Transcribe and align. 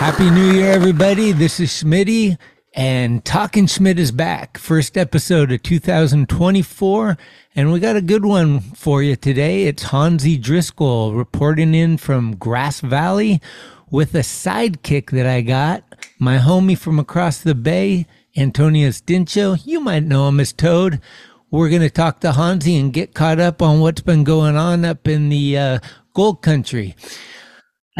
Happy 0.00 0.30
New 0.30 0.52
Year, 0.52 0.72
everybody. 0.72 1.30
This 1.30 1.60
is 1.60 1.68
Schmitty, 1.68 2.38
and 2.74 3.22
Talkin' 3.22 3.66
Schmit 3.66 3.98
is 3.98 4.10
back. 4.10 4.56
First 4.56 4.96
episode 4.96 5.52
of 5.52 5.62
2024, 5.62 7.18
and 7.54 7.70
we 7.70 7.80
got 7.80 7.96
a 7.96 8.00
good 8.00 8.24
one 8.24 8.60
for 8.60 9.02
you 9.02 9.14
today. 9.14 9.64
It's 9.64 9.84
Hanzy 9.84 10.40
Driscoll 10.40 11.12
reporting 11.12 11.74
in 11.74 11.98
from 11.98 12.36
Grass 12.36 12.80
Valley 12.80 13.42
with 13.90 14.14
a 14.14 14.20
sidekick 14.20 15.10
that 15.10 15.26
I 15.26 15.42
got, 15.42 15.84
my 16.18 16.38
homie 16.38 16.78
from 16.78 16.98
across 16.98 17.42
the 17.42 17.54
bay, 17.54 18.06
Antonius 18.34 19.02
Dintcho. 19.02 19.60
You 19.66 19.80
might 19.80 20.04
know 20.04 20.28
him 20.28 20.40
as 20.40 20.54
Toad. 20.54 21.02
We're 21.50 21.68
going 21.68 21.82
to 21.82 21.90
talk 21.90 22.20
to 22.20 22.30
Hanzy 22.30 22.80
and 22.80 22.90
get 22.90 23.12
caught 23.12 23.38
up 23.38 23.60
on 23.60 23.80
what's 23.80 24.00
been 24.00 24.24
going 24.24 24.56
on 24.56 24.82
up 24.86 25.06
in 25.06 25.28
the 25.28 25.58
uh, 25.58 25.78
gold 26.14 26.40
country. 26.40 26.96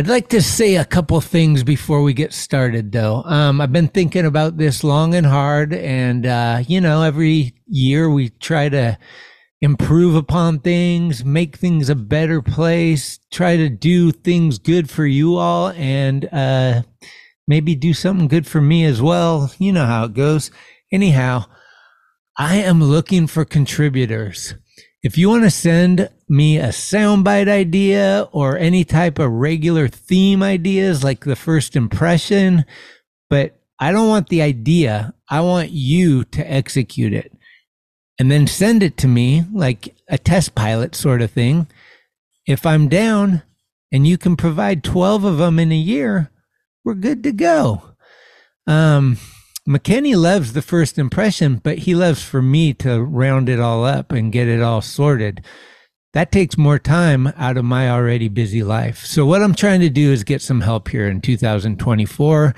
I'd 0.00 0.08
like 0.08 0.28
to 0.28 0.40
say 0.40 0.76
a 0.76 0.84
couple 0.86 1.20
things 1.20 1.62
before 1.62 2.02
we 2.02 2.14
get 2.14 2.32
started, 2.32 2.90
though. 2.90 3.22
Um, 3.24 3.60
I've 3.60 3.70
been 3.70 3.88
thinking 3.88 4.24
about 4.24 4.56
this 4.56 4.82
long 4.82 5.14
and 5.14 5.26
hard, 5.26 5.74
and 5.74 6.24
uh, 6.24 6.62
you 6.66 6.80
know, 6.80 7.02
every 7.02 7.52
year 7.66 8.08
we 8.08 8.30
try 8.30 8.70
to 8.70 8.96
improve 9.60 10.14
upon 10.14 10.60
things, 10.60 11.22
make 11.22 11.58
things 11.58 11.90
a 11.90 11.94
better 11.94 12.40
place, 12.40 13.20
try 13.30 13.58
to 13.58 13.68
do 13.68 14.10
things 14.10 14.58
good 14.58 14.88
for 14.88 15.04
you 15.04 15.36
all, 15.36 15.68
and 15.72 16.26
uh, 16.32 16.80
maybe 17.46 17.74
do 17.74 17.92
something 17.92 18.26
good 18.26 18.46
for 18.46 18.62
me 18.62 18.86
as 18.86 19.02
well. 19.02 19.52
You 19.58 19.70
know 19.70 19.84
how 19.84 20.04
it 20.04 20.14
goes. 20.14 20.50
Anyhow, 20.90 21.44
I 22.38 22.56
am 22.56 22.82
looking 22.82 23.26
for 23.26 23.44
contributors. 23.44 24.54
If 25.02 25.16
you 25.16 25.30
want 25.30 25.44
to 25.44 25.50
send 25.50 26.10
me 26.28 26.58
a 26.58 26.68
soundbite 26.68 27.48
idea 27.48 28.28
or 28.32 28.58
any 28.58 28.84
type 28.84 29.18
of 29.18 29.32
regular 29.32 29.88
theme 29.88 30.42
ideas 30.42 31.02
like 31.02 31.24
the 31.24 31.36
first 31.36 31.74
impression, 31.74 32.66
but 33.30 33.58
I 33.78 33.92
don't 33.92 34.08
want 34.08 34.28
the 34.28 34.42
idea. 34.42 35.14
I 35.28 35.40
want 35.40 35.70
you 35.70 36.24
to 36.24 36.52
execute 36.52 37.14
it 37.14 37.32
and 38.18 38.30
then 38.30 38.46
send 38.46 38.82
it 38.82 38.98
to 38.98 39.08
me 39.08 39.46
like 39.50 39.94
a 40.06 40.18
test 40.18 40.54
pilot 40.54 40.94
sort 40.94 41.22
of 41.22 41.30
thing. 41.30 41.66
If 42.46 42.66
I'm 42.66 42.88
down 42.88 43.42
and 43.90 44.06
you 44.06 44.18
can 44.18 44.36
provide 44.36 44.84
12 44.84 45.24
of 45.24 45.38
them 45.38 45.58
in 45.58 45.72
a 45.72 45.76
year, 45.76 46.30
we're 46.84 46.94
good 46.94 47.22
to 47.22 47.32
go. 47.32 47.94
Um, 48.66 49.16
McKinney 49.70 50.16
loves 50.16 50.52
the 50.52 50.62
first 50.62 50.98
impression, 50.98 51.60
but 51.62 51.78
he 51.78 51.94
loves 51.94 52.24
for 52.24 52.42
me 52.42 52.74
to 52.74 53.00
round 53.00 53.48
it 53.48 53.60
all 53.60 53.84
up 53.84 54.10
and 54.10 54.32
get 54.32 54.48
it 54.48 54.60
all 54.60 54.80
sorted. 54.80 55.44
That 56.12 56.32
takes 56.32 56.58
more 56.58 56.80
time 56.80 57.28
out 57.36 57.56
of 57.56 57.64
my 57.64 57.88
already 57.88 58.26
busy 58.26 58.64
life. 58.64 59.06
So, 59.06 59.24
what 59.24 59.42
I'm 59.42 59.54
trying 59.54 59.78
to 59.82 59.88
do 59.88 60.10
is 60.10 60.24
get 60.24 60.42
some 60.42 60.62
help 60.62 60.88
here 60.88 61.06
in 61.06 61.20
2024. 61.20 62.52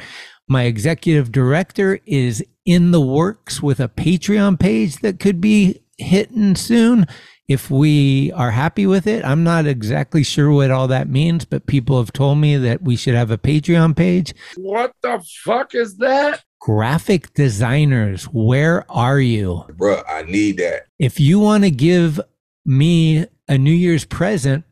My 0.48 0.62
executive 0.62 1.30
director 1.30 2.00
is 2.06 2.42
in 2.64 2.92
the 2.92 3.00
works 3.00 3.62
with 3.62 3.78
a 3.78 3.88
Patreon 3.88 4.58
page 4.58 4.96
that 5.00 5.20
could 5.20 5.38
be 5.38 5.82
hitting 5.98 6.56
soon 6.56 7.06
if 7.46 7.70
we 7.70 8.32
are 8.32 8.52
happy 8.52 8.86
with 8.86 9.06
it. 9.06 9.22
I'm 9.22 9.44
not 9.44 9.66
exactly 9.66 10.22
sure 10.22 10.50
what 10.50 10.70
all 10.70 10.88
that 10.88 11.10
means, 11.10 11.44
but 11.44 11.66
people 11.66 11.98
have 11.98 12.14
told 12.14 12.38
me 12.38 12.56
that 12.56 12.80
we 12.80 12.96
should 12.96 13.14
have 13.14 13.30
a 13.30 13.36
Patreon 13.36 13.94
page. 13.94 14.32
What 14.56 14.94
the 15.02 15.22
fuck 15.44 15.74
is 15.74 15.98
that? 15.98 16.42
Graphic 16.62 17.34
designers, 17.34 18.26
where 18.26 18.88
are 18.88 19.18
you? 19.18 19.64
Bruh, 19.70 20.04
I 20.08 20.22
need 20.22 20.58
that. 20.58 20.86
If 20.96 21.18
you 21.18 21.40
want 21.40 21.64
to 21.64 21.72
give 21.72 22.20
me 22.64 23.26
a 23.48 23.58
New 23.58 23.72
Year's 23.72 24.04
present 24.04 24.64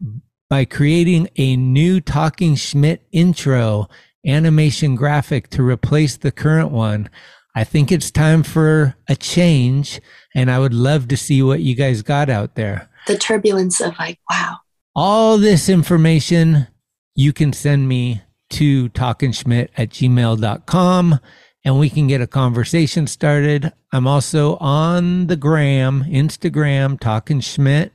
by 0.48 0.66
creating 0.66 1.30
a 1.34 1.56
new 1.56 2.00
Talkin' 2.00 2.54
Schmit 2.54 3.00
intro 3.10 3.88
animation 4.24 4.94
graphic 4.94 5.50
to 5.50 5.64
replace 5.66 6.16
the 6.16 6.30
current 6.30 6.70
one, 6.70 7.10
I 7.56 7.64
think 7.64 7.90
it's 7.90 8.12
time 8.12 8.44
for 8.44 8.94
a 9.08 9.16
change. 9.16 10.00
And 10.32 10.48
I 10.48 10.60
would 10.60 10.72
love 10.72 11.08
to 11.08 11.16
see 11.16 11.42
what 11.42 11.58
you 11.58 11.74
guys 11.74 12.02
got 12.02 12.30
out 12.30 12.54
there. 12.54 12.88
The 13.08 13.18
turbulence 13.18 13.80
of 13.80 13.98
like, 13.98 14.20
wow. 14.30 14.58
All 14.94 15.38
this 15.38 15.68
information 15.68 16.68
you 17.16 17.32
can 17.32 17.52
send 17.52 17.88
me 17.88 18.22
to 18.50 18.90
talkinschmit 18.90 19.70
at 19.76 19.90
gmail.com 19.90 21.18
and 21.64 21.78
we 21.78 21.90
can 21.90 22.06
get 22.06 22.20
a 22.20 22.26
conversation 22.26 23.06
started. 23.06 23.72
I'm 23.92 24.06
also 24.06 24.56
on 24.56 25.26
the 25.26 25.36
gram, 25.36 26.04
Instagram, 26.04 26.98
Talkin' 26.98 27.40
Schmit. 27.40 27.90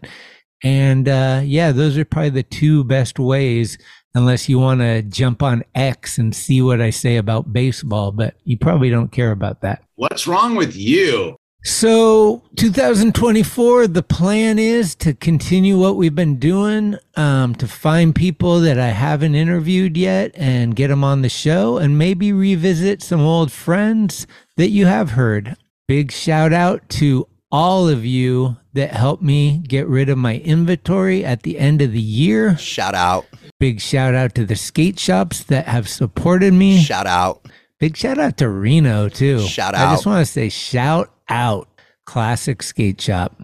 And 0.64 1.08
uh, 1.08 1.42
yeah, 1.44 1.72
those 1.72 1.98
are 1.98 2.06
probably 2.06 2.30
the 2.30 2.44
two 2.44 2.84
best 2.84 3.20
ways, 3.20 3.78
unless 4.14 4.48
you 4.48 4.60
want 4.60 4.82
to 4.82 5.02
jump 5.04 5.44
on 5.44 5.64
X 5.76 6.18
and 6.18 6.36
see 6.36 6.62
what 6.62 6.82
I 6.82 6.90
say 6.90 7.18
about 7.18 7.54
baseball, 7.54 8.12
but 8.12 8.36
you 8.44 8.58
probably 8.58 8.90
don't 8.90 9.12
care 9.12 9.32
about 9.32 9.62
that. 9.62 9.84
What's 9.96 10.28
wrong 10.28 10.56
with 10.56 10.76
you? 10.76 11.36
So, 11.68 12.44
2024, 12.58 13.88
the 13.88 14.04
plan 14.04 14.60
is 14.60 14.94
to 14.98 15.16
continue 15.16 15.80
what 15.80 15.96
we've 15.96 16.14
been 16.14 16.38
doing, 16.38 16.96
um, 17.16 17.56
to 17.56 17.68
find 17.68 18.14
people 18.14 18.60
that 18.60 18.80
I 18.80 18.90
haven't 18.90 19.34
interviewed 19.34 19.98
yet 19.98 20.30
and 20.36 20.76
get 20.76 20.90
them 20.90 21.04
on 21.04 21.24
the 21.24 21.28
show 21.28 21.78
and 21.78 21.98
maybe 21.98 22.32
revisit 22.32 23.02
some 23.02 23.22
old 23.22 23.52
friends 23.52 24.28
that 24.58 24.70
you 24.70 24.86
have 24.86 25.12
heard. 25.12 25.56
Big 25.88 26.12
shout 26.12 26.54
out 26.54 26.88
to 26.90 27.28
all 27.52 27.90
of 27.90 28.06
you 28.06 28.58
that 28.74 28.92
helped 28.92 29.24
me 29.24 29.58
get 29.68 29.88
rid 29.88 30.08
of 30.08 30.20
my 30.20 30.38
inventory 30.38 31.26
at 31.26 31.42
the 31.42 31.58
end 31.58 31.82
of 31.82 31.94
the 31.94 32.00
year. 32.00 32.56
Shout 32.60 32.94
out. 32.94 33.26
Big 33.60 33.82
shout 33.82 34.14
out 34.14 34.36
to 34.36 34.46
the 34.46 34.56
skate 34.56 35.00
shops 35.00 35.44
that 35.46 35.66
have 35.66 35.90
supported 35.90 36.54
me. 36.54 36.78
Shout 36.78 37.08
out. 37.08 37.48
Big 37.80 37.98
shout 37.98 38.18
out 38.18 38.38
to 38.38 38.50
Reno 38.50 39.10
too. 39.10 39.40
Shout 39.42 39.76
out. 39.76 39.88
I 39.88 39.94
just 39.94 40.06
want 40.06 40.26
to 40.26 40.32
say 40.32 40.50
shout 40.50 41.12
out 41.28 41.68
Classic 42.06 42.64
Skate 42.64 43.02
Shop. 43.02 43.42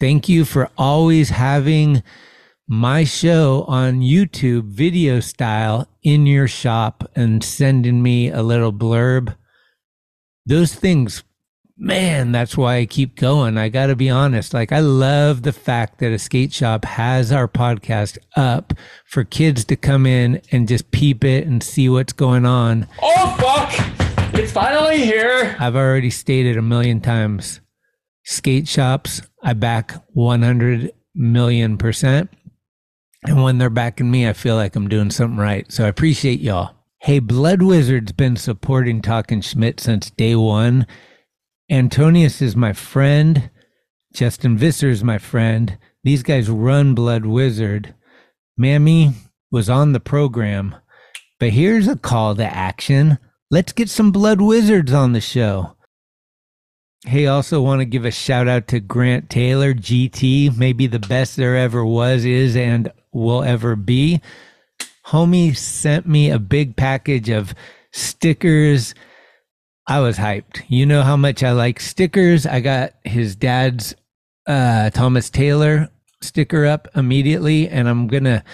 Thank 0.00 0.28
you 0.28 0.44
for 0.44 0.70
always 0.76 1.30
having 1.30 2.02
my 2.66 3.04
show 3.04 3.64
on 3.68 4.00
YouTube 4.00 4.64
video 4.64 5.20
style 5.20 5.86
in 6.02 6.26
your 6.26 6.48
shop 6.48 7.10
and 7.14 7.44
sending 7.44 8.02
me 8.02 8.30
a 8.30 8.42
little 8.42 8.72
blurb. 8.72 9.36
Those 10.46 10.74
things, 10.74 11.22
man, 11.76 12.32
that's 12.32 12.56
why 12.56 12.76
I 12.76 12.86
keep 12.86 13.16
going. 13.16 13.58
I 13.58 13.68
got 13.68 13.86
to 13.86 13.96
be 13.96 14.10
honest. 14.10 14.54
Like, 14.54 14.72
I 14.72 14.80
love 14.80 15.42
the 15.42 15.52
fact 15.52 15.98
that 15.98 16.12
a 16.12 16.18
skate 16.18 16.52
shop 16.52 16.84
has 16.84 17.32
our 17.32 17.48
podcast 17.48 18.18
up 18.36 18.72
for 19.06 19.24
kids 19.24 19.64
to 19.66 19.76
come 19.76 20.06
in 20.06 20.40
and 20.52 20.68
just 20.68 20.90
peep 20.90 21.24
it 21.24 21.46
and 21.46 21.62
see 21.62 21.88
what's 21.88 22.12
going 22.12 22.46
on. 22.46 22.86
Oh, 23.02 23.36
fuck! 23.38 24.34
It's 24.34 24.52
finally 24.52 24.98
here! 24.98 25.56
I've 25.58 25.76
already 25.76 26.10
stated 26.10 26.56
a 26.56 26.62
million 26.62 27.00
times 27.00 27.60
skate 28.24 28.66
shops, 28.66 29.22
I 29.42 29.52
back 29.52 29.92
100 30.14 30.92
million 31.14 31.78
percent. 31.78 32.30
And 33.26 33.42
when 33.42 33.58
they're 33.58 33.70
backing 33.70 34.10
me, 34.10 34.28
I 34.28 34.32
feel 34.32 34.56
like 34.56 34.76
I'm 34.76 34.88
doing 34.88 35.10
something 35.10 35.38
right. 35.38 35.70
So 35.72 35.84
I 35.84 35.88
appreciate 35.88 36.40
y'all. 36.40 36.74
Hey, 37.00 37.18
Blood 37.18 37.62
Wizard's 37.62 38.12
been 38.12 38.36
supporting 38.36 39.00
Talkin' 39.02 39.40
Schmit 39.40 39.80
since 39.80 40.10
day 40.10 40.34
one. 40.34 40.86
Antonius 41.70 42.42
is 42.42 42.54
my 42.54 42.72
friend. 42.72 43.50
Justin 44.12 44.56
Visser 44.58 44.90
is 44.90 45.02
my 45.02 45.18
friend. 45.18 45.78
These 46.02 46.22
guys 46.22 46.50
run 46.50 46.94
Blood 46.94 47.24
Wizard. 47.24 47.94
Mammy 48.56 49.12
was 49.50 49.70
on 49.70 49.92
the 49.92 50.00
program. 50.00 50.74
But 51.40 51.50
here's 51.50 51.88
a 51.88 51.96
call 51.96 52.34
to 52.36 52.44
action. 52.44 53.18
Let's 53.50 53.72
get 53.72 53.88
some 53.88 54.12
Blood 54.12 54.40
Wizards 54.40 54.92
on 54.92 55.12
the 55.12 55.20
show. 55.20 55.76
Hey, 57.06 57.26
also 57.26 57.60
want 57.60 57.80
to 57.80 57.86
give 57.86 58.04
a 58.04 58.10
shout 58.10 58.48
out 58.48 58.68
to 58.68 58.80
Grant 58.80 59.28
Taylor, 59.28 59.74
GT, 59.74 60.56
maybe 60.56 60.86
the 60.86 60.98
best 60.98 61.36
there 61.36 61.56
ever 61.56 61.84
was, 61.84 62.24
is, 62.24 62.56
and 62.56 62.90
will 63.12 63.42
ever 63.42 63.76
be. 63.76 64.20
Homie 65.06 65.56
sent 65.56 66.06
me 66.06 66.30
a 66.30 66.38
big 66.38 66.76
package 66.76 67.28
of 67.28 67.54
stickers. 67.92 68.94
I 69.86 70.00
was 70.00 70.16
hyped. 70.16 70.62
You 70.68 70.86
know 70.86 71.02
how 71.02 71.16
much 71.16 71.42
I 71.42 71.52
like 71.52 71.78
stickers. 71.78 72.46
I 72.46 72.60
got 72.60 72.94
his 73.04 73.36
dad's 73.36 73.94
uh, 74.46 74.90
Thomas 74.90 75.30
Taylor 75.30 75.90
sticker 76.22 76.64
up 76.64 76.88
immediately, 76.94 77.68
and 77.68 77.88
I'm 77.88 78.06
gonna. 78.06 78.44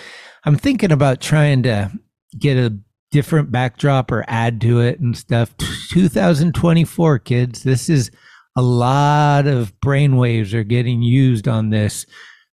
I'm 0.44 0.56
thinking 0.56 0.90
about 0.90 1.20
trying 1.20 1.62
to 1.64 1.92
get 2.38 2.56
a 2.56 2.76
different 3.10 3.52
backdrop 3.52 4.10
or 4.10 4.24
add 4.28 4.60
to 4.62 4.80
it 4.80 5.00
and 5.00 5.16
stuff. 5.16 5.54
2024, 5.90 7.18
kids. 7.20 7.62
This 7.62 7.88
is 7.88 8.10
a 8.56 8.62
lot 8.62 9.46
of 9.46 9.78
brainwaves 9.80 10.54
are 10.54 10.64
getting 10.64 11.02
used 11.02 11.46
on 11.46 11.70
this. 11.70 12.06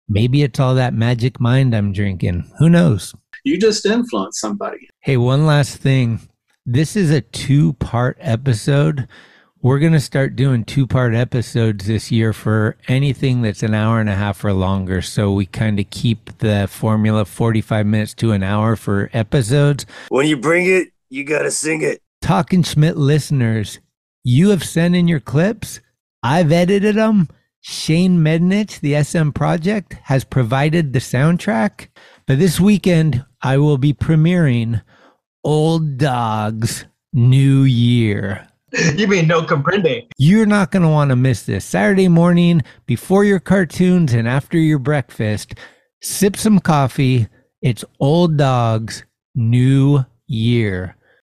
Maybe 0.07 0.43
it's 0.43 0.59
all 0.59 0.75
that 0.75 0.93
magic 0.93 1.39
mind 1.39 1.75
I'm 1.75 1.91
drinking. 1.91 2.51
Who 2.59 2.69
knows? 2.69 3.13
You 3.43 3.59
just 3.59 3.85
influence 3.85 4.39
somebody. 4.39 4.89
Hey, 5.01 5.17
one 5.17 5.45
last 5.45 5.77
thing. 5.77 6.19
This 6.67 6.95
is 6.95 7.11
a 7.11 7.21
two 7.21 7.73
part 7.73 8.17
episode. 8.19 9.07
We're 9.61 9.77
going 9.77 9.93
to 9.93 9.99
start 9.99 10.35
doing 10.35 10.63
two 10.63 10.87
part 10.87 11.13
episodes 11.13 11.85
this 11.85 12.11
year 12.11 12.33
for 12.33 12.75
anything 12.87 13.43
that's 13.43 13.61
an 13.61 13.75
hour 13.75 13.99
and 13.99 14.09
a 14.09 14.15
half 14.15 14.43
or 14.43 14.51
longer. 14.51 15.03
So 15.03 15.31
we 15.31 15.45
kind 15.45 15.79
of 15.79 15.87
keep 15.91 16.35
the 16.39 16.67
formula 16.67 17.25
45 17.25 17.85
minutes 17.85 18.15
to 18.15 18.31
an 18.31 18.41
hour 18.41 18.75
for 18.75 19.11
episodes. 19.13 19.85
When 20.09 20.25
you 20.25 20.37
bring 20.37 20.65
it, 20.65 20.87
You 21.11 21.23
gotta 21.23 21.51
sing 21.51 21.83
it. 21.83 22.01
Talkin' 22.23 22.63
Schmit 22.63 22.95
listeners, 22.95 23.79
you 24.23 24.49
have 24.49 24.63
sent 24.63 24.95
in 24.95 25.07
your 25.07 25.19
clips. 25.19 25.81
I've 26.23 26.51
edited 26.51 26.95
them. 26.95 27.29
Shane 27.61 28.23
Medanich, 28.23 28.79
the 28.79 29.03
SM 29.03 29.29
Project, 29.29 29.97
has 30.05 30.23
provided 30.23 30.93
the 30.93 30.99
soundtrack. 30.99 31.89
But 32.25 32.39
this 32.39 32.59
weekend, 32.59 33.23
I 33.43 33.59
will 33.59 33.77
be 33.77 33.93
premiering 33.93 34.81
Old 35.45 35.99
Dogs 35.99 36.85
New 37.13 37.63
Year. 37.63 38.47
You 38.95 39.07
mean 39.07 39.27
no 39.27 39.41
comprende? 39.41 40.05
You're 40.17 40.45
not 40.45 40.71
going 40.71 40.83
to 40.83 40.89
want 40.89 41.09
to 41.09 41.15
miss 41.15 41.43
this. 41.43 41.63
Saturday 41.63 42.09
morning, 42.09 42.61
before 42.85 43.23
your 43.23 43.39
cartoons 43.39 44.11
and 44.11 44.27
after 44.27 44.57
your 44.57 44.79
breakfast, 44.79 45.55
sip 46.01 46.35
some 46.35 46.59
coffee. 46.59 47.29
It's 47.61 47.85
Old 48.01 48.35
Dogs 48.35 49.05
New 49.33 50.05
Year. 50.27 50.97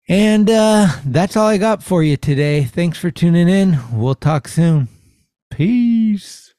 And 0.10 0.50
uh, 0.50 0.88
that's 1.06 1.38
all 1.38 1.46
I 1.46 1.60
got 1.60 1.84
for 1.84 2.02
you 2.02 2.18
today. 2.18 2.64
Thanks 2.64 2.98
for 2.98 3.12
tuning 3.12 3.50
in. 3.50 3.78
We'll 3.92 4.16
talk 4.16 4.48
soon. 4.48 4.88
Peace. 5.52 6.56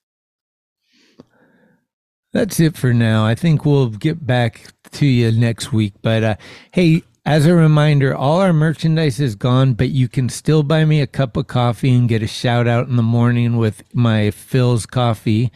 That's 2.32 2.60
it 2.60 2.76
for 2.76 2.92
now. 2.92 3.24
I 3.24 3.34
think 3.34 3.64
we'll 3.64 3.88
get 3.88 4.24
back 4.24 4.72
to 4.92 5.06
you 5.06 5.32
next 5.32 5.72
week. 5.72 5.94
But 6.02 6.22
uh, 6.22 6.36
hey, 6.72 7.02
as 7.28 7.44
a 7.44 7.54
reminder, 7.54 8.16
all 8.16 8.40
our 8.40 8.54
merchandise 8.54 9.20
is 9.20 9.34
gone, 9.34 9.74
but 9.74 9.90
you 9.90 10.08
can 10.08 10.30
still 10.30 10.62
buy 10.62 10.86
me 10.86 11.02
a 11.02 11.06
cup 11.06 11.36
of 11.36 11.46
coffee 11.46 11.94
and 11.94 12.08
get 12.08 12.22
a 12.22 12.26
shout 12.26 12.66
out 12.66 12.88
in 12.88 12.96
the 12.96 13.02
morning 13.02 13.58
with 13.58 13.82
my 13.94 14.30
Phil's 14.30 14.86
coffee. 14.86 15.52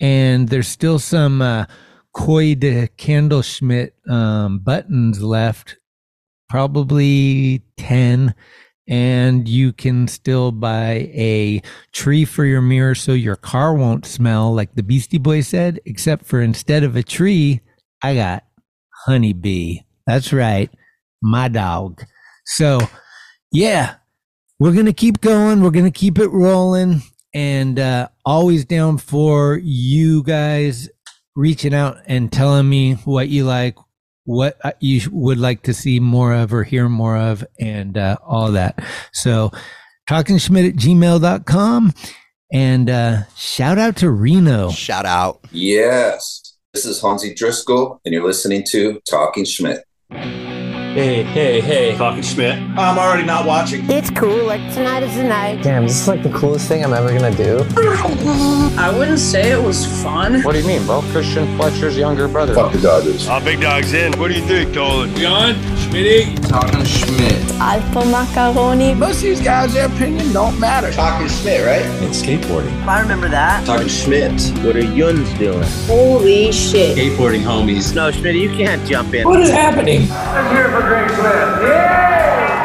And 0.00 0.48
there's 0.48 0.66
still 0.66 0.98
some 0.98 1.40
uh, 1.40 1.66
Koi 2.12 2.56
de 2.56 2.88
Candleschmidt 2.98 3.92
um, 4.10 4.58
buttons 4.58 5.22
left, 5.22 5.78
probably 6.48 7.62
10 7.76 8.34
and 8.88 9.48
you 9.48 9.72
can 9.72 10.08
still 10.08 10.50
buy 10.50 11.08
a 11.14 11.62
tree 11.92 12.24
for 12.24 12.44
your 12.44 12.60
mirror 12.60 12.96
so 12.96 13.12
your 13.12 13.36
car 13.36 13.74
won't 13.74 14.04
smell 14.04 14.52
like 14.52 14.74
the 14.74 14.82
Beastie 14.82 15.18
Boy 15.18 15.40
said, 15.40 15.78
except 15.86 16.24
for 16.24 16.42
instead 16.42 16.82
of 16.82 16.96
a 16.96 17.02
tree, 17.04 17.60
I 18.02 18.16
got 18.16 18.44
honeybee. 19.06 19.78
That's 20.04 20.32
right, 20.32 20.68
my 21.22 21.48
dog. 21.48 22.02
So, 22.44 22.80
yeah, 23.50 23.94
we're 24.58 24.72
going 24.72 24.86
to 24.86 24.92
keep 24.92 25.20
going. 25.20 25.62
We're 25.62 25.70
going 25.70 25.90
to 25.90 25.90
keep 25.90 26.18
it 26.18 26.28
rolling 26.28 27.02
and 27.34 27.78
uh, 27.78 28.08
always 28.24 28.64
down 28.64 28.98
for 28.98 29.58
you 29.62 30.22
guys 30.22 30.88
reaching 31.34 31.74
out 31.74 31.98
and 32.06 32.30
telling 32.30 32.68
me 32.68 32.94
what 33.04 33.28
you 33.28 33.44
like, 33.44 33.76
what 34.24 34.58
uh, 34.64 34.72
you 34.80 35.00
would 35.10 35.38
like 35.38 35.62
to 35.62 35.74
see 35.74 35.98
more 35.98 36.34
of 36.34 36.52
or 36.52 36.64
hear 36.64 36.88
more 36.88 37.16
of 37.16 37.44
and 37.58 37.96
uh, 37.96 38.16
all 38.24 38.52
that. 38.52 38.78
So 39.12 39.50
talking 40.06 40.38
schmidt 40.38 40.74
at 40.74 40.80
gmail.com 40.80 41.94
and 42.52 42.90
uh, 42.90 43.24
shout 43.34 43.78
out 43.78 43.96
to 43.96 44.10
Reno. 44.10 44.70
Shout 44.70 45.06
out. 45.06 45.40
Yes. 45.50 46.56
This 46.74 46.84
is 46.84 47.02
Hanzy 47.02 47.34
Driscoll, 47.34 48.00
and 48.04 48.14
you're 48.14 48.24
listening 48.24 48.64
to 48.70 49.00
Talkin' 49.06 49.44
Schmit. 49.44 49.80
Hey, 50.92 51.22
hey, 51.22 51.62
hey. 51.62 51.96
Talkin' 51.96 52.20
Schmit. 52.22 52.76
I'm 52.76 52.98
already 52.98 53.24
not 53.24 53.46
watching. 53.46 53.90
It's 53.90 54.10
cool. 54.10 54.44
Like 54.44 54.60
tonight 54.74 55.02
is 55.02 55.16
the 55.16 55.22
night. 55.22 55.62
Damn, 55.62 55.84
this 55.84 55.98
is 56.02 56.06
like 56.06 56.22
the 56.22 56.28
coolest 56.28 56.68
thing 56.68 56.84
I'm 56.84 56.92
ever 56.92 57.08
gonna 57.18 57.34
do. 57.34 57.64
I 58.78 58.94
wouldn't 58.94 59.18
say 59.18 59.52
it 59.52 59.62
was 59.62 59.86
fun. 60.02 60.42
What 60.42 60.52
do 60.52 60.58
you 60.60 60.66
mean, 60.66 60.86
Bo? 60.86 61.00
Christian 61.10 61.56
Fletcher's 61.56 61.96
younger 61.96 62.28
brother. 62.28 62.54
Fuck 62.54 62.72
the 62.72 62.80
Dodgers. 62.82 63.26
Oh, 63.26 63.42
big 63.42 63.62
dog's 63.62 63.94
in. 63.94 64.12
What 64.18 64.28
do 64.28 64.34
you 64.34 64.44
think, 64.44 64.74
Dolan? 64.74 65.14
John, 65.16 65.54
Schmitty. 65.76 66.36
Talkin' 66.46 66.80
Schmit. 66.80 67.40
Alpo 67.58 68.04
macaroni. 68.10 68.92
Most 68.94 69.16
of 69.16 69.22
these 69.22 69.40
guys, 69.40 69.72
their 69.72 69.86
opinion 69.86 70.30
don't 70.34 70.60
matter. 70.60 70.92
Talkin' 70.92 71.28
Schmit, 71.28 71.64
right? 71.64 71.86
It's 72.02 72.20
skateboarding. 72.20 72.70
I 72.86 73.00
remember 73.00 73.30
that. 73.30 73.64
Talkin' 73.64 73.86
Schmit. 73.86 74.62
What 74.62 74.76
are 74.76 74.84
Yuns 74.84 75.32
doing? 75.38 75.66
Holy 75.86 76.52
shit. 76.52 76.98
Skateboarding 76.98 77.40
homies. 77.44 77.94
No, 77.94 78.10
Schmidt, 78.10 78.34
you 78.36 78.50
can't 78.50 78.86
jump 78.86 79.14
in. 79.14 79.26
What 79.26 79.40
is 79.40 79.48
happening? 79.50 80.10
I'm 80.12 80.54
here 80.54 80.68
for 80.68 80.81
Greg 80.86 81.10
Swift. 81.10 81.58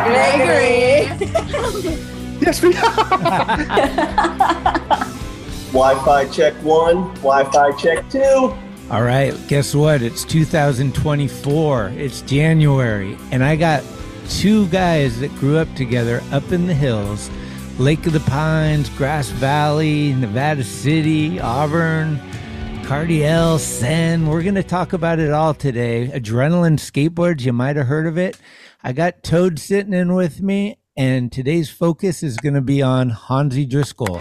Gregory. 0.08 0.88
Yes, 2.42 2.62
we 2.64 2.72
Wi-Fi 5.74 6.26
check 6.30 6.54
one. 6.64 7.14
Wi-Fi 7.16 7.72
check 7.74 8.10
two. 8.10 8.56
All 8.90 9.04
right, 9.04 9.36
guess 9.48 9.76
what? 9.76 10.02
It's 10.02 10.24
2024. 10.24 11.90
It's 11.98 12.22
January, 12.22 13.18
and 13.32 13.44
I 13.44 13.58
got 13.58 13.84
two 14.30 14.68
guys 14.70 15.20
that 15.20 15.34
grew 15.36 15.58
up 15.58 15.74
together 15.76 16.24
up 16.32 16.52
in 16.52 16.68
the 16.68 16.74
hills 16.74 17.30
Lake 17.78 18.06
of 18.08 18.14
the 18.14 18.20
Pines, 18.22 18.90
Grass 18.90 19.30
Valley, 19.30 20.14
Nevada 20.14 20.64
City, 20.64 21.40
Auburn, 21.40 22.20
Cardiel, 22.88 23.60
Senn. 23.60 24.28
We're 24.28 24.44
going 24.44 24.56
to 24.56 24.64
talk 24.64 24.94
about 24.94 25.20
it 25.20 25.32
all 25.34 25.54
today. 25.54 26.08
Adrenaline 26.14 26.78
skateboards, 26.80 27.42
you 27.42 27.52
might 27.52 27.76
have 27.76 27.88
heard 27.88 28.08
of 28.08 28.18
it. 28.18 28.40
I 28.82 28.94
got 28.94 29.24
Toad 29.24 29.60
sitting 29.60 29.92
in 29.92 30.16
with 30.16 30.42
me, 30.42 30.78
and 30.96 31.30
today's 31.30 31.70
focus 31.70 32.24
is 32.24 32.38
going 32.38 32.54
to 32.56 32.62
be 32.62 32.82
on 32.82 33.12
Hanzy 33.12 33.70
Driscoll. 33.70 34.20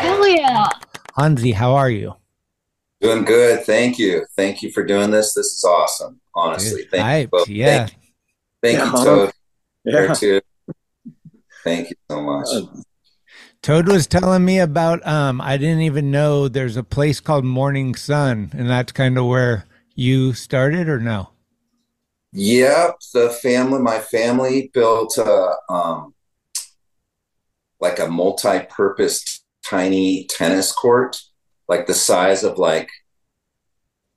Hell 0.00 0.26
yeah. 0.28 0.66
Hanzy, 1.16 1.54
how 1.54 1.76
are 1.76 1.88
you? 1.90 2.16
Doing 3.00 3.24
good. 3.24 3.64
Thank 3.64 4.00
you. 4.00 4.26
Thank 4.36 4.60
you 4.62 4.72
for 4.72 4.84
doing 4.84 5.12
this. 5.12 5.34
This 5.34 5.46
is 5.46 5.64
awesome. 5.64 6.20
Honestly. 6.34 6.82
Good. 6.82 6.90
Thank 6.90 7.04
Hyped, 7.04 7.20
you 7.22 7.28
both. 7.28 7.48
yeah. 7.48 7.86
Thank, 7.86 7.92
thank 8.60 8.78
Yeah, 8.78 8.86
you. 8.86 9.04
Toad. 9.04 9.30
Yeah. 9.84 9.92
There 9.92 10.14
too. 10.16 10.40
Thank 11.62 11.90
you 11.90 11.96
so 12.10 12.20
much. 12.22 12.48
Uh, 12.52 12.62
Toad 13.62 13.88
was 13.88 14.06
telling 14.06 14.44
me 14.44 14.58
about 14.58 15.06
um 15.06 15.40
I 15.40 15.56
didn't 15.56 15.82
even 15.82 16.10
know 16.10 16.48
there's 16.48 16.76
a 16.76 16.82
place 16.82 17.20
called 17.20 17.44
Morning 17.44 17.94
Sun 17.94 18.50
and 18.56 18.68
that's 18.68 18.92
kind 18.92 19.18
of 19.18 19.26
where 19.26 19.66
you 19.94 20.32
started 20.32 20.88
or 20.88 21.00
no? 21.00 21.30
Yep, 22.32 22.96
the 23.14 23.30
family, 23.30 23.80
my 23.80 23.98
family 23.98 24.70
built 24.72 25.16
a 25.18 25.54
um, 25.68 26.14
like 27.80 27.98
a 27.98 28.06
multi-purpose 28.06 29.44
tiny 29.64 30.24
tennis 30.24 30.70
court, 30.70 31.20
like 31.68 31.86
the 31.86 31.94
size 31.94 32.44
of 32.44 32.58
like 32.58 32.88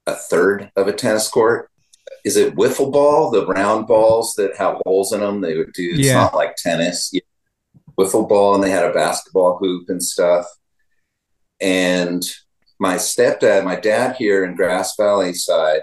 a 0.07 0.13
third 0.13 0.71
of 0.75 0.87
a 0.87 0.93
tennis 0.93 1.29
court. 1.29 1.69
Is 2.25 2.35
it 2.35 2.55
wiffle 2.55 2.91
ball? 2.91 3.31
The 3.31 3.45
round 3.47 3.87
balls 3.87 4.35
that 4.35 4.57
have 4.57 4.77
holes 4.85 5.13
in 5.13 5.21
them. 5.21 5.41
They 5.41 5.57
would 5.57 5.73
do. 5.73 5.91
It's 5.93 6.07
Yeah. 6.07 6.15
not 6.15 6.35
like 6.35 6.57
tennis. 6.57 7.09
Yeah. 7.13 7.21
Wiffle 7.97 8.27
ball, 8.27 8.55
and 8.55 8.63
they 8.63 8.71
had 8.71 8.85
a 8.85 8.93
basketball 8.93 9.57
hoop 9.57 9.89
and 9.89 10.01
stuff. 10.03 10.45
And 11.59 12.23
my 12.79 12.95
stepdad, 12.95 13.63
my 13.63 13.75
dad 13.75 14.15
here 14.15 14.43
in 14.43 14.55
Grass 14.55 14.95
Valley 14.97 15.33
side, 15.33 15.81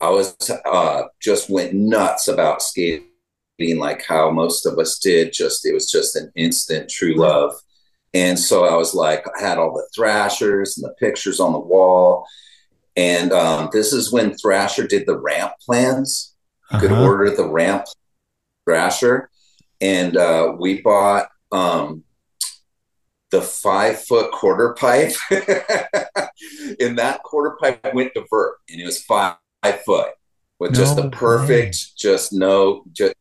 I 0.00 0.10
was 0.10 0.36
uh, 0.64 1.04
just 1.20 1.50
went 1.50 1.74
nuts 1.74 2.28
about 2.28 2.62
skating, 2.62 3.08
like 3.78 4.04
how 4.04 4.30
most 4.30 4.66
of 4.66 4.78
us 4.78 4.98
did. 4.98 5.32
Just 5.32 5.66
it 5.66 5.72
was 5.72 5.90
just 5.90 6.14
an 6.16 6.30
instant 6.36 6.90
true 6.90 7.14
love, 7.16 7.52
and 8.14 8.38
so 8.38 8.64
I 8.66 8.76
was 8.76 8.94
like, 8.94 9.24
I 9.36 9.40
had 9.40 9.58
all 9.58 9.72
the 9.72 9.88
Thrashers 9.94 10.76
and 10.76 10.84
the 10.84 10.94
pictures 11.00 11.40
on 11.40 11.52
the 11.52 11.58
wall, 11.58 12.26
and 12.94 13.32
um, 13.32 13.70
this 13.72 13.92
is 13.92 14.12
when 14.12 14.36
Thrasher 14.36 14.86
did 14.86 15.06
the 15.06 15.18
ramp 15.18 15.52
plans. 15.64 16.34
You 16.72 16.78
could 16.80 16.92
Uh-huh. 16.92 17.04
order 17.04 17.34
the 17.34 17.48
ramp 17.48 17.86
Thrasher, 18.64 19.30
and 19.80 20.16
uh, 20.16 20.52
we 20.58 20.82
bought 20.82 21.28
um, 21.52 22.04
the 23.30 23.42
five 23.42 24.02
foot 24.02 24.30
quarter 24.32 24.74
pipe. 24.74 25.12
and 26.80 26.98
that 26.98 27.22
quarter 27.22 27.56
pipe 27.60 27.94
went 27.94 28.12
to 28.14 28.24
vert, 28.30 28.56
and 28.70 28.80
it 28.80 28.84
was 28.84 29.02
five, 29.02 29.36
five 29.62 29.82
foot 29.82 30.08
with 30.58 30.74
just 30.74 30.96
the 30.96 31.10
perfect, 31.10 31.96
just 31.98 32.32
no, 32.32 32.84
just 32.92 33.14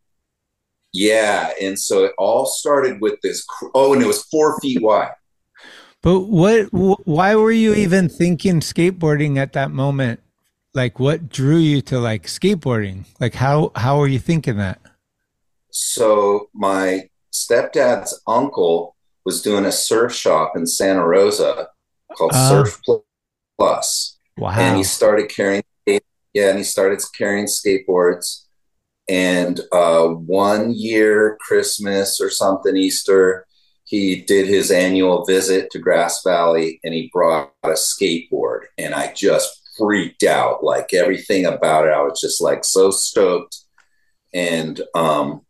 yeah. 0.94 1.52
And 1.62 1.78
so 1.78 2.06
it 2.06 2.14
all 2.18 2.46
started 2.46 3.02
with 3.02 3.20
this. 3.22 3.46
Oh, 3.74 3.94
and 3.94 4.02
it 4.02 4.08
was 4.08 4.24
four 4.24 4.60
feet 4.60 4.82
wide. 4.82 5.12
But 6.02 6.22
what 6.22 6.68
wh- 6.68 7.08
why 7.08 7.36
were 7.36 7.52
you 7.52 7.74
even 7.74 8.10
thinking 8.10 8.60
skateboarding 8.60 9.38
at 9.38 9.54
that 9.54 9.72
moment? 9.72 10.22
Like 10.74 11.00
what 11.00 11.30
drew 11.30 11.58
you 11.58 11.82
to 11.84 12.00
like 12.00 12.28
skateboarding? 12.28 13.06
Like 13.20 13.34
how 13.34 13.72
how 13.76 13.98
were 13.98 14.08
you 14.08 14.20
thinking 14.20 14.58
that? 14.58 14.80
So 15.72 16.50
my 16.54 17.10
stepdad's 17.44 18.22
uncle 18.28 18.96
was 19.26 19.42
doing 19.42 19.66
a 19.66 19.72
surf 19.72 20.14
shop 20.14 20.54
in 20.56 20.66
Santa 20.66 21.06
Rosa 21.06 21.68
called 22.16 22.32
Oh. 22.34 22.50
Surf 22.64 22.80
Plus. 23.58 24.18
Wow. 24.38 24.52
and 24.58 24.78
he 24.78 24.84
started 24.84 25.30
carrying 25.30 25.64
yeah 25.88 26.50
and 26.50 26.58
he 26.58 26.64
started 26.66 27.02
carrying 27.18 27.46
skateboards 27.46 28.42
and 29.08 29.62
uh, 29.72 30.08
one 30.08 30.74
year 30.76 31.38
christmas 31.40 32.20
or 32.20 32.30
something 32.30 32.76
easter 32.76 33.46
he 33.86 34.22
did 34.24 34.46
his 34.48 34.72
annual 34.72 35.24
visit 35.26 35.72
to 35.72 35.80
grass 35.80 36.22
valley 36.24 36.82
and 36.84 36.94
he 36.94 37.10
brought 37.14 37.54
a 37.64 37.70
skateboard 37.70 38.64
and 38.78 38.94
i 38.94 39.14
just 39.14 39.50
freaked 39.78 40.24
out 40.24 40.64
like 40.66 40.94
everything 40.94 41.46
about 41.46 41.88
it 41.88 41.94
i 41.94 42.02
was 42.02 42.20
just 42.20 42.42
like 42.42 42.66
so 42.66 42.92
stoked 42.92 43.58
and 44.34 44.82
um, 44.96 45.45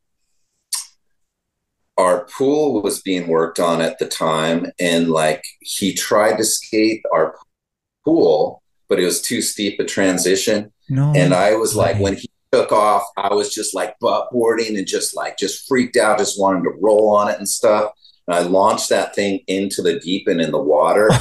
our 1.98 2.26
pool 2.26 2.82
was 2.82 3.02
being 3.02 3.28
worked 3.28 3.60
on 3.60 3.82
at 3.82 4.00
the 4.00 4.08
time, 4.08 4.68
and 4.80 5.10
like 5.10 5.44
he 5.62 5.94
tried 5.94 6.38
to 6.38 6.44
skate 6.44 7.04
our 7.14 7.36
pool, 8.04 8.62
but 8.90 9.00
it 9.00 9.06
was 9.06 9.22
too 9.22 9.42
steep 9.42 9.80
a 9.80 9.86
transition. 9.86 10.72
No. 10.90 11.14
And 11.16 11.34
I 11.34 11.56
was 11.56 11.76
like, 11.76 12.00
when 12.00 12.16
he 12.16 12.30
took 12.52 12.72
off, 12.72 13.04
I 13.18 13.34
was 13.34 13.54
just 13.54 13.74
like 13.74 13.98
butt 14.00 14.30
boarding 14.32 14.78
and 14.78 14.86
just 14.86 15.16
like 15.16 15.38
just 15.38 15.68
freaked 15.68 15.98
out, 15.98 16.20
just 16.20 16.40
wanting 16.40 16.64
to 16.64 16.72
roll 16.82 17.16
on 17.16 17.30
it 17.30 17.38
and 17.38 17.48
stuff. 17.48 17.92
And 18.28 18.36
I 18.36 18.42
launched 18.42 18.90
that 18.90 19.16
thing 19.16 19.42
into 19.48 19.82
the 19.82 20.00
deep 20.00 20.28
end 20.28 20.42
in 20.42 20.52
the 20.52 20.62
water. 20.62 21.10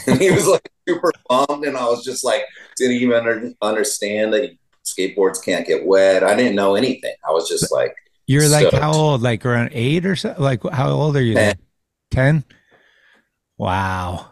and 0.06 0.20
he 0.20 0.30
was 0.30 0.46
like 0.46 0.70
super 0.88 1.12
bummed, 1.28 1.64
and 1.64 1.76
I 1.76 1.84
was 1.84 2.04
just 2.04 2.24
like, 2.24 2.42
didn't 2.76 2.96
even 2.96 3.16
under, 3.16 3.52
understand 3.62 4.32
that 4.32 4.56
skateboards 4.84 5.44
can't 5.44 5.66
get 5.66 5.86
wet. 5.86 6.24
I 6.24 6.34
didn't 6.34 6.56
know 6.56 6.74
anything. 6.74 7.14
I 7.26 7.32
was 7.32 7.48
just 7.48 7.72
like, 7.72 7.94
You're 8.26 8.48
like 8.48 8.68
stoked. 8.68 8.82
how 8.82 8.92
old? 8.92 9.22
Like 9.22 9.44
around 9.44 9.70
eight 9.72 10.06
or 10.06 10.16
so? 10.16 10.34
Like 10.38 10.62
how 10.64 10.90
old 10.90 11.16
are 11.16 11.22
you? 11.22 11.52
Ten. 12.10 12.44
Wow. 13.58 14.30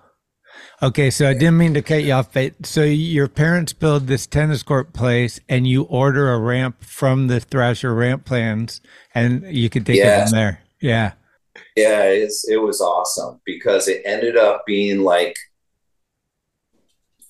Okay, 0.83 1.11
so 1.11 1.29
I 1.29 1.35
didn't 1.35 1.59
mean 1.59 1.75
to 1.75 1.83
cut 1.83 2.03
you 2.03 2.13
off, 2.13 2.33
but 2.33 2.67
so 2.67 2.83
your 2.83 3.29
parents 3.29 3.73
build 3.73 4.09
this 4.09 4.27
tennis 4.27 4.65
court 4.65 4.93
place, 4.93 5.39
and 5.49 5.65
you 5.65 5.85
order 5.85 6.33
a 6.33 6.41
ramp 6.41 6.83
from 6.83 7.29
the 7.29 7.39
Thrasher 7.39 7.95
ramp 7.95 8.25
plans, 8.25 8.81
and 9.15 9.45
you 9.47 9.71
could 9.71 9.87
take 9.87 9.99
it 9.99 10.23
from 10.25 10.33
there. 10.33 10.63
Yeah. 10.81 11.13
Yeah, 11.77 12.03
it's 12.05 12.49
it 12.49 12.57
was 12.57 12.81
awesome 12.81 13.41
because 13.45 13.87
it 13.87 14.03
ended 14.05 14.37
up 14.37 14.65
being 14.67 15.03
like 15.03 15.37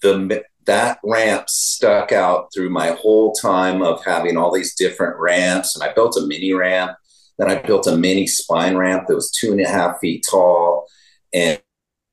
the 0.00 0.44
that 0.66 0.98
ramp 1.04 1.48
stuck 1.48 2.12
out 2.12 2.48
through 2.54 2.70
my 2.70 2.92
whole 2.92 3.32
time 3.32 3.82
of 3.82 4.04
having 4.04 4.36
all 4.36 4.52
these 4.52 4.74
different 4.74 5.18
ramps, 5.18 5.74
and 5.74 5.82
I 5.82 5.92
built 5.92 6.16
a 6.16 6.26
mini 6.26 6.52
ramp. 6.52 6.92
Then 7.38 7.50
I 7.50 7.56
built 7.56 7.86
a 7.86 7.96
mini 7.96 8.26
spine 8.26 8.76
ramp 8.76 9.06
that 9.08 9.14
was 9.14 9.30
two 9.30 9.52
and 9.52 9.60
a 9.60 9.68
half 9.68 9.98
feet 10.00 10.26
tall, 10.28 10.86
and 11.32 11.60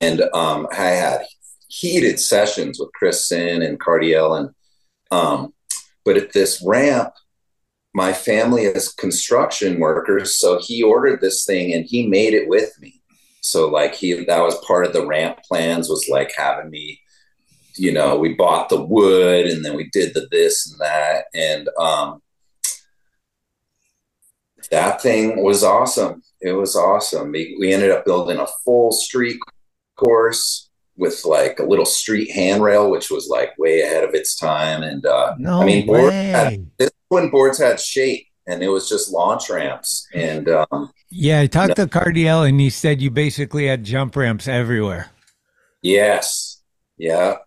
and 0.02 0.22
um, 0.34 0.68
I 0.72 0.92
had 0.92 1.22
heated 1.68 2.20
sessions 2.20 2.80
with 2.80 2.92
Chris 2.94 3.28
Senn 3.28 3.62
and 3.62 3.80
Cardiel, 3.80 4.40
and 4.40 4.50
um, 5.12 5.54
but 6.06 6.18
at 6.18 6.34
this 6.34 6.64
ramp, 6.66 7.14
my 7.94 8.14
family 8.14 8.64
is 8.64 8.94
construction 8.94 9.80
workers, 9.80 10.36
so 10.36 10.60
he 10.60 10.84
ordered 10.84 11.22
this 11.22 11.46
thing 11.46 11.74
and 11.74 11.86
he 11.86 12.08
made 12.08 12.34
it 12.34 12.48
with 12.48 12.72
me. 12.80 13.02
So 13.42 13.68
like 13.70 13.96
he 13.96 14.26
that 14.26 14.42
was 14.42 14.64
part 14.66 14.86
of 14.86 14.94
the 14.94 15.06
ramp 15.06 15.40
plans 15.48 15.90
was 15.90 16.08
like 16.10 16.32
having 16.36 16.70
me, 16.70 17.00
you 17.80 17.92
know, 17.92 18.18
we 18.18 18.34
bought 18.34 18.70
the 18.70 18.84
wood 18.84 19.46
and 19.46 19.64
then 19.64 19.76
we 19.76 19.90
did 19.92 20.14
the 20.14 20.28
this 20.32 20.70
and 20.72 20.80
that 20.80 21.26
and 21.34 21.70
um 21.80 22.22
that 24.72 25.02
thing 25.02 25.42
was 25.44 25.64
awesome. 25.64 26.22
It 26.42 26.52
was 26.52 26.76
awesome. 26.76 27.32
We, 27.32 27.58
we 27.60 27.74
ended 27.74 27.92
up 27.92 28.06
building 28.06 28.38
a 28.38 28.48
full 28.64 28.92
street 28.92 29.40
course 29.96 30.70
with 30.96 31.24
like 31.26 31.60
a 31.60 31.64
little 31.64 31.86
street 31.86 32.30
handrail, 32.32 32.92
which 32.92 33.10
was 33.10 33.28
like 33.30 33.58
way 33.58 33.82
ahead 33.82 34.04
of 34.04 34.14
its 34.14 34.36
time. 34.36 34.84
And 34.84 35.06
uh, 35.06 35.36
No 35.38 35.62
I 35.62 35.66
mean, 35.66 35.88
board 35.88 36.14
had, 36.14 36.70
this 36.78 36.92
when 37.08 37.30
boards 37.30 37.58
had 37.58 37.80
shape, 37.80 38.28
and 38.48 38.62
it 38.62 38.68
was 38.68 38.90
just 38.90 39.12
launch 39.12 39.50
ramps. 39.50 40.08
And 40.14 40.50
um, 40.50 40.92
Yeah, 41.10 41.42
I 41.42 41.48
talked 41.48 41.78
to 41.78 41.88
Cardiel, 41.88 42.48
and 42.48 42.60
he 42.60 42.70
said 42.70 43.02
you 43.02 43.12
basically 43.12 43.68
had 43.68 43.84
jump 43.84 44.16
ramps 44.16 44.48
everywhere. 44.48 45.10
yes, 45.82 46.62
yeah. 46.98 47.38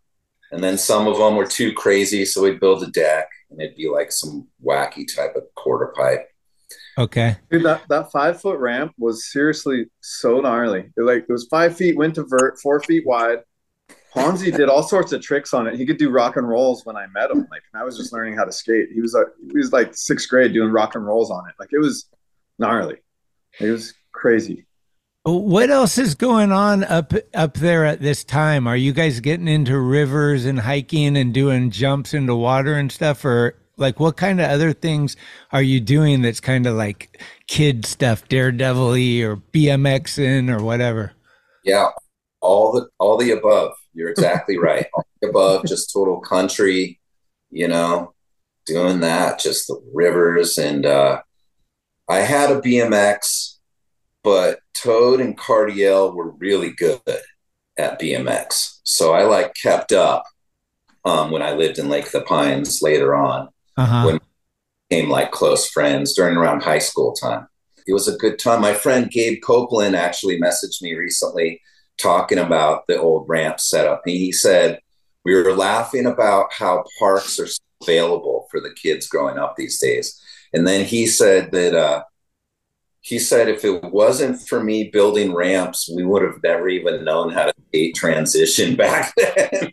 And 0.53 0.63
then 0.63 0.77
some 0.79 1.09
of 1.09 1.17
them 1.17 1.37
were 1.37 1.47
too 1.47 1.73
crazy, 1.73 2.25
so 2.25 2.43
we'd 2.43 2.61
build 2.61 2.83
a 2.83 2.91
deck, 2.91 3.29
and 3.51 3.61
it'd 3.61 3.77
be 3.77 3.89
like 3.89 4.13
some 4.13 4.47
wacky 4.65 5.07
type 5.13 5.35
of 5.35 5.45
quarter 5.55 5.93
pipe. 5.97 6.29
Okay. 6.99 7.37
Dude, 7.51 7.65
that, 7.65 7.83
that 7.89 8.13
five 8.13 8.41
foot 8.41 8.59
ramp 8.59 8.93
was 8.99 9.33
seriously 9.33 9.87
so 10.03 10.41
gnarly. 10.41 10.91
It, 10.97 11.03
like 11.03 11.25
it 11.27 11.33
was 11.33 11.47
five 11.47 11.77
feet 11.77 11.97
went 11.97 12.17
to 12.17 12.25
vert, 12.25 12.61
four 12.61 12.81
feet 12.81 13.07
wide. 13.07 13.39
Ponzi 14.15 14.55
did 14.55 14.69
all 14.69 14.83
sorts 14.83 15.13
of 15.13 15.23
tricks 15.23 15.55
on 15.55 15.67
it. 15.67 15.77
He 15.77 15.87
could 15.87 15.97
do 15.97 16.11
rock 16.11 16.37
and 16.37 16.47
rolls 16.47 16.85
when 16.85 16.97
I 16.97 17.07
met 17.07 17.31
him. 17.31 17.49
Like 17.51 17.63
I 17.75 17.83
was 17.83 17.97
just 17.97 18.13
learning 18.13 18.37
how 18.37 18.45
to 18.45 18.53
skate. 18.53 18.89
He 18.93 19.01
was 19.01 19.15
like 19.15 19.29
he 19.51 19.57
was 19.57 19.73
like 19.73 19.95
sixth 19.95 20.29
grade 20.29 20.53
doing 20.53 20.71
rock 20.71 20.95
and 20.95 21.07
rolls 21.07 21.31
on 21.31 21.49
it. 21.49 21.55
Like 21.59 21.71
it 21.73 21.79
was 21.79 22.11
gnarly. 22.59 22.99
It 23.59 23.71
was 23.71 23.95
crazy. 24.13 24.67
What 25.25 25.71
else 25.71 25.99
is 25.99 26.17
going 26.17 26.51
on 26.51 26.83
up 26.83 27.13
up 27.33 27.55
there 27.55 27.85
at 27.85 28.01
this 28.01 28.25
time? 28.25 28.67
Are 28.67 28.77
you 28.77 28.93
guys 28.93 29.21
getting 29.21 29.47
into 29.47 29.79
rivers 29.79 30.45
and 30.45 30.59
hiking 30.59 31.17
and 31.17 31.33
doing 31.33 31.71
jumps 31.71 32.13
into 32.13 32.35
water 32.35 32.75
and 32.75 32.91
stuff, 32.91 33.25
or 33.25 33.55
like 33.77 34.01
what 34.01 34.17
kind 34.17 34.41
of 34.41 34.51
other 34.51 34.73
things 34.73 35.17
are 35.53 35.63
you 35.63 35.79
doing 35.79 36.23
that's 36.23 36.41
kind 36.41 36.67
of 36.67 36.75
like 36.75 37.23
kid 37.47 37.87
stuff, 37.87 38.27
daredevil-y 38.29 39.21
or 39.21 39.37
BMXing 39.37 40.51
or 40.51 40.63
whatever? 40.63 41.13
Yeah, 41.65 41.91
all 42.41 42.73
the 42.73 42.89
all 42.99 43.17
the 43.17 43.31
above. 43.31 43.75
You're 43.95 44.11
exactly 44.11 44.59
right. 44.63 44.87
All 44.93 45.07
the 45.21 45.29
above, 45.29 45.67
just 45.67 45.93
total 45.93 46.21
country. 46.21 46.99
You 47.51 47.69
know, 47.69 48.13
doing 48.67 49.01
that, 49.01 49.39
just 49.39 49.69
the 49.69 49.81
rivers, 49.95 50.59
and 50.59 50.85
uh, 50.85 51.23
I 52.09 52.19
had 52.21 52.51
a 52.51 52.61
BMX, 52.61 53.52
but 54.23 54.61
Toad 54.75 55.21
and 55.21 55.37
Cardiel 55.37 56.15
were 56.15 56.31
really 56.33 56.71
good 56.73 57.01
at 57.79 58.01
BMX, 58.01 58.81
so 58.85 59.13
I 59.13 59.25
like 59.25 59.55
kept 59.55 59.93
up 59.93 60.25
um, 61.05 61.31
when 61.31 61.43
I 61.43 61.53
lived 61.53 61.79
in 61.79 61.89
Lake 61.89 62.11
the 62.11 62.21
Pines 62.23 62.83
later 62.83 63.15
on 63.15 63.49
Uh-huh. 63.77 64.05
when 64.05 64.15
we 64.15 64.21
became 64.89 65.11
like 65.11 65.31
close 65.31 65.69
friends 65.69 66.15
during 66.15 66.37
around 66.37 66.63
high 66.63 66.79
school 66.79 67.13
time. 67.15 67.47
It 67.87 67.93
was 67.95 68.07
a 68.09 68.17
good 68.17 68.39
time. 68.39 68.61
My 68.61 68.75
friend 68.75 69.11
Gabe 69.11 69.43
Copeland 69.43 69.97
actually 69.97 70.41
messaged 70.41 70.81
me 70.83 70.95
recently 70.95 71.61
talking 71.99 72.39
about 72.39 72.87
the 72.87 73.01
old 73.01 73.29
ramp 73.29 73.59
setup. 73.59 74.03
And 74.07 74.15
he 74.15 74.31
said, 74.33 74.79
We 75.25 75.35
were 75.35 75.53
laughing 75.55 76.07
about 76.07 76.53
how 76.53 76.85
parks 76.99 77.41
are 77.41 77.49
available 77.83 78.47
for 78.51 78.61
the 78.61 78.73
kids 78.81 79.09
growing 79.09 79.39
up 79.39 79.57
these 79.57 79.81
days. 79.81 80.21
And 80.53 80.67
then 80.67 80.85
he 80.85 81.07
said 81.07 81.51
that, 81.53 81.75
uh, 81.75 82.05
he 83.03 83.19
said 83.19 83.49
if 83.49 83.65
it 83.65 83.83
wasn't 83.85 84.41
for 84.41 84.63
me 84.63 84.89
building 84.91 85.35
ramps, 85.35 85.91
we 85.95 86.05
would 86.05 86.23
have 86.23 86.43
never 86.43 86.69
even 86.69 87.05
known 87.05 87.31
how 87.31 87.47
to 87.47 87.55
skate 87.69 87.95
transition 87.95 88.77
back 88.77 89.13
then. 89.17 89.73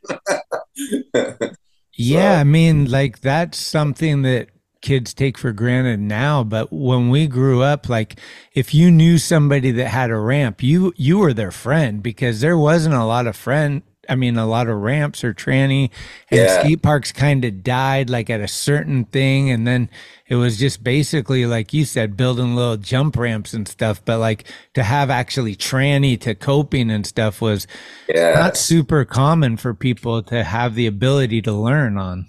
Yeah, 2.02 2.40
I 2.40 2.46
mean, 2.46 2.90
like 2.90 3.20
that's 3.20 3.58
something 3.58 4.22
that 4.22 4.48
kids 4.82 5.14
take 5.14 5.38
for 5.38 5.52
granted 5.52 6.00
now, 6.00 6.46
but 6.46 6.72
when 6.72 7.10
we 7.10 7.28
grew 7.28 7.62
up, 7.62 7.90
like 7.90 8.18
if 8.54 8.74
you 8.74 8.90
knew 8.90 9.18
somebody 9.18 9.72
that 9.72 9.90
had 9.90 10.10
a 10.10 10.16
ramp, 10.16 10.64
you 10.64 10.94
you 10.96 11.18
were 11.18 11.34
their 11.34 11.52
friend 11.52 12.02
because 12.02 12.40
there 12.40 12.58
wasn't 12.58 12.96
a 12.96 13.04
lot 13.04 13.28
of 13.28 13.36
friend 13.36 13.82
I 14.10 14.16
mean 14.16 14.38
a 14.38 14.46
lot 14.48 14.68
of 14.68 14.78
ramps 14.78 15.24
or 15.24 15.34
tranny 15.34 15.92
and 16.32 16.40
Yeah. 16.40 16.60
skate 16.62 16.82
parks 16.82 17.12
kind 17.12 17.46
of 17.46 17.64
died 17.64 18.10
like 18.10 18.30
at 18.30 18.42
a 18.42 18.48
certain 18.48 19.06
thing 19.06 19.50
and 19.52 19.68
then 19.68 19.90
it 20.28 20.36
was 20.36 20.58
just 20.58 20.84
basically 20.84 21.46
like 21.46 21.74
you 21.74 21.86
said 21.86 22.18
building 22.18 22.56
little 22.56 22.78
jump 22.78 23.16
ramps 23.16 23.54
and 23.54 23.68
stuff 23.68 24.04
but 24.04 24.20
like 24.20 24.46
to 24.74 24.84
have 24.84 25.10
actually 25.10 25.56
tranny 25.56 26.20
to 26.20 26.36
coping 26.36 26.90
and 26.92 27.06
stuff 27.06 27.42
was 27.42 27.68
yeah. 28.08 28.34
not 28.34 28.58
super 28.58 29.06
common 29.06 29.58
for 29.58 29.74
people 29.74 30.24
to 30.24 30.44
have 30.44 30.76
the 30.76 30.88
ability 30.88 31.42
to 31.44 31.52
learn 31.52 31.98
on. 31.98 32.26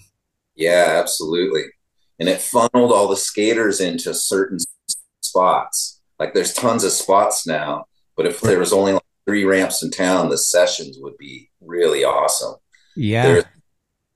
Yeah, 0.56 0.98
absolutely. 1.00 1.64
And 2.18 2.28
it 2.28 2.40
funneled 2.40 2.92
all 2.92 3.08
the 3.08 3.16
skaters 3.16 3.80
into 3.80 4.12
certain 4.12 4.58
spots. 5.22 6.00
Like 6.18 6.34
there's 6.34 6.52
tons 6.52 6.84
of 6.84 6.92
spots 6.92 7.46
now, 7.46 7.86
but 8.16 8.26
if 8.26 8.40
there 8.40 8.58
was 8.58 8.72
only 8.72 8.92
like 8.92 9.02
three 9.26 9.44
ramps 9.44 9.82
in 9.82 9.90
town, 9.90 10.28
the 10.28 10.36
sessions 10.38 10.98
would 11.00 11.16
be 11.16 11.49
really 11.80 12.04
awesome. 12.04 12.54
Yeah. 12.96 13.22
There's 13.24 13.44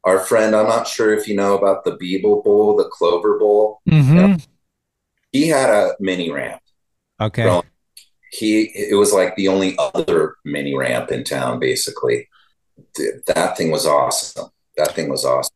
our 0.05 0.19
friend, 0.21 0.55
I'm 0.55 0.69
not 0.69 0.87
sure 0.87 1.15
if 1.17 1.27
you 1.27 1.35
know 1.35 1.57
about 1.57 1.85
the 1.85 1.93
Biebel 1.93 2.45
Bowl, 2.45 2.77
the 2.77 2.85
Clover 2.93 3.39
Bowl. 3.39 3.81
hmm 3.89 4.35
He 5.33 5.49
had 5.49 5.71
a 5.71 5.95
mini 5.99 6.31
ramp. 6.31 6.61
Okay. 7.21 7.47
Well, 7.47 7.65
He 8.31 8.65
it 8.75 8.97
was 8.97 9.13
like 9.15 9.35
the 9.37 9.49
only 9.49 9.75
other 9.79 10.37
mini 10.45 10.77
ramp 10.77 11.11
in 11.11 11.25
town, 11.25 11.59
basically. 11.59 12.29
Th- 12.97 13.15
That 13.29 13.57
thing 13.57 13.71
was 13.71 13.87
awesome. 13.87 14.49
That 14.77 14.93
thing 14.95 15.09
was 15.09 15.25
awesome. 15.25 15.55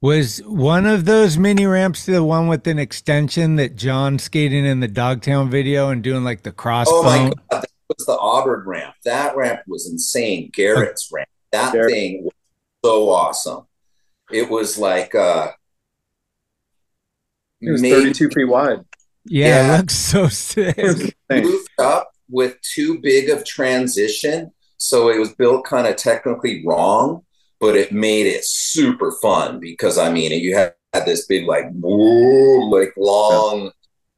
Was 0.00 0.38
one 0.46 0.86
of 0.86 1.04
those 1.04 1.36
mini 1.38 1.66
ramps 1.66 2.06
the 2.06 2.24
one 2.24 2.48
with 2.48 2.66
an 2.66 2.78
extension 2.78 3.54
that 3.56 3.76
John 3.76 4.18
skating 4.18 4.64
in 4.64 4.80
the 4.80 4.88
Dogtown 4.88 5.48
video 5.50 5.90
and 5.90 6.02
doing 6.02 6.24
like 6.24 6.42
the 6.42 6.50
crossbow? 6.50 6.96
Oh 6.96 7.02
my 7.04 7.18
god, 7.28 7.62
that 7.62 7.70
was 7.88 8.06
the 8.06 8.18
Auburn 8.18 8.64
ramp. 8.66 8.94
That 9.04 9.36
ramp 9.36 9.60
was 9.68 9.88
insane. 9.88 10.50
Garrett's 10.54 11.10
ramp. 11.12 11.28
That 11.52 11.72
Garrett. 11.72 11.90
thing 11.92 12.24
was 12.24 12.32
so 12.84 13.10
awesome. 13.10 13.66
It 14.30 14.48
was 14.50 14.78
like 14.78 15.14
uh 15.14 15.52
It 17.60 17.70
was 17.70 17.82
maybe 17.82 17.94
32 18.12 18.30
feet 18.30 18.44
wide. 18.44 18.80
Yeah, 19.24 19.46
Yeah. 19.46 19.74
it 19.74 19.78
looks 19.78 19.94
so 19.94 20.28
sick. 20.28 20.74
It 20.78 20.84
was 20.84 21.12
moved 21.30 21.68
up 21.78 22.10
with 22.28 22.56
too 22.62 22.98
big 23.00 23.28
of 23.30 23.44
transition. 23.44 24.52
So 24.78 25.10
it 25.10 25.18
was 25.18 25.32
built 25.34 25.64
kind 25.64 25.86
of 25.86 25.96
technically 25.96 26.64
wrong, 26.66 27.22
but 27.60 27.76
it 27.76 27.92
made 27.92 28.26
it 28.26 28.44
super 28.44 29.12
fun 29.22 29.60
because 29.60 29.96
I 29.98 30.10
mean 30.10 30.32
you 30.32 30.56
had 30.56 30.74
had 30.92 31.06
this 31.06 31.26
big 31.26 31.46
like 31.46 31.66
woo, 31.74 32.68
like 32.70 32.92
long 32.96 33.70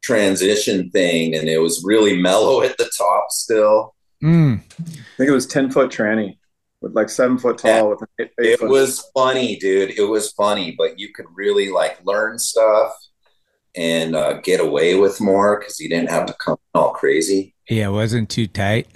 transition 0.02 0.90
thing, 0.90 1.34
and 1.34 1.48
it 1.48 1.58
was 1.58 1.82
really 1.84 2.20
mellow 2.20 2.62
at 2.62 2.76
the 2.78 2.90
top 2.96 3.26
still. 3.30 3.94
Mm. 4.22 4.60
I 4.60 5.16
think 5.18 5.28
it 5.28 5.32
was 5.32 5.46
ten 5.46 5.70
foot 5.70 5.90
tranny 5.90 6.38
with 6.84 6.94
like 6.94 7.08
seven 7.08 7.38
foot 7.38 7.58
tall. 7.58 7.70
Yeah. 7.70 7.82
With 7.82 8.02
an 8.02 8.08
eight, 8.20 8.30
eight 8.40 8.46
It 8.52 8.58
foot. 8.60 8.68
was 8.70 9.10
funny, 9.14 9.56
dude. 9.56 9.98
It 9.98 10.04
was 10.04 10.30
funny, 10.32 10.74
but 10.76 10.98
you 10.98 11.12
could 11.12 11.26
really 11.34 11.70
like 11.70 11.98
learn 12.04 12.38
stuff 12.38 12.92
and 13.74 14.14
uh, 14.14 14.34
get 14.42 14.60
away 14.60 14.94
with 14.94 15.20
more 15.20 15.58
because 15.58 15.80
you 15.80 15.88
didn't 15.88 16.10
have 16.10 16.26
to 16.26 16.34
come 16.34 16.58
all 16.74 16.92
crazy. 16.92 17.54
Yeah, 17.68 17.88
it 17.88 17.92
wasn't 17.92 18.28
too 18.30 18.46
tight. 18.46 18.86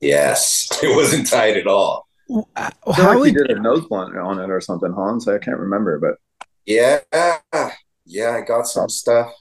Yes, 0.00 0.68
it 0.82 0.94
wasn't 0.94 1.28
tight 1.28 1.56
at 1.56 1.66
all. 1.66 2.06
Uh, 2.30 2.42
I 2.56 2.92
How 2.92 3.08
like 3.10 3.18
would, 3.20 3.32
you 3.32 3.44
did 3.46 3.56
a 3.56 3.60
nose 3.60 3.86
blunt 3.86 4.16
on 4.16 4.38
it 4.38 4.50
or 4.50 4.60
something, 4.60 4.92
Hans. 4.92 5.26
I 5.28 5.38
can't 5.38 5.58
remember, 5.58 5.98
but 5.98 6.16
Yeah, 6.66 7.00
yeah, 8.06 8.30
I 8.36 8.40
got 8.42 8.66
some 8.66 8.88
stuff. 8.88 9.32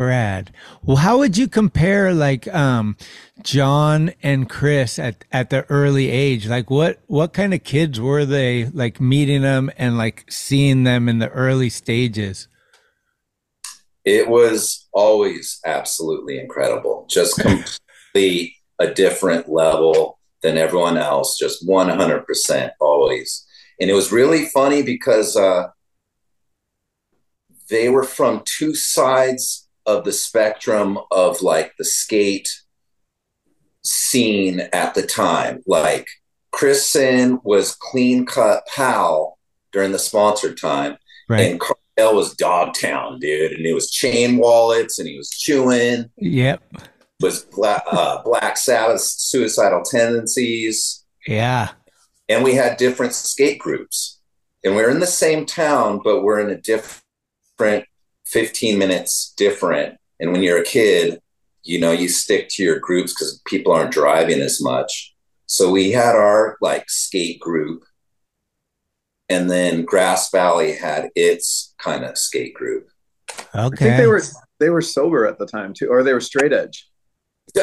Rad. 0.00 0.52
Well, 0.82 0.96
how 0.96 1.18
would 1.18 1.36
you 1.36 1.46
compare 1.46 2.12
like 2.12 2.52
um 2.54 2.96
John 3.42 4.12
and 4.22 4.48
Chris 4.48 4.98
at 4.98 5.24
at 5.30 5.50
the 5.50 5.64
early 5.70 6.10
age? 6.10 6.48
Like 6.48 6.70
what 6.70 7.00
what 7.06 7.32
kind 7.32 7.54
of 7.54 7.62
kids 7.62 8.00
were 8.00 8.24
they 8.24 8.66
like 8.66 9.00
meeting 9.00 9.42
them 9.42 9.70
and 9.76 9.96
like 9.96 10.24
seeing 10.30 10.84
them 10.84 11.08
in 11.08 11.18
the 11.18 11.28
early 11.28 11.70
stages? 11.70 12.48
It 14.04 14.28
was 14.28 14.88
always 14.92 15.60
absolutely 15.64 16.38
incredible. 16.38 17.06
Just 17.08 17.38
completely 17.40 18.56
a 18.78 18.92
different 18.92 19.48
level 19.48 20.18
than 20.42 20.56
everyone 20.56 20.96
else, 20.96 21.38
just 21.38 21.66
100% 21.68 22.70
always. 22.80 23.46
And 23.78 23.90
it 23.90 23.94
was 23.94 24.10
really 24.10 24.46
funny 24.46 24.82
because 24.82 25.36
uh, 25.36 25.68
they 27.68 27.88
were 27.88 28.04
from 28.04 28.42
two 28.44 28.74
sides 28.74 29.68
of 29.90 30.04
the 30.04 30.12
spectrum 30.12 30.98
of 31.10 31.42
like 31.42 31.72
the 31.78 31.84
skate 31.84 32.48
scene 33.84 34.60
at 34.72 34.94
the 34.94 35.02
time. 35.02 35.62
Like 35.66 36.08
Chris 36.52 36.86
Senn 36.86 37.40
was 37.44 37.74
clean 37.74 38.26
cut 38.26 38.66
pal 38.74 39.38
during 39.72 39.92
the 39.92 39.98
sponsored 39.98 40.58
time. 40.60 40.96
Right. 41.28 41.50
And 41.50 41.60
Carl 41.60 42.14
was 42.14 42.34
Dogtown, 42.34 43.18
dude, 43.20 43.52
and 43.52 43.66
it 43.66 43.72
was 43.74 43.90
chain 43.90 44.38
wallets, 44.38 44.98
and 44.98 45.08
he 45.08 45.16
was 45.16 45.30
chewing. 45.30 46.10
Yep. 46.16 46.62
Was 47.20 47.44
Black, 47.44 47.82
uh, 47.90 48.22
Black 48.22 48.56
Sabbath, 48.56 49.00
suicidal 49.02 49.82
tendencies, 49.82 51.04
Yeah. 51.26 51.68
and 52.28 52.42
we 52.42 52.54
had 52.54 52.78
different 52.78 53.12
skate 53.12 53.58
groups, 53.58 54.18
and 54.64 54.74
we're 54.74 54.90
in 54.90 55.00
the 55.00 55.06
same 55.06 55.44
town, 55.46 56.00
but 56.02 56.22
we're 56.22 56.40
in 56.40 56.48
a 56.50 56.56
different, 56.60 57.84
fifteen 58.30 58.78
minutes 58.78 59.32
different. 59.36 59.96
And 60.18 60.32
when 60.32 60.42
you're 60.42 60.60
a 60.60 60.64
kid, 60.64 61.20
you 61.62 61.78
know 61.80 61.92
you 61.92 62.08
stick 62.08 62.48
to 62.50 62.62
your 62.62 62.78
groups 62.78 63.12
because 63.12 63.40
people 63.46 63.72
aren't 63.72 63.92
driving 63.92 64.40
as 64.40 64.60
much. 64.62 65.14
So 65.46 65.70
we 65.70 65.90
had 65.92 66.14
our 66.14 66.56
like 66.60 66.88
skate 66.90 67.40
group, 67.40 67.82
and 69.28 69.50
then 69.50 69.84
Grass 69.84 70.30
Valley 70.30 70.72
had 70.76 71.08
its 71.14 71.74
kind 71.78 72.04
of 72.04 72.16
skate 72.18 72.54
group. 72.54 72.88
I 73.54 73.66
Okay. 73.66 73.76
think 73.84 73.96
they 73.96 74.06
were 74.06 74.22
they 74.58 74.70
were 74.70 74.82
sober 74.82 75.26
at 75.26 75.38
the 75.38 75.46
time 75.46 75.72
too, 75.74 75.88
or 75.88 76.02
they 76.02 76.12
were 76.12 76.20
straight 76.20 76.52
edge. 76.52 76.88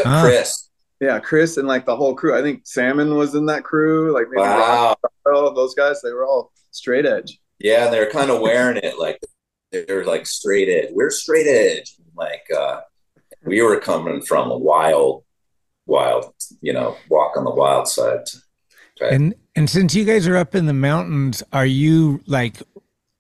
Ah. 0.06 0.22
Chris, 0.24 0.70
Yeah, 1.00 1.20
Chris 1.20 1.58
and 1.58 1.68
like 1.68 1.86
the 1.86 1.96
whole 1.96 2.16
crew. 2.16 2.38
I 2.38 2.42
think 2.42 2.62
Salmon 2.66 3.16
was 3.16 3.36
in 3.36 3.46
that 3.48 3.64
crew. 3.64 4.14
Like 4.14 4.28
maybe 4.30 4.42
wow, 4.42 4.96
Rock, 5.26 5.56
those 5.56 5.76
guys. 5.76 6.02
They 6.02 6.12
were 6.12 6.26
all 6.26 6.52
straight 6.72 7.06
edge. 7.06 7.40
yeah, 7.60 7.90
they're 7.90 8.10
kind 8.12 8.30
of 8.32 8.42
wearing 8.42 8.78
it 8.78 9.00
like 9.00 9.20
they're 9.72 10.06
like 10.06 10.26
straight 10.26 10.70
edge. 10.70 10.90
We're 10.94 11.10
straight 11.10 11.48
edge. 11.48 11.96
Like 12.15 12.46
uh, 12.56 12.82
we 13.44 13.62
were 13.62 13.80
coming 13.80 14.22
from 14.22 14.50
a 14.52 14.58
wild, 14.58 15.24
wild, 15.86 16.34
you 16.62 16.74
know, 16.74 16.98
walk 17.10 17.38
on 17.38 17.44
the 17.44 17.52
wild 17.54 17.88
side. 17.88 18.22
Right. 19.02 19.13
And 19.13 19.36
and 19.56 19.70
since 19.70 19.94
you 19.96 20.06
guys 20.06 20.28
are 20.28 20.38
up 20.38 20.56
in 20.56 20.65
the 20.65 20.74
mountains, 20.74 21.44
are 21.54 21.65
you 21.65 22.22
like 22.26 22.58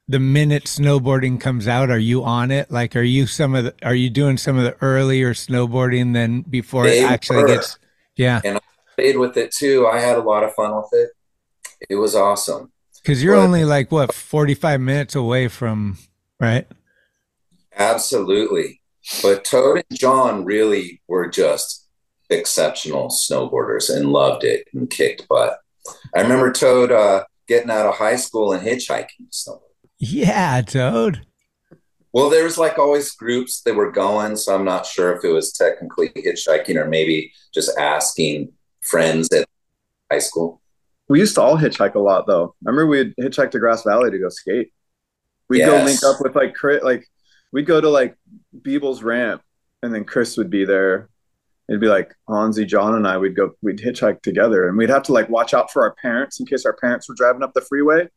the 0.07 0.19
minute 0.19 0.63
snowboarding 0.63 1.39
comes 1.39 1.67
out, 1.67 1.89
are 1.89 1.99
you 1.99 2.23
on 2.23 2.49
it? 2.49 2.71
Like 2.71 2.95
are 2.95 3.01
you 3.03 3.27
some 3.27 3.53
of 3.55 3.65
the 3.65 3.75
are 3.83 3.93
you 3.95 4.09
doing 4.09 4.37
some 4.37 4.57
of 4.57 4.63
the 4.63 4.75
earlier 4.81 5.33
snowboarding 5.33 6.13
than 6.13 6.41
before 6.41 6.85
They 6.85 7.03
it 7.03 7.11
actually 7.11 7.43
were. 7.43 7.47
gets 7.47 7.77
Yeah. 8.15 8.41
and 8.43 8.57
I 8.57 8.61
played 8.95 9.17
with 9.17 9.37
it 9.37 9.51
too. 9.53 9.85
I 9.87 9.99
had 9.99 10.17
a 10.17 10.21
lot 10.21 10.43
of 10.43 10.53
fun 10.55 10.75
with 10.75 10.89
it. 10.93 11.09
It 11.89 11.95
was 11.95 12.15
awesome. 12.15 12.71
Cause 13.05 13.21
you're 13.21 13.35
But- 13.35 13.43
only 13.43 13.63
like 13.65 13.91
what, 13.91 14.13
forty 14.13 14.53
five 14.55 14.81
minutes 14.81 15.13
away 15.13 15.47
from 15.49 15.97
right? 16.39 16.67
Absolutely. 17.77 18.81
But 19.21 19.45
Toad 19.45 19.83
and 19.89 19.99
John 19.99 20.43
really 20.45 21.01
were 21.07 21.27
just 21.29 21.87
exceptional 22.29 23.09
snowboarders 23.09 23.95
and 23.95 24.11
loved 24.11 24.43
it 24.43 24.67
and 24.73 24.89
kicked 24.89 25.27
butt. 25.27 25.57
I 26.15 26.21
remember 26.21 26.51
Toad 26.51 26.91
uh, 26.91 27.23
getting 27.47 27.69
out 27.71 27.85
of 27.85 27.95
high 27.95 28.17
school 28.17 28.51
and 28.51 28.65
hitchhiking. 28.67 29.27
So, 29.29 29.61
Yeah, 29.99 30.61
Toad. 30.61 31.25
well, 32.11 32.29
there 32.29 32.43
was 32.43 32.57
like 32.57 32.77
always 32.77 33.11
groups 33.11 33.61
that 33.61 33.75
were 33.75 33.91
going, 33.91 34.35
so 34.35 34.53
I'm 34.53 34.65
not 34.65 34.85
sure 34.85 35.15
if 35.15 35.23
it 35.23 35.29
was 35.31 35.53
technically 35.53 36.09
hitchhiking 36.09 36.75
or 36.75 36.87
maybe 36.89 37.31
just 37.53 37.77
asking 37.77 38.51
friends 38.81 39.29
at 39.31 39.47
high 40.11 40.19
school. 40.19 40.61
We 41.07 41.19
used 41.19 41.35
to 41.35 41.41
all 41.41 41.57
hitchhike 41.57 41.95
a 41.95 41.99
lot 41.99 42.27
though. 42.27 42.55
Remember 42.61 42.85
we'd 42.87 43.13
hitchhike 43.15 43.51
to 43.51 43.59
Grass 43.59 43.83
Valley 43.83 44.11
to 44.11 44.19
go 44.19 44.27
skate. 44.27 44.71
We'd 45.49 45.65
go 45.65 45.83
link 45.83 45.99
up 46.03 46.17
with 46.21 46.35
like 46.35 46.53
Chris 46.53 46.83
like 46.83 47.07
we'd 47.53 47.65
go 47.65 47.79
to 47.79 47.89
like 47.89 48.15
Biebel's 48.61 49.01
ramp 49.03 49.41
and 49.81 49.93
then 49.93 50.03
Chris 50.03 50.37
would 50.37 50.49
be 50.49 50.65
there. 50.65 51.09
It'd 51.69 51.81
be 51.81 51.87
like 51.87 52.13
Hanzy, 52.29 52.65
John, 52.65 52.95
and 52.95 53.05
I. 53.07 53.17
We'd 53.17 53.35
go, 53.35 53.51
we'd 53.61 53.79
hitchhike 53.79 54.21
together, 54.21 54.69
and 54.69 54.77
we'd 54.77 54.89
have 54.89 55.03
to 55.03 55.11
like 55.11 55.27
watch 55.29 55.53
out 55.53 55.69
for 55.71 55.83
our 55.83 55.93
parents 56.01 56.39
in 56.39 56.45
case 56.45 56.65
our 56.65 56.73
parents 56.73 57.09
were 57.09 57.15
driving 57.15 57.43
up 57.43 57.53
the 57.53 57.61
freeway. 57.61 58.07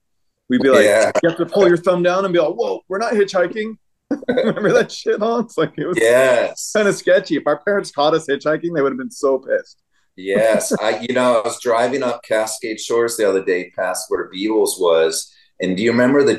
We'd 0.49 0.63
be 0.63 0.71
like, 0.71 0.85
Yeah. 0.85 1.11
you 1.23 1.29
have 1.29 1.39
to 1.39 1.47
pull 1.47 1.67
your 1.67 1.77
thumb 1.77 2.03
down 2.03 2.25
and 2.25 2.33
be 2.33 2.39
like, 2.41 2.55
"Whoa, 2.55 2.81
we're 2.89 2.99
not 2.99 3.13
hitchhiking." 3.15 3.77
Remember 4.29 4.73
that 4.73 4.91
shit, 4.93 5.21
Hans? 5.21 5.57
Like 5.59 5.73
it 5.77 5.87
was 5.87 5.97
Yes. 5.99 6.71
kind 6.75 6.87
of 6.89 6.95
sketchy. 6.97 7.37
If 7.37 7.47
our 7.47 7.59
parents 7.65 7.91
caught 7.91 8.15
us 8.15 8.27
hitchhiking, 8.29 8.75
they 8.75 8.83
would 8.83 8.93
have 8.93 8.99
been 8.99 9.11
so 9.11 9.39
pissed. 9.39 9.83
Yes, 10.17 10.73
I 10.81 11.01
you 11.09 11.15
know 11.15 11.41
I 11.41 11.43
was 11.47 11.61
driving 11.61 12.03
up 12.03 12.23
Cascade 12.23 12.81
Shores 12.81 13.17
the 13.17 13.29
other 13.29 13.45
day 13.45 13.71
past 13.77 14.07
where 14.11 14.31
Biebels 14.31 14.79
was, 14.81 15.33
and 15.61 15.77
do 15.77 15.83
you 15.83 15.91
remember 15.93 16.23
the 16.25 16.39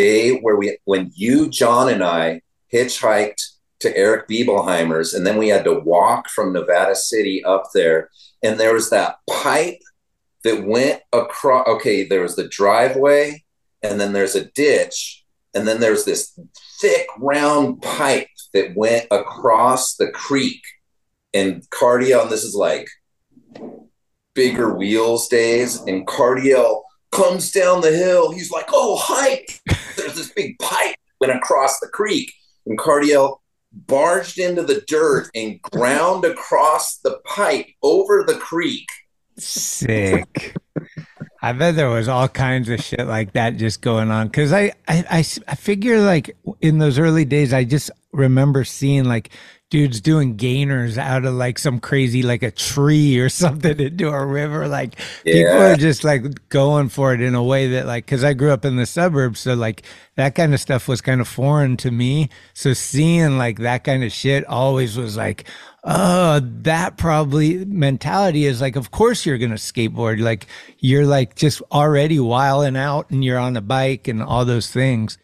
day 0.00 0.38
where 0.38 0.56
we 0.56 0.78
when 0.84 1.10
you 1.14 1.48
John 1.48 1.88
and 1.88 2.02
I 2.02 2.42
hitchhiked 2.72 3.42
to 3.80 3.96
Eric 3.96 4.28
Biebelheimer's, 4.28 5.14
and 5.14 5.26
then 5.26 5.36
we 5.38 5.48
had 5.48 5.64
to 5.64 5.80
walk 5.80 6.28
from 6.28 6.52
Nevada 6.52 6.94
City 6.94 7.42
up 7.44 7.64
there, 7.74 8.10
and 8.42 8.58
there 8.58 8.74
was 8.74 8.90
that 8.90 9.16
pipe 9.28 9.80
that 10.44 10.64
went 10.64 11.02
across. 11.12 11.66
Okay, 11.68 12.06
there 12.06 12.22
was 12.22 12.36
the 12.36 12.48
driveway, 12.48 13.44
and 13.82 14.00
then 14.00 14.12
there's 14.12 14.34
a 14.34 14.50
ditch, 14.52 15.24
and 15.54 15.66
then 15.66 15.80
there's 15.80 16.04
this 16.04 16.38
thick 16.80 17.06
round 17.18 17.82
pipe 17.82 18.28
that 18.54 18.74
went 18.74 19.06
across 19.10 19.96
the 19.96 20.10
creek 20.10 20.62
and 21.32 21.62
Cardiel, 21.70 22.22
and 22.22 22.30
this 22.30 22.42
is 22.44 22.54
like 22.54 22.88
bigger 24.34 24.74
wheels 24.74 25.28
days, 25.28 25.80
and 25.82 26.06
Cardiel 26.06 26.82
comes 27.12 27.50
down 27.50 27.80
the 27.80 27.92
hill. 27.92 28.32
He's 28.32 28.50
like, 28.50 28.68
"Oh, 28.72 28.96
hike!" 28.96 29.60
There's 29.96 30.14
this 30.14 30.32
big 30.32 30.58
pipe 30.58 30.96
went 31.20 31.32
across 31.32 31.78
the 31.80 31.88
creek, 31.88 32.32
and 32.66 32.78
Cardiel 32.78 33.38
barged 33.72 34.38
into 34.38 34.62
the 34.62 34.82
dirt 34.86 35.30
and 35.34 35.60
ground 35.62 36.24
across 36.24 36.98
the 36.98 37.18
pipe 37.24 37.66
over 37.82 38.24
the 38.26 38.34
creek. 38.34 38.86
Sick. 39.38 40.56
I 41.42 41.52
bet 41.52 41.76
there 41.76 41.88
was 41.88 42.08
all 42.08 42.28
kinds 42.28 42.68
of 42.68 42.82
shit 42.82 43.06
like 43.06 43.32
that 43.32 43.56
just 43.56 43.80
going 43.80 44.10
on. 44.10 44.28
Cause 44.28 44.52
I 44.52 44.72
I 44.88 45.24
I 45.48 45.54
figure 45.54 46.00
like 46.00 46.36
in 46.60 46.78
those 46.78 46.98
early 46.98 47.24
days, 47.24 47.52
I 47.52 47.64
just 47.64 47.90
remember 48.12 48.64
seeing 48.64 49.04
like 49.04 49.30
dudes 49.70 50.00
doing 50.00 50.36
gainers 50.36 50.98
out 50.98 51.24
of 51.24 51.34
like 51.34 51.58
some 51.58 51.78
crazy, 51.78 52.22
like 52.22 52.42
a 52.42 52.50
tree 52.50 53.18
or 53.18 53.28
something 53.28 53.78
into 53.78 54.08
a 54.08 54.26
river. 54.26 54.68
Like 54.68 54.96
people 55.24 55.56
are 55.56 55.76
just 55.76 56.04
like 56.04 56.48
going 56.48 56.88
for 56.88 57.14
it 57.14 57.20
in 57.20 57.34
a 57.34 57.42
way 57.42 57.68
that 57.68 57.86
like, 57.86 58.06
cause 58.06 58.24
I 58.24 58.34
grew 58.34 58.50
up 58.50 58.64
in 58.64 58.76
the 58.76 58.86
suburbs. 58.86 59.40
So 59.40 59.54
like 59.54 59.82
that 60.16 60.34
kind 60.34 60.52
of 60.52 60.60
stuff 60.60 60.88
was 60.88 61.00
kind 61.00 61.20
of 61.20 61.28
foreign 61.28 61.76
to 61.78 61.90
me. 61.90 62.28
So 62.52 62.72
seeing 62.74 63.38
like 63.38 63.60
that 63.60 63.84
kind 63.84 64.04
of 64.04 64.12
shit 64.12 64.44
always 64.46 64.96
was 64.96 65.16
like, 65.16 65.46
oh, 65.84 66.40
that 66.42 66.98
probably 66.98 67.64
mentality 67.64 68.44
is 68.44 68.60
like, 68.60 68.76
of 68.76 68.90
course 68.90 69.24
you're 69.24 69.38
going 69.38 69.50
to 69.50 69.56
skateboard. 69.56 70.20
Like 70.20 70.46
you're 70.78 71.06
like 71.06 71.36
just 71.36 71.62
already 71.72 72.18
wiling 72.18 72.76
out 72.76 73.10
and 73.10 73.24
you're 73.24 73.38
on 73.38 73.56
a 73.56 73.62
bike 73.62 74.08
and 74.08 74.22
all 74.22 74.44
those 74.44 74.70
things. 74.70 75.16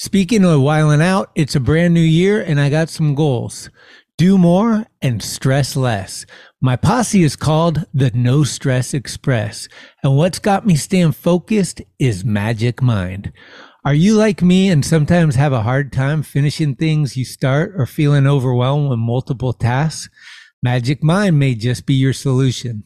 Speaking 0.00 0.44
of 0.44 0.60
whiling 0.60 1.02
out, 1.02 1.32
it's 1.34 1.56
a 1.56 1.60
brand 1.60 1.92
new 1.92 2.00
year 2.00 2.40
and 2.40 2.60
I 2.60 2.70
got 2.70 2.88
some 2.88 3.16
goals. 3.16 3.68
Do 4.16 4.38
more 4.38 4.86
and 5.02 5.20
stress 5.20 5.74
less. 5.74 6.24
My 6.60 6.76
posse 6.76 7.24
is 7.24 7.34
called 7.34 7.84
the 7.92 8.12
No 8.14 8.44
Stress 8.44 8.94
Express. 8.94 9.68
And 10.04 10.16
what's 10.16 10.38
got 10.38 10.64
me 10.64 10.76
staying 10.76 11.12
focused 11.12 11.82
is 11.98 12.24
Magic 12.24 12.80
Mind. 12.80 13.32
Are 13.84 13.94
you 13.94 14.14
like 14.14 14.40
me 14.40 14.68
and 14.70 14.84
sometimes 14.84 15.34
have 15.34 15.52
a 15.52 15.62
hard 15.62 15.92
time 15.92 16.22
finishing 16.22 16.76
things 16.76 17.16
you 17.16 17.24
start 17.24 17.72
or 17.76 17.84
feeling 17.84 18.28
overwhelmed 18.28 18.90
with 18.90 19.00
multiple 19.00 19.52
tasks? 19.52 20.08
Magic 20.62 21.02
Mind 21.02 21.40
may 21.40 21.56
just 21.56 21.86
be 21.86 21.94
your 21.94 22.12
solution. 22.12 22.84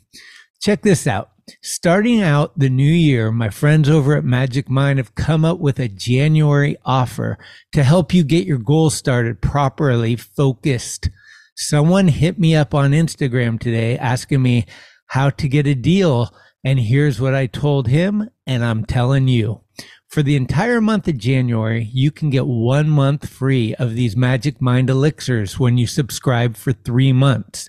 Check 0.62 0.80
this 0.80 1.06
out. 1.06 1.31
Starting 1.60 2.22
out 2.22 2.56
the 2.58 2.68
new 2.68 2.84
year, 2.84 3.32
my 3.32 3.50
friends 3.50 3.88
over 3.88 4.16
at 4.16 4.24
Magic 4.24 4.68
Mind 4.68 4.98
have 4.98 5.14
come 5.14 5.44
up 5.44 5.58
with 5.58 5.78
a 5.78 5.88
January 5.88 6.76
offer 6.84 7.38
to 7.72 7.82
help 7.82 8.14
you 8.14 8.22
get 8.22 8.46
your 8.46 8.58
goals 8.58 8.94
started 8.94 9.42
properly 9.42 10.14
focused. 10.14 11.10
Someone 11.56 12.08
hit 12.08 12.38
me 12.38 12.54
up 12.54 12.74
on 12.74 12.92
Instagram 12.92 13.58
today 13.58 13.98
asking 13.98 14.42
me 14.42 14.66
how 15.06 15.30
to 15.30 15.48
get 15.48 15.66
a 15.66 15.74
deal. 15.74 16.34
And 16.64 16.78
here's 16.78 17.20
what 17.20 17.34
I 17.34 17.46
told 17.46 17.88
him, 17.88 18.30
and 18.46 18.64
I'm 18.64 18.84
telling 18.84 19.26
you. 19.26 19.62
For 20.08 20.22
the 20.22 20.36
entire 20.36 20.80
month 20.80 21.08
of 21.08 21.18
January, 21.18 21.88
you 21.92 22.10
can 22.10 22.30
get 22.30 22.46
one 22.46 22.88
month 22.88 23.28
free 23.28 23.74
of 23.76 23.94
these 23.94 24.16
Magic 24.16 24.60
Mind 24.60 24.90
elixirs 24.90 25.58
when 25.58 25.76
you 25.76 25.86
subscribe 25.86 26.56
for 26.56 26.72
three 26.72 27.12
months. 27.12 27.68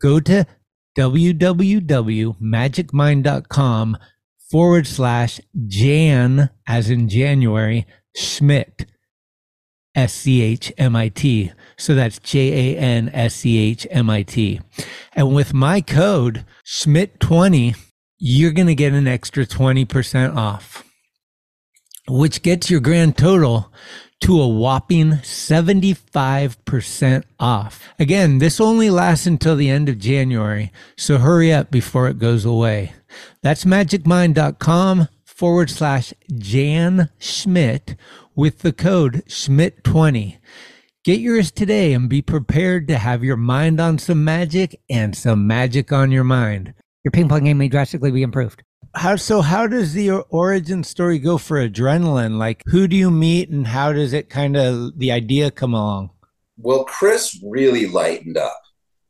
Go 0.00 0.18
to 0.20 0.46
www.magicmind.com 0.96 3.96
forward 4.50 4.86
slash 4.86 5.40
Jan, 5.66 6.50
as 6.66 6.90
in 6.90 7.08
January, 7.08 7.86
Schmit, 8.16 8.86
S 9.94 10.14
C 10.14 10.40
H 10.42 10.72
M 10.78 10.96
I 10.96 11.08
T. 11.08 11.52
So 11.76 11.94
that's 11.94 12.18
J 12.18 12.74
A 12.74 12.78
N 12.78 13.10
S 13.12 13.34
C 13.36 13.58
H 13.58 13.86
M 13.90 14.10
I 14.10 14.22
T. 14.22 14.60
And 15.14 15.34
with 15.34 15.54
my 15.54 15.80
code 15.80 16.44
Schmit20, 16.66 17.76
you're 18.18 18.52
going 18.52 18.68
to 18.68 18.74
get 18.74 18.92
an 18.92 19.08
extra 19.08 19.44
20% 19.44 20.36
off, 20.36 20.84
which 22.08 22.42
gets 22.42 22.70
your 22.70 22.80
grand 22.80 23.18
total 23.18 23.72
to 24.22 24.40
a 24.40 24.46
whopping 24.46 25.14
75% 25.14 27.24
off. 27.40 27.88
Again, 27.98 28.38
this 28.38 28.60
only 28.60 28.88
lasts 28.88 29.26
until 29.26 29.56
the 29.56 29.68
end 29.68 29.88
of 29.88 29.98
January, 29.98 30.70
so 30.96 31.18
hurry 31.18 31.52
up 31.52 31.72
before 31.72 32.06
it 32.06 32.20
goes 32.20 32.44
away. 32.44 32.92
That's 33.42 33.64
magicmind.com 33.64 35.08
forward 35.24 35.70
slash 35.70 36.14
Jan 36.32 37.10
Schmit 37.18 37.96
with 38.36 38.60
the 38.60 38.72
code 38.72 39.24
Schmit20. 39.26 40.38
Get 41.04 41.18
yours 41.18 41.50
today 41.50 41.92
and 41.92 42.08
be 42.08 42.22
prepared 42.22 42.86
to 42.86 42.98
have 42.98 43.24
your 43.24 43.36
mind 43.36 43.80
on 43.80 43.98
some 43.98 44.22
magic 44.22 44.80
and 44.88 45.16
some 45.16 45.48
magic 45.48 45.92
on 45.92 46.12
your 46.12 46.22
mind. 46.22 46.74
Your 47.02 47.10
ping 47.10 47.28
pong 47.28 47.42
game 47.42 47.58
may 47.58 47.66
drastically 47.66 48.12
be 48.12 48.22
improved. 48.22 48.62
How 48.94 49.16
so? 49.16 49.40
How 49.40 49.66
does 49.66 49.94
the 49.94 50.10
origin 50.10 50.84
story 50.84 51.18
go 51.18 51.38
for 51.38 51.56
adrenaline? 51.56 52.38
Like, 52.38 52.62
who 52.66 52.86
do 52.86 52.96
you 52.96 53.10
meet, 53.10 53.48
and 53.48 53.66
how 53.66 53.92
does 53.92 54.12
it 54.12 54.28
kind 54.28 54.56
of 54.56 54.98
the 54.98 55.12
idea 55.12 55.50
come 55.50 55.74
along? 55.74 56.10
Well, 56.58 56.84
Chris 56.84 57.38
really 57.42 57.86
lightened 57.86 58.36
up. 58.36 58.60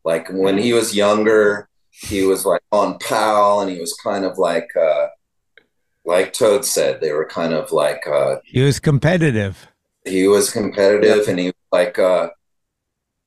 Like 0.04 0.28
when 0.30 0.58
he 0.58 0.72
was 0.72 0.94
younger, 0.94 1.68
he 1.90 2.24
was 2.24 2.44
like 2.44 2.62
on 2.70 2.98
PAL, 2.98 3.60
and 3.60 3.70
he 3.70 3.80
was 3.80 3.94
kind 3.94 4.24
of 4.24 4.38
like, 4.38 4.68
uh, 4.76 5.08
like 6.04 6.32
Toad 6.32 6.64
said, 6.64 7.00
they 7.00 7.12
were 7.12 7.26
kind 7.26 7.52
of 7.52 7.72
like. 7.72 8.06
Uh, 8.06 8.36
he 8.44 8.62
was 8.62 8.78
competitive. 8.78 9.68
He 10.04 10.28
was 10.28 10.50
competitive, 10.50 11.28
and 11.28 11.38
he 11.38 11.46
was 11.46 11.54
like. 11.72 11.98
Uh, 11.98 12.30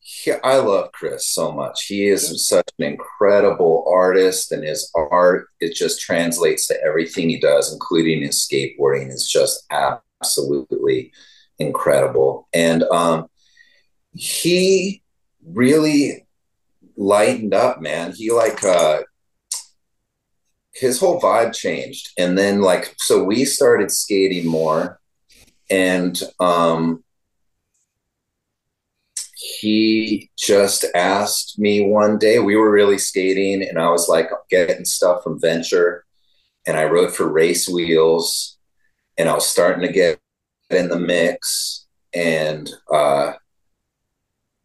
he, 0.08 0.34
I 0.44 0.58
love 0.58 0.91
Chris 0.91 1.26
so 1.26 1.52
much. 1.52 1.88
He 1.88 2.06
is 2.06 2.48
such 2.48 2.70
an 2.78 2.86
incredible 2.86 3.84
artist, 3.91 4.52
and 4.52 4.63
his 4.63 4.91
art 4.94 5.48
it 5.60 5.74
just 5.74 6.00
translates 6.00 6.68
to 6.68 6.80
everything 6.84 7.28
he 7.28 7.39
does, 7.39 7.74
including 7.74 8.22
his 8.22 8.48
skateboarding. 8.48 9.10
is 9.10 9.28
just 9.28 9.65
absolutely 9.72 11.12
incredible, 11.58 12.48
and 12.54 12.84
um, 12.84 13.26
he 14.13 15.02
really 15.44 16.28
lightened 16.96 17.56
up, 17.56 17.82
man. 17.82 18.13
He 18.15 18.32
like 18.32 18.63
uh, 18.63 19.02
his 20.72 21.00
whole 21.00 21.20
vibe 21.20 21.56
changed, 21.56 22.12
and 22.15 22.38
then 22.38 22.62
like 22.62 22.94
so 23.00 23.24
we 23.24 23.44
started 23.44 23.89
skating 23.89 24.46
more, 24.46 25.00
and 25.72 26.22
um, 26.39 27.04
he 29.46 30.30
just 30.38 30.86
asked 30.96 31.60
me 31.60 31.88
one 31.88 32.18
day, 32.18 32.40
we 32.40 32.56
were 32.56 32.72
really 32.72 32.98
skating, 32.98 33.62
and 33.68 33.78
I 33.78 33.90
was 33.90 34.08
like 34.10 34.30
getting 34.50 34.86
stuff 34.86 35.24
from 35.24 35.40
Venture, 35.40 36.06
and 36.66 36.78
I 36.78 36.86
wrote 36.86 37.16
for 37.16 37.32
Race 37.32 37.70
Wheels, 37.70 38.58
and 39.18 39.30
I 39.30 39.36
was 39.36 39.46
starting 39.46 39.86
to 39.86 39.94
get 39.94 40.20
in 40.72 40.90
the 40.90 41.00
mix, 41.00 41.86
and 42.14 42.70
uh, 42.92 43.34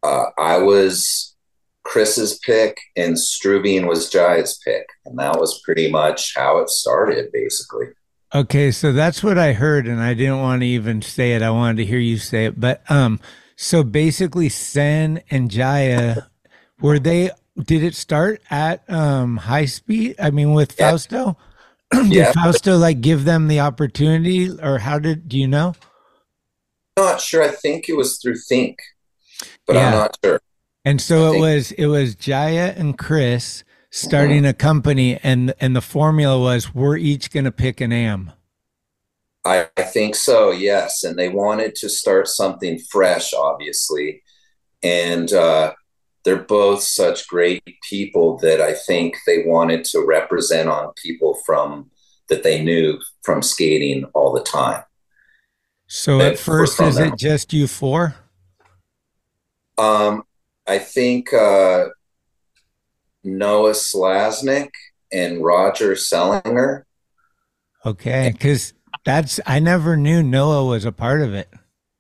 uh, 0.03 0.25
I 0.38 0.59
was 0.59 1.37
Chris's 1.85 2.38
pick, 2.38 2.79
and 2.97 3.16
Strubing 3.16 3.87
was 3.87 4.11
Jaya's 4.11 4.59
pick, 4.64 4.87
and 5.05 5.19
that 5.19 5.38
was 5.38 5.61
pretty 5.62 5.90
much 5.90 6.35
how 6.35 6.59
it 6.59 6.71
started, 6.71 7.31
basically. 7.33 7.87
Okay, 8.35 8.71
so 8.71 8.93
that's 8.93 9.23
what 9.23 9.37
I 9.37 9.53
heard, 9.53 9.87
and 9.87 10.01
I 10.01 10.14
didn't 10.14 10.40
want 10.40 10.62
to 10.62 10.66
even 10.66 11.03
say 11.03 11.33
it. 11.33 11.43
I 11.43 11.51
wanted 11.51 11.79
to 11.79 11.87
hear 11.87 11.99
you 11.99 12.16
say 12.16 12.47
it, 12.47 12.59
but 12.59 12.88
um, 12.90 13.21
so 13.62 13.83
basically, 13.83 14.49
Senn 14.49 15.20
and 15.31 15.51
Jaya, 15.51 16.31
were 16.81 16.99
they? 16.99 17.31
Did 17.59 17.85
it 17.85 17.94
start 17.94 18.40
at 18.49 18.88
um 18.88 19.37
high 19.37 19.66
speed? 19.66 20.16
I 20.18 20.31
mean, 20.31 20.55
with 20.55 20.77
yeah. 20.79 20.90
Fausto. 20.90 21.37
did 21.92 22.11
yeah. 22.11 22.33
Fausto 22.33 22.79
like 22.79 23.03
give 23.03 23.27
them 23.27 23.49
the 23.49 23.61
opportunity, 23.61 24.49
or 24.51 24.79
how 24.79 24.99
did? 24.99 25.29
Do 25.29 25.38
you 25.38 25.46
know? 25.46 25.75
I'm 26.96 27.05
not 27.05 27.20
sure. 27.20 27.42
I 27.42 27.49
think 27.49 27.90
it 27.90 27.99
was 27.99 28.18
through 28.18 28.37
Think, 28.49 28.79
but 29.66 29.77
yeah. 29.77 29.88
I'm 29.88 29.92
not 29.92 30.18
sure. 30.25 30.40
And 30.87 30.99
so 30.99 31.31
it 31.31 31.38
was. 31.38 31.73
It 31.73 31.87
was 31.87 32.14
Jaya 32.14 32.73
and 32.75 32.96
Chris 32.96 33.62
starting 33.90 34.38
mm-hmm. 34.38 34.46
a 34.46 34.55
company, 34.55 35.18
and 35.23 35.53
and 35.61 35.77
the 35.77 35.83
formula 35.83 36.40
was 36.40 36.75
we're 36.75 36.96
each 36.96 37.31
going 37.31 37.44
to 37.44 37.53
pick 37.53 37.83
an 37.83 37.92
am. 37.92 38.33
I, 39.44 39.68
I 39.76 39.83
think 39.83 40.14
so, 40.14 40.50
yes. 40.50 41.05
And 41.05 41.18
they 41.18 41.29
wanted 41.29 41.74
to 41.76 41.88
start 41.88 42.29
something 42.29 42.79
fresh, 42.90 43.33
obviously. 43.33 44.22
And 44.83 45.33
uh, 45.33 45.72
they're 46.24 46.42
both 46.42 46.83
such 46.83 47.26
great 47.26 47.62
people 47.88 48.38
that 48.38 48.61
I 48.61 48.74
think 48.74 49.16
they 49.26 49.44
wanted 49.44 49.85
to 49.87 50.05
represent 50.05 50.68
on 50.68 50.92
people 51.03 51.38
from 51.46 51.90
that 52.29 52.42
they 52.42 52.62
knew 52.62 52.98
from 53.22 53.42
skating 53.42 54.05
all 54.14 54.33
the 54.33 54.42
time. 54.42 54.85
So 55.87 56.20
at 56.20 56.38
first, 56.38 56.81
is 56.81 56.96
them. 56.96 57.12
it 57.12 57.18
just 57.18 57.53
you 57.53 57.66
four? 57.66 58.14
Um, 59.76 60.22
I 60.66 60.79
think 60.79 61.33
uh, 61.33 61.87
Noah 63.24 63.72
Salasnek 63.72 64.70
and 65.11 65.42
Roger 65.42 65.92
Sellinger. 65.94 66.85
Okay, 67.85 68.31
because 68.33 68.74
that's 69.04 69.40
I 69.46 69.58
never 69.58 69.96
knew 69.96 70.22
Noah 70.22 70.66
was 70.66 70.84
a 70.84 70.92
part 70.92 71.22
of 71.22 71.34
it. 71.34 71.48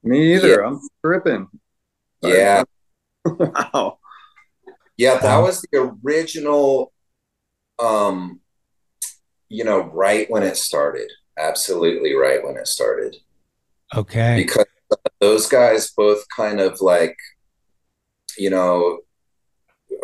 Me 0.02 0.34
either. 0.34 0.60
Yeah. 0.60 0.66
I'm 0.66 0.80
tripping. 1.04 1.48
Yeah. 2.22 2.64
wow. 3.24 3.98
Yeah, 4.96 5.18
that 5.18 5.38
was 5.38 5.62
the 5.72 5.98
original 6.04 6.92
um 7.78 8.40
you 9.48 9.64
know, 9.64 9.80
right 9.80 10.30
when 10.30 10.42
it 10.44 10.56
started. 10.56 11.10
Absolutely 11.36 12.14
right 12.14 12.44
when 12.44 12.56
it 12.56 12.68
started. 12.68 13.16
Okay. 13.96 14.36
Because 14.36 14.66
those 15.20 15.48
guys 15.48 15.90
both 15.90 16.24
kind 16.34 16.60
of 16.60 16.80
like 16.80 17.16
you 18.38 18.50
know 18.50 19.00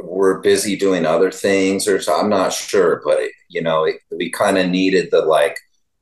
were 0.03 0.41
busy 0.41 0.77
doing 0.77 1.07
other 1.07 1.31
things 1.31 1.87
or 1.87 2.01
so 2.01 2.19
I'm 2.19 2.29
not 2.29 2.53
sure, 2.53 3.01
but 3.05 3.19
it, 3.21 3.33
you 3.49 3.63
know, 3.63 3.85
it, 3.85 3.97
we 4.11 4.31
kind 4.31 4.59
of 4.59 4.69
needed 4.69 5.09
the 5.11 5.23
like 5.23 5.57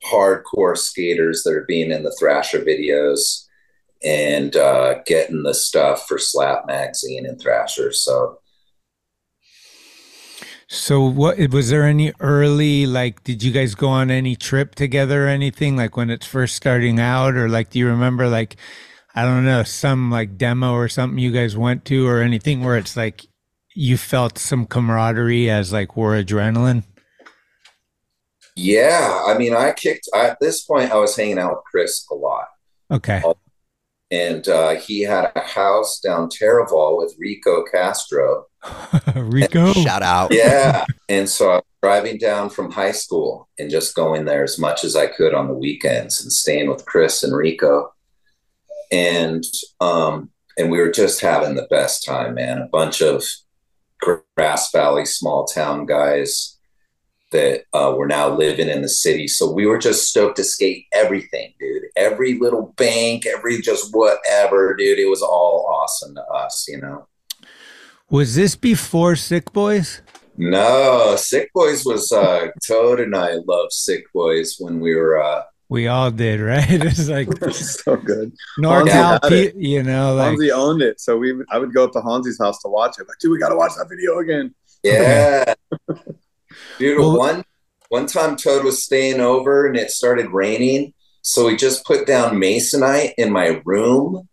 hardcore 0.04 0.76
skaters 0.76 1.42
that 1.42 1.52
are 1.52 1.64
being 1.66 1.90
in 1.90 2.02
the 2.02 2.14
Thrasher 2.18 2.60
videos 2.60 3.44
and 4.04 4.54
uh, 4.56 5.00
getting 5.06 5.42
the 5.42 5.54
stuff 5.54 6.06
for 6.06 6.18
Slap 6.18 6.66
Magazine 6.66 7.24
and 7.26 7.40
Thrasher. 7.40 7.92
So, 7.92 8.38
so 10.68 11.02
what 11.02 11.38
was 11.50 11.70
there 11.70 11.84
any 11.84 12.12
early 12.20 12.86
like? 12.86 13.24
Did 13.24 13.42
you 13.42 13.52
guys 13.52 13.74
go 13.74 13.88
on 13.88 14.10
any 14.10 14.36
trip 14.36 14.74
together 14.74 15.26
or 15.26 15.28
anything 15.28 15.76
like 15.76 15.96
when 15.96 16.10
it's 16.10 16.26
first 16.26 16.56
starting 16.56 17.00
out, 17.00 17.34
or 17.36 17.48
like 17.48 17.70
do 17.70 17.78
you 17.78 17.86
remember 17.86 18.28
like 18.28 18.56
I 19.14 19.24
don't 19.24 19.44
know 19.44 19.62
some 19.62 20.10
like 20.10 20.36
demo 20.36 20.72
or 20.72 20.88
something 20.88 21.18
you 21.18 21.32
guys 21.32 21.56
went 21.56 21.84
to 21.86 22.06
or 22.06 22.20
anything 22.20 22.62
where 22.62 22.76
it's 22.76 22.96
like 22.96 23.26
you 23.74 23.96
felt 23.96 24.38
some 24.38 24.66
camaraderie 24.66 25.48
as 25.48 25.72
like 25.72 25.96
war 25.96 26.12
adrenaline? 26.12 26.84
Yeah, 28.56 29.24
I 29.26 29.36
mean, 29.36 29.54
I 29.54 29.72
kicked 29.72 30.08
at 30.14 30.38
this 30.40 30.62
point. 30.64 30.92
I 30.92 30.96
was 30.96 31.16
hanging 31.16 31.38
out 31.38 31.56
with 31.56 31.64
Chris 31.64 32.06
a 32.10 32.14
lot. 32.14 32.46
Okay, 32.90 33.22
and 34.10 34.46
uh, 34.46 34.76
he 34.76 35.02
had 35.02 35.32
a 35.34 35.40
house 35.40 35.98
down 35.98 36.28
Taraval 36.28 36.98
with 36.98 37.16
Rico 37.18 37.64
Castro. 37.64 38.46
Rico, 39.16 39.72
shout 39.72 40.02
out. 40.02 40.32
Yeah, 40.32 40.84
and 41.08 41.28
so 41.28 41.50
I 41.50 41.54
was 41.56 41.64
driving 41.82 42.18
down 42.18 42.50
from 42.50 42.70
high 42.70 42.92
school 42.92 43.48
and 43.58 43.70
just 43.70 43.96
going 43.96 44.24
there 44.24 44.44
as 44.44 44.58
much 44.58 44.84
as 44.84 44.94
I 44.94 45.08
could 45.08 45.34
on 45.34 45.48
the 45.48 45.54
weekends 45.54 46.22
and 46.22 46.32
staying 46.32 46.70
with 46.70 46.86
Chris 46.86 47.24
and 47.24 47.34
Rico. 47.34 47.92
And 48.92 49.44
um, 49.80 50.30
and 50.56 50.70
we 50.70 50.78
were 50.78 50.92
just 50.92 51.20
having 51.20 51.56
the 51.56 51.66
best 51.68 52.04
time, 52.04 52.34
man. 52.34 52.58
A 52.58 52.66
bunch 52.66 53.00
of 53.00 53.24
Grass 54.36 54.70
Valley 54.70 55.06
small 55.06 55.44
town 55.46 55.86
guys 55.86 56.53
that 57.34 57.64
uh, 57.72 57.92
were 57.96 58.06
now 58.06 58.28
living 58.28 58.68
in 58.68 58.80
the 58.80 58.88
city. 58.88 59.26
So 59.26 59.50
we 59.50 59.66
were 59.66 59.78
just 59.78 60.08
stoked 60.08 60.36
to 60.36 60.44
skate 60.44 60.86
everything, 60.92 61.52
dude. 61.58 61.82
Every 61.96 62.38
little 62.38 62.72
bank, 62.76 63.26
every 63.26 63.60
just 63.60 63.92
whatever, 63.92 64.74
dude. 64.76 65.00
It 65.00 65.10
was 65.10 65.20
all 65.20 65.66
awesome 65.68 66.14
to 66.14 66.22
us, 66.22 66.66
you 66.68 66.80
know. 66.80 67.08
Was 68.08 68.36
this 68.36 68.54
before 68.54 69.16
Sick 69.16 69.52
Boys? 69.52 70.00
No, 70.36 71.16
Sick 71.16 71.50
Boys 71.52 71.84
was 71.84 72.12
uh 72.12 72.48
Toad 72.66 73.00
and 73.00 73.16
I 73.16 73.34
loved 73.46 73.72
Sick 73.72 74.04
Boys 74.12 74.56
when 74.60 74.78
we 74.78 74.94
were 74.94 75.20
uh 75.20 75.42
we 75.68 75.88
all 75.88 76.12
did, 76.12 76.40
right? 76.40 76.64
It's 76.70 77.08
like 77.08 77.28
so 77.52 77.96
good. 77.96 78.32
NorCal, 78.60 79.28
P- 79.28 79.52
you 79.56 79.82
know, 79.82 80.14
like 80.14 80.38
Hanzy 80.38 80.52
owned 80.52 80.82
it, 80.82 81.00
so 81.00 81.16
we 81.16 81.34
I 81.50 81.58
would 81.58 81.74
go 81.74 81.84
up 81.84 81.92
to 81.92 82.00
Hanzy's 82.00 82.38
house 82.38 82.60
to 82.62 82.68
watch 82.68 82.96
it. 83.00 83.08
Like, 83.08 83.18
dude, 83.18 83.32
we 83.32 83.38
got 83.38 83.48
to 83.48 83.56
watch 83.56 83.72
that 83.78 83.88
video 83.88 84.18
again. 84.18 84.54
Yeah, 84.84 85.54
dude. 86.78 86.98
Well- 86.98 87.18
one 87.18 87.44
one 87.90 88.06
time 88.06 88.36
Toad 88.36 88.64
was 88.64 88.82
staying 88.82 89.20
over 89.20 89.66
and 89.66 89.76
it 89.76 89.90
started 89.90 90.30
raining, 90.30 90.94
so 91.22 91.46
we 91.46 91.56
just 91.56 91.84
put 91.84 92.06
down 92.06 92.36
masonite 92.36 93.12
in 93.16 93.32
my 93.32 93.60
room, 93.64 94.28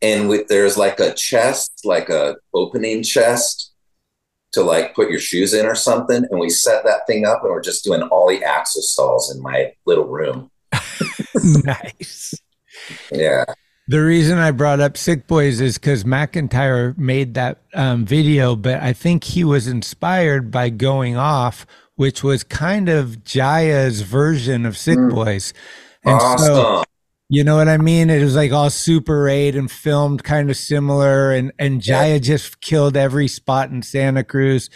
and 0.00 0.28
with 0.28 0.48
there's 0.48 0.76
like 0.76 0.98
a 1.00 1.12
chest, 1.14 1.82
like 1.84 2.08
a 2.08 2.36
opening 2.54 3.02
chest 3.02 3.72
to 4.52 4.62
like 4.62 4.94
put 4.94 5.10
your 5.10 5.18
shoes 5.18 5.52
in 5.52 5.66
or 5.66 5.74
something, 5.74 6.24
and 6.30 6.40
we 6.40 6.48
set 6.48 6.84
that 6.84 7.06
thing 7.06 7.26
up, 7.26 7.42
and 7.42 7.50
we're 7.50 7.60
just 7.60 7.84
doing 7.84 8.02
ollie 8.10 8.42
axle 8.44 8.82
stalls 8.82 9.34
in 9.34 9.42
my 9.42 9.72
little 9.86 10.06
room. 10.06 10.50
nice. 11.64 12.34
Yeah. 13.10 13.44
The 13.88 14.00
reason 14.00 14.38
I 14.38 14.52
brought 14.52 14.80
up 14.80 14.96
Sick 14.96 15.26
Boys 15.26 15.60
is 15.60 15.76
because 15.76 16.04
McIntyre 16.04 16.96
made 16.96 17.34
that 17.34 17.58
um, 17.74 18.06
video, 18.06 18.54
but 18.56 18.80
I 18.80 18.92
think 18.92 19.24
he 19.24 19.42
was 19.42 19.66
inspired 19.66 20.50
by 20.50 20.70
Going 20.70 21.16
Off, 21.16 21.66
which 21.96 22.22
was 22.22 22.42
kind 22.44 22.88
of 22.88 23.24
Jaya's 23.24 24.02
version 24.02 24.66
of 24.66 24.76
Sick 24.76 24.98
Boys. 25.10 25.52
And 26.04 26.20
so, 26.40 26.82
you 27.28 27.44
know 27.44 27.56
what 27.56 27.68
I 27.68 27.76
mean? 27.78 28.10
It 28.10 28.22
was 28.22 28.34
like 28.36 28.52
all 28.52 28.70
Super 28.70 29.28
8 29.28 29.54
and 29.54 29.70
filmed 29.70 30.24
kind 30.24 30.50
of 30.50 30.56
similar, 30.56 31.32
and, 31.32 31.52
and 31.58 31.80
Jaya 31.80 32.18
just 32.20 32.60
killed 32.60 32.96
every 32.96 33.28
spot 33.28 33.70
in 33.70 33.82
Santa 33.82 34.24
Cruz. 34.24 34.68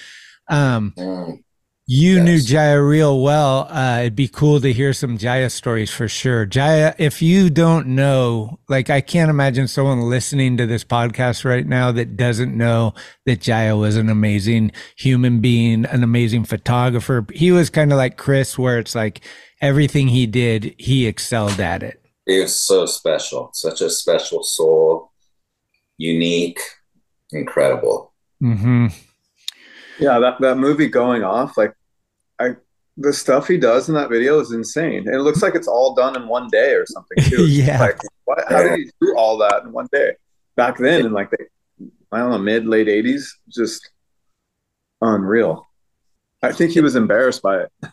Um, 0.48 0.94
Mm. 0.96 1.42
You 1.88 2.20
knew 2.20 2.40
Jaya 2.40 2.82
real 2.82 3.20
well. 3.20 3.68
Uh, 3.70 4.00
it'd 4.00 4.16
be 4.16 4.26
cool 4.26 4.60
to 4.60 4.72
hear 4.72 4.92
some 4.92 5.18
Jaya 5.18 5.48
stories 5.48 5.90
for 5.90 6.08
sure. 6.08 6.44
Jaya, 6.44 6.94
if 6.98 7.22
you 7.22 7.48
don't 7.48 7.86
know, 7.86 8.58
like 8.68 8.90
I 8.90 9.00
can't 9.00 9.30
imagine 9.30 9.68
someone 9.68 10.00
listening 10.00 10.56
to 10.56 10.66
this 10.66 10.82
podcast 10.82 11.44
right 11.44 11.64
now 11.64 11.92
that 11.92 12.16
doesn't 12.16 12.56
know 12.56 12.92
that 13.24 13.40
Jaya 13.40 13.76
was 13.76 13.96
an 13.96 14.08
amazing 14.08 14.72
human 14.96 15.40
being, 15.40 15.84
an 15.84 16.02
amazing 16.02 16.44
photographer. 16.44 17.24
He 17.32 17.52
was 17.52 17.70
kind 17.70 17.92
of 17.92 17.98
like 17.98 18.16
Chris, 18.16 18.58
where 18.58 18.80
it's 18.80 18.96
like 18.96 19.20
everything 19.60 20.08
he 20.08 20.26
did, 20.26 20.74
he 20.78 21.06
excelled 21.06 21.60
at 21.60 21.84
it. 21.84 22.02
He 22.26 22.40
was 22.40 22.58
so 22.58 22.86
special, 22.86 23.50
such 23.52 23.80
a 23.80 23.90
special 23.90 24.42
soul, 24.42 25.12
unique, 25.98 26.58
incredible. 27.30 28.12
hmm 28.40 28.88
Yeah, 29.98 30.18
that, 30.18 30.40
that 30.40 30.58
movie 30.58 30.88
going 30.88 31.24
off, 31.24 31.56
like 31.56 31.74
I 32.38 32.56
the 32.96 33.12
stuff 33.12 33.46
he 33.46 33.58
does 33.58 33.88
in 33.88 33.94
that 33.94 34.08
video 34.08 34.40
is 34.40 34.52
insane. 34.52 35.06
And 35.06 35.14
it 35.14 35.20
looks 35.20 35.42
like 35.42 35.54
it's 35.54 35.68
all 35.68 35.94
done 35.94 36.16
in 36.16 36.28
one 36.28 36.48
day 36.48 36.72
or 36.72 36.86
something 36.86 37.18
too. 37.24 37.46
Yeah. 37.46 37.80
Like 37.80 37.98
what, 38.24 38.44
how 38.48 38.62
did 38.62 38.78
he 38.78 38.90
do 39.00 39.14
all 39.16 39.36
that 39.38 39.62
in 39.64 39.72
one 39.72 39.88
day? 39.92 40.12
Back 40.56 40.78
then 40.78 41.06
in 41.06 41.12
like 41.12 41.30
the 41.30 41.46
I 42.12 42.18
don't 42.18 42.30
know, 42.30 42.38
mid 42.38 42.66
late 42.66 42.88
eighties, 42.88 43.36
just 43.48 43.90
unreal. 45.02 45.66
I 46.42 46.52
think 46.52 46.72
he 46.72 46.80
was 46.80 46.96
embarrassed 46.96 47.42
by 47.42 47.62
it. 47.62 47.72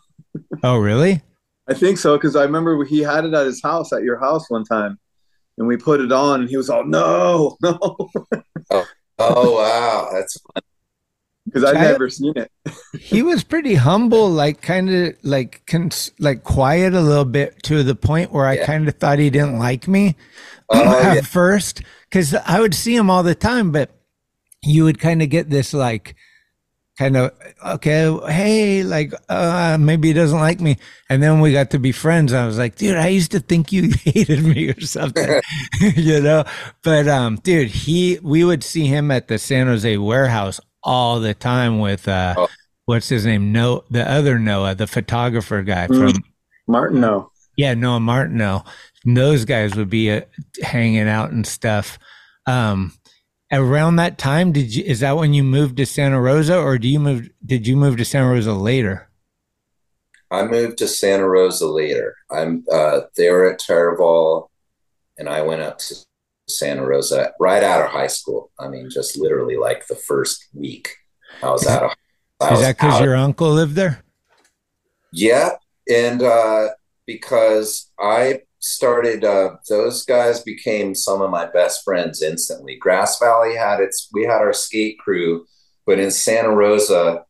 Oh, 0.64 0.78
really? 0.78 1.22
I 1.68 1.74
think 1.74 1.98
so 1.98 2.18
because 2.18 2.36
I 2.36 2.44
remember 2.44 2.84
he 2.86 3.02
had 3.02 3.24
it 3.26 3.34
at 3.34 3.46
his 3.46 3.62
house 3.62 3.94
at 3.94 4.04
your 4.04 4.18
house 4.20 4.50
one 4.50 4.64
time, 4.64 4.98
and 5.58 5.68
we 5.68 5.78
put 5.78 6.02
it 6.02 6.12
on, 6.12 6.42
and 6.42 6.50
he 6.50 6.58
was 6.58 6.70
all 6.70 6.84
no, 6.86 7.58
no, 7.62 7.78
oh, 8.72 8.86
oh 9.20 9.56
wow, 9.56 10.10
that's 10.12 10.38
because 11.54 11.72
Jaya- 11.72 11.92
never 11.92 12.10
seen 12.10 12.34
it. 12.36 12.52
he 13.00 13.22
was 13.22 13.44
pretty 13.44 13.76
humble, 13.76 14.30
like 14.30 14.62
kind 14.62 14.90
of 14.90 15.16
like 15.24 15.64
cons- 15.68 16.12
like 16.20 16.44
quiet 16.44 16.94
a 16.94 17.02
little 17.02 17.26
bit 17.26 17.62
to 17.64 17.84
the 17.84 17.96
point 17.96 18.32
where 18.32 18.46
I 18.46 18.56
Yeah. 18.56 18.66
kind 18.66 18.88
of 18.88 18.96
thought 18.96 19.20
he 19.20 19.30
didn't 19.30 19.60
like 19.60 19.88
me 19.88 20.16
Oh, 20.70 21.00
at 21.04 21.16
yeah. 21.16 21.22
first 21.22 21.82
because 22.10 22.34
I 22.34 22.60
would 22.60 22.74
see 22.74 22.96
him 22.96 23.10
all 23.10 23.24
the 23.24 23.36
time, 23.36 23.72
but 23.72 23.92
you 24.64 24.84
would 24.86 25.00
kind 25.00 25.22
of 25.22 25.30
get 25.30 25.50
this 25.50 25.74
like 25.74 26.16
kind 26.98 27.18
of 27.18 27.32
okay, 27.66 28.16
hey, 28.28 28.84
like 28.84 29.14
uh, 29.28 29.78
maybe 29.80 30.10
he 30.10 30.14
doesn't 30.14 30.40
like 30.40 30.62
me, 30.62 30.78
and 31.10 31.24
then 31.24 31.40
we 31.42 31.52
got 31.52 31.72
to 31.72 31.80
be 31.80 31.92
friends. 31.92 32.32
I 32.34 32.46
was 32.46 32.58
like, 32.60 32.76
dude, 32.76 32.96
I 32.98 33.08
used 33.08 33.32
to 33.32 33.40
think 33.40 33.72
you 33.72 33.90
hated 34.04 34.44
me 34.44 34.70
or 34.70 34.80
something, 34.82 35.42
you 35.82 36.22
know. 36.22 36.46
But 36.84 37.08
um, 37.08 37.38
dude, 37.38 37.70
he 37.70 38.20
we 38.22 38.44
would 38.44 38.64
see 38.64 38.86
him 38.86 39.10
at 39.12 39.28
the 39.28 39.38
San 39.40 39.66
Jose 39.68 39.98
warehouse 39.98 40.60
all 40.84 41.20
the 41.20 41.34
time 41.34 41.80
with 41.80 42.08
uh, 42.08 42.36
Oh. 42.38 42.48
what's 42.86 43.10
his 43.10 43.26
name? 43.26 43.52
No, 43.52 43.84
the 43.90 44.10
other 44.10 44.38
Noah, 44.40 44.76
the 44.76 44.88
photographer 44.88 45.62
guy 45.62 45.88
Mm. 45.88 46.14
from 46.14 46.24
Martin, 46.68 47.02
no, 47.02 47.32
yeah, 47.58 47.74
Noah 47.74 48.00
Martineau. 48.00 48.64
Those 49.06 49.46
guys 49.46 49.76
would 49.76 49.90
be 49.90 50.12
uh, 50.12 50.22
hanging 50.62 51.08
out 51.10 51.32
and 51.32 51.46
stuff. 51.46 52.00
Um, 52.46 52.94
around 53.52 53.98
that 53.98 54.18
time, 54.18 54.52
did 54.52 54.74
you? 54.76 54.84
Is 54.84 55.02
that 55.02 55.18
when 55.18 55.34
you 55.34 55.44
moved 55.44 55.78
to 55.78 55.86
Santa 55.86 56.20
Rosa, 56.20 56.58
or 56.58 56.78
do 56.78 56.88
you 56.88 57.00
move? 57.00 57.30
Did 57.46 57.68
you 57.68 57.76
move 57.76 57.98
to 57.98 58.06
Santa 58.06 58.30
Rosa 58.30 58.54
later? 58.54 59.10
I 60.32 60.44
moved 60.44 60.78
to 60.80 60.88
Santa 60.88 61.28
Rosa 61.28 61.68
later. 61.68 62.16
I'm 62.32 62.66
uh, 62.72 63.02
they 63.18 63.30
were 63.30 63.52
at 63.52 63.60
Taraval, 63.60 64.48
and 65.18 65.30
I 65.30 65.42
went 65.42 65.62
up 65.62 65.78
to 65.80 65.96
Santa 66.48 66.86
Rosa 66.86 67.32
right 67.40 67.64
out 67.64 67.82
of 67.82 67.92
high 67.92 68.08
school. 68.08 68.52
I 68.60 68.68
mean, 68.68 68.90
just 68.90 69.18
literally 69.18 69.58
like 69.58 69.88
the 69.88 69.96
first 69.96 70.48
week 70.54 70.90
I 71.42 71.50
was 71.50 71.66
out 71.68 71.84
of. 71.84 71.92
I 72.40 72.54
Is 72.54 72.62
that 72.62 72.78
because 72.78 73.00
your 73.00 73.16
uncle 73.16 73.52
lived 73.52 73.76
there? 73.76 74.04
Yeah, 75.12 75.52
and 75.90 76.22
uh, 76.22 76.70
because 77.06 77.92
I 78.00 78.42
started, 78.60 79.24
uh, 79.24 79.58
those 79.70 80.06
guys 80.06 80.42
became 80.42 80.96
some 80.96 81.22
of 81.22 81.30
my 81.30 81.46
best 81.46 81.84
friends 81.84 82.22
instantly. 82.22 82.78
Grass 82.78 83.20
Valley 83.20 83.56
had 83.56 83.80
its, 83.80 84.10
we 84.14 84.24
had 84.24 84.42
our 84.42 84.54
skate 84.54 84.98
crew, 85.00 85.46
but 85.86 86.00
in 86.00 86.10
Santa 86.10 86.50
Rosa, 86.50 87.26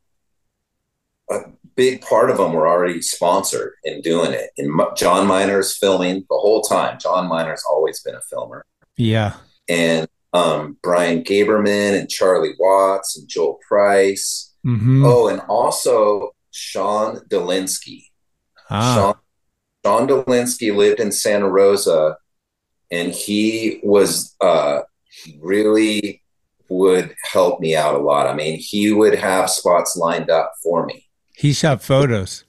a 1.30 1.39
big 1.76 2.02
part 2.02 2.30
of 2.30 2.38
them 2.38 2.54
were 2.54 2.67
already 2.67 3.02
sponsored 3.02 3.73
and 3.84 4.04
doing 4.04 4.32
it. 4.32 4.52
And 4.58 4.80
Jon 4.95 5.28
Miner's 5.28 5.76
filming 5.76 6.26
the 6.30 6.38
whole 6.38 6.62
time. 6.62 6.99
Jon 6.99 7.28
Miner's 7.28 7.63
always 7.69 8.02
been 8.02 8.15
a 8.15 8.21
filmer, 8.21 8.65
Yeah. 8.98 9.34
and 9.70 10.08
um, 10.34 10.78
Brian 10.82 11.24
Gaberman 11.24 12.00
and 12.00 12.10
Charlie 12.10 12.56
Watts 12.60 13.18
and 13.18 13.28
Joel 13.30 13.60
Price. 13.68 14.52
Mm-hmm. 14.66 15.06
Oh, 15.06 15.28
and 15.28 15.42
also 15.42 16.36
Sean 16.52 17.20
Delinsky. 17.30 18.06
ah, 18.70 19.14
Sean, 19.84 20.08
Sean 20.08 20.08
Delinsky 20.08 20.76
lived 20.76 21.00
in 21.00 21.12
Santa 21.12 21.48
Rosa, 21.50 22.18
and 22.92 23.12
he 23.14 23.80
was 23.84 24.36
uh, 24.42 24.82
really 25.40 26.22
would 26.70 27.14
help 27.32 27.60
me 27.60 27.76
out 27.76 27.94
a 27.94 28.00
lot. 28.00 28.26
I 28.26 28.34
mean, 28.34 28.58
he 28.58 28.92
would 28.92 29.16
have 29.16 29.50
spots 29.50 29.96
lined 29.96 30.32
up 30.32 30.54
for 30.64 30.86
me. 30.86 31.08
he 31.36 31.54
shot 31.54 31.84
photos. 31.84 32.44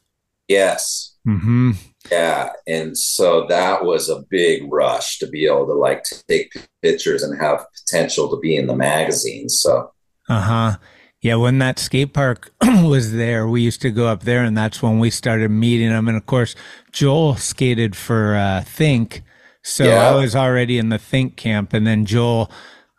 Yes, 0.49 1.17
Mm-hmm. 1.27 1.73
Yeah, 2.11 2.51
and 2.67 2.97
so 2.97 3.47
that 3.49 3.85
was 3.85 4.09
a 4.09 4.23
big 4.29 4.71
rush 4.71 5.19
to 5.19 5.27
be 5.27 5.47
able 5.47 5.67
to 5.67 5.73
like 5.75 6.05
take 6.29 6.53
pictures 6.83 7.23
and 7.23 7.41
have 7.41 7.67
potential 7.73 8.29
to 8.31 8.39
be 8.41 8.57
in 8.57 8.67
the 8.67 8.77
magazine. 8.77 9.49
So 9.49 9.93
Uh 10.29 10.41
huh. 10.41 10.77
Yeah, 11.21 11.37
when 11.37 11.59
that 11.61 11.79
skate 11.79 12.13
park 12.13 12.53
was 12.63 13.13
there, 13.13 13.49
we 13.49 13.63
used 13.63 13.81
to 13.83 13.91
go 13.91 14.07
up 14.09 14.25
there, 14.25 14.45
and 14.45 14.57
that's 14.57 14.83
when 14.83 14.99
we 14.99 15.09
started 15.09 15.51
meeting 15.51 15.89
them. 15.89 16.07
And 16.07 16.17
of 16.19 16.27
course, 16.27 16.55
Joel 16.93 17.37
skated 17.37 17.97
for 17.97 18.35
uh, 18.35 18.63
Think, 18.63 19.23
so 19.63 19.85
Yeah. 19.85 20.11
I 20.11 20.15
was 20.15 20.37
already 20.37 20.77
in 20.77 20.91
the 20.91 20.99
Think 20.99 21.37
camp, 21.37 21.73
and 21.73 21.87
then 21.87 22.05
Joel 22.05 22.51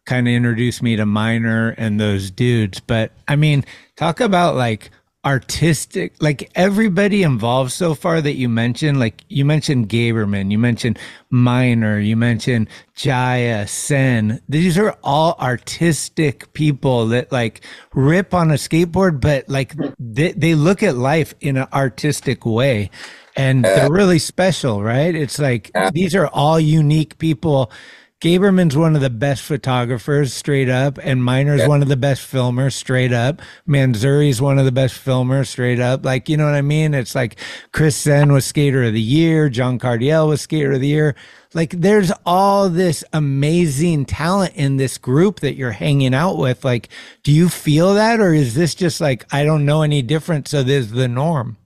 kind 0.07 0.27
of 0.27 0.33
introduced 0.33 0.81
me 0.81 0.95
to 0.95 1.05
Miner 1.05 1.75
and 1.77 1.99
those 1.99 2.31
dudes. 2.31 2.79
But 2.79 3.11
I 3.27 3.35
mean, 3.35 3.63
talk 3.95 4.19
about 4.19 4.55
like 4.55 4.89
artistic 5.25 6.13
like 6.21 6.51
everybody 6.53 7.23
involved 7.23 7.71
so 7.71 7.95
far 7.95 8.21
that 8.21 8.35
you 8.35 8.47
mentioned 8.47 8.99
like 8.99 9.23
you 9.27 9.43
mentioned 9.43 9.89
gaberman 9.89 10.51
you 10.51 10.59
mentioned 10.59 10.99
miner 11.31 11.99
you 11.99 12.15
mentioned 12.15 12.69
jaya 12.93 13.65
senn. 13.65 14.39
These 14.47 14.77
are 14.77 14.95
all 15.03 15.35
artistic 15.39 16.53
people 16.53 17.07
that 17.07 17.31
like 17.31 17.61
rip 17.93 18.33
on 18.35 18.51
a 18.51 18.55
skateboard 18.55 19.19
but 19.19 19.49
like 19.49 19.73
they, 19.97 20.31
they 20.33 20.53
look 20.53 20.83
at 20.83 20.95
life 20.95 21.33
in 21.41 21.57
an 21.57 21.67
artistic 21.73 22.45
way. 22.45 22.91
And 23.37 23.65
they're 23.65 23.91
really 23.91 24.19
special 24.19 24.81
right? 24.83 25.13
It's 25.13 25.39
like 25.39 25.71
these 25.91 26.15
are 26.15 26.27
all 26.27 26.59
unique 26.59 27.17
people 27.17 27.71
Gaberman's 28.21 28.77
one 28.77 28.95
of 28.95 29.01
the 29.01 29.09
best 29.09 29.43
photographers, 29.43 30.33
straight 30.33 30.69
up, 30.69 30.97
and 31.03 31.23
Miner's 31.23 31.61
Yeah. 31.61 31.67
one 31.67 31.81
of 31.81 31.89
the 31.89 31.97
best 31.97 32.21
filmers, 32.31 32.73
straight 32.73 33.11
up. 33.11 33.41
Manzoori's 33.67 34.41
one 34.41 34.57
of 34.57 34.63
the 34.63 34.71
best 34.71 34.95
filmers, 34.95 35.47
straight 35.47 35.81
up. 35.81 36.05
Like, 36.05 36.29
you 36.29 36.37
know 36.37 36.45
what 36.45 36.55
I 36.55 36.61
mean? 36.61 36.93
It's 36.93 37.13
like 37.13 37.35
Chris 37.73 37.95
Senn 37.97 38.31
was 38.31 38.45
Skater 38.45 38.83
of 38.85 38.93
the 38.93 39.01
Year, 39.01 39.49
John 39.49 39.77
Cardiel 39.77 40.29
was 40.29 40.41
Skater 40.41 40.71
of 40.71 40.81
the 40.81 40.87
Year. 40.87 41.13
Like, 41.53 41.71
there's 41.71 42.11
all 42.25 42.69
this 42.69 43.03
amazing 43.11 44.05
talent 44.05 44.55
in 44.55 44.77
this 44.77 44.97
group 44.97 45.41
that 45.41 45.55
you're 45.55 45.71
hanging 45.71 46.13
out 46.13 46.37
with. 46.37 46.63
Like, 46.63 46.87
do 47.23 47.33
you 47.33 47.49
feel 47.49 47.93
that, 47.95 48.21
or 48.21 48.33
is 48.33 48.55
this 48.55 48.75
just 48.75 49.01
like 49.01 49.25
I 49.33 49.43
don't 49.43 49.65
know 49.65 49.81
any 49.81 50.01
different, 50.01 50.47
so 50.47 50.63
this 50.63 50.85
is 50.85 50.91
the 50.91 51.09
norm? 51.09 51.57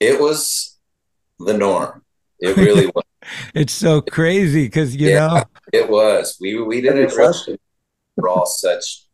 It 0.00 0.20
was 0.20 0.76
the 1.38 1.54
norm. 1.56 2.02
It 2.40 2.56
really 2.56 2.86
was. 2.86 3.04
It's 3.54 3.72
so 3.72 4.00
crazy 4.00 4.66
because 4.66 4.96
you 4.96 5.10
Yeah, 5.10 5.28
know. 5.28 5.44
It 5.72 5.88
was. 5.88 6.36
We 6.40 6.60
we 6.62 6.80
didn't 6.80 6.98
Every 7.04 7.16
realize 7.16 7.48
we're 8.16 8.28
all 8.28 8.46
such 8.46 9.06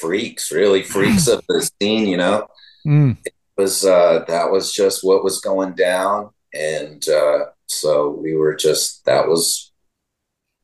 freaks, 0.00 0.52
really 0.52 0.82
freaks 0.82 1.26
of 1.28 1.42
the 1.48 1.68
scene. 1.82 2.08
You 2.08 2.16
know, 2.18 2.46
Mm. 2.86 3.16
it 3.24 3.34
was 3.56 3.84
uh, 3.84 4.24
that 4.28 4.50
was 4.50 4.72
just 4.72 5.04
what 5.04 5.24
was 5.24 5.40
going 5.40 5.74
down, 5.74 6.30
and 6.54 7.06
uh, 7.08 7.46
so 7.66 8.10
we 8.10 8.34
were 8.34 8.54
just 8.54 9.04
that 9.06 9.28
was 9.28 9.72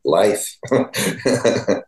life. 0.04 0.46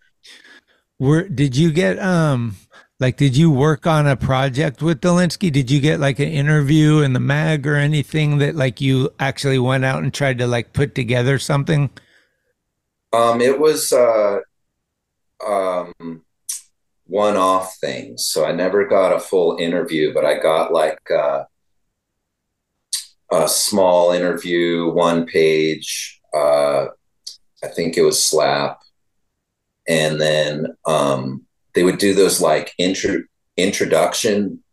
Were 0.98 1.28
did 1.28 1.56
you 1.56 1.72
get 1.72 1.98
um 1.98 2.56
like 2.98 3.16
did 3.16 3.36
you 3.36 3.50
work 3.50 3.86
on 3.86 4.06
a 4.06 4.16
project 4.16 4.82
with 4.82 5.00
Delinsky? 5.00 5.52
Did 5.52 5.70
you 5.70 5.80
get 5.80 6.00
like 6.00 6.18
an 6.18 6.28
interview 6.28 7.00
in 7.00 7.12
the 7.12 7.20
mag 7.20 7.66
or 7.66 7.76
anything 7.76 8.38
that 8.38 8.54
like 8.54 8.80
you 8.80 9.10
actually 9.20 9.58
went 9.58 9.84
out 9.84 10.02
and 10.02 10.12
tried 10.12 10.38
to 10.38 10.46
like 10.46 10.72
put 10.72 10.94
together 10.94 11.38
something? 11.38 11.90
Um, 13.12 13.40
it 13.40 13.58
was 13.60 13.92
uh, 13.92 14.40
um, 15.46 16.22
one-off 17.06 17.76
things, 17.80 18.26
so 18.26 18.44
I 18.44 18.52
never 18.52 18.86
got 18.86 19.14
a 19.14 19.20
full 19.20 19.58
interview, 19.58 20.12
but 20.12 20.24
I 20.24 20.38
got 20.38 20.72
like 20.72 21.10
uh, 21.10 21.44
a 23.30 23.48
small 23.48 24.12
interview, 24.12 24.90
one 24.90 25.26
page. 25.26 26.20
Uh, 26.34 26.86
I 27.62 27.68
think 27.68 27.96
it 27.96 28.02
was 28.02 28.22
Slap, 28.22 28.80
and 29.88 30.20
then 30.20 30.76
um, 30.84 31.45
they 31.76 31.84
would 31.84 31.98
do 31.98 32.14
those 32.14 32.40
like 32.40 32.72
intro 32.78 33.18
introduction, 33.56 34.64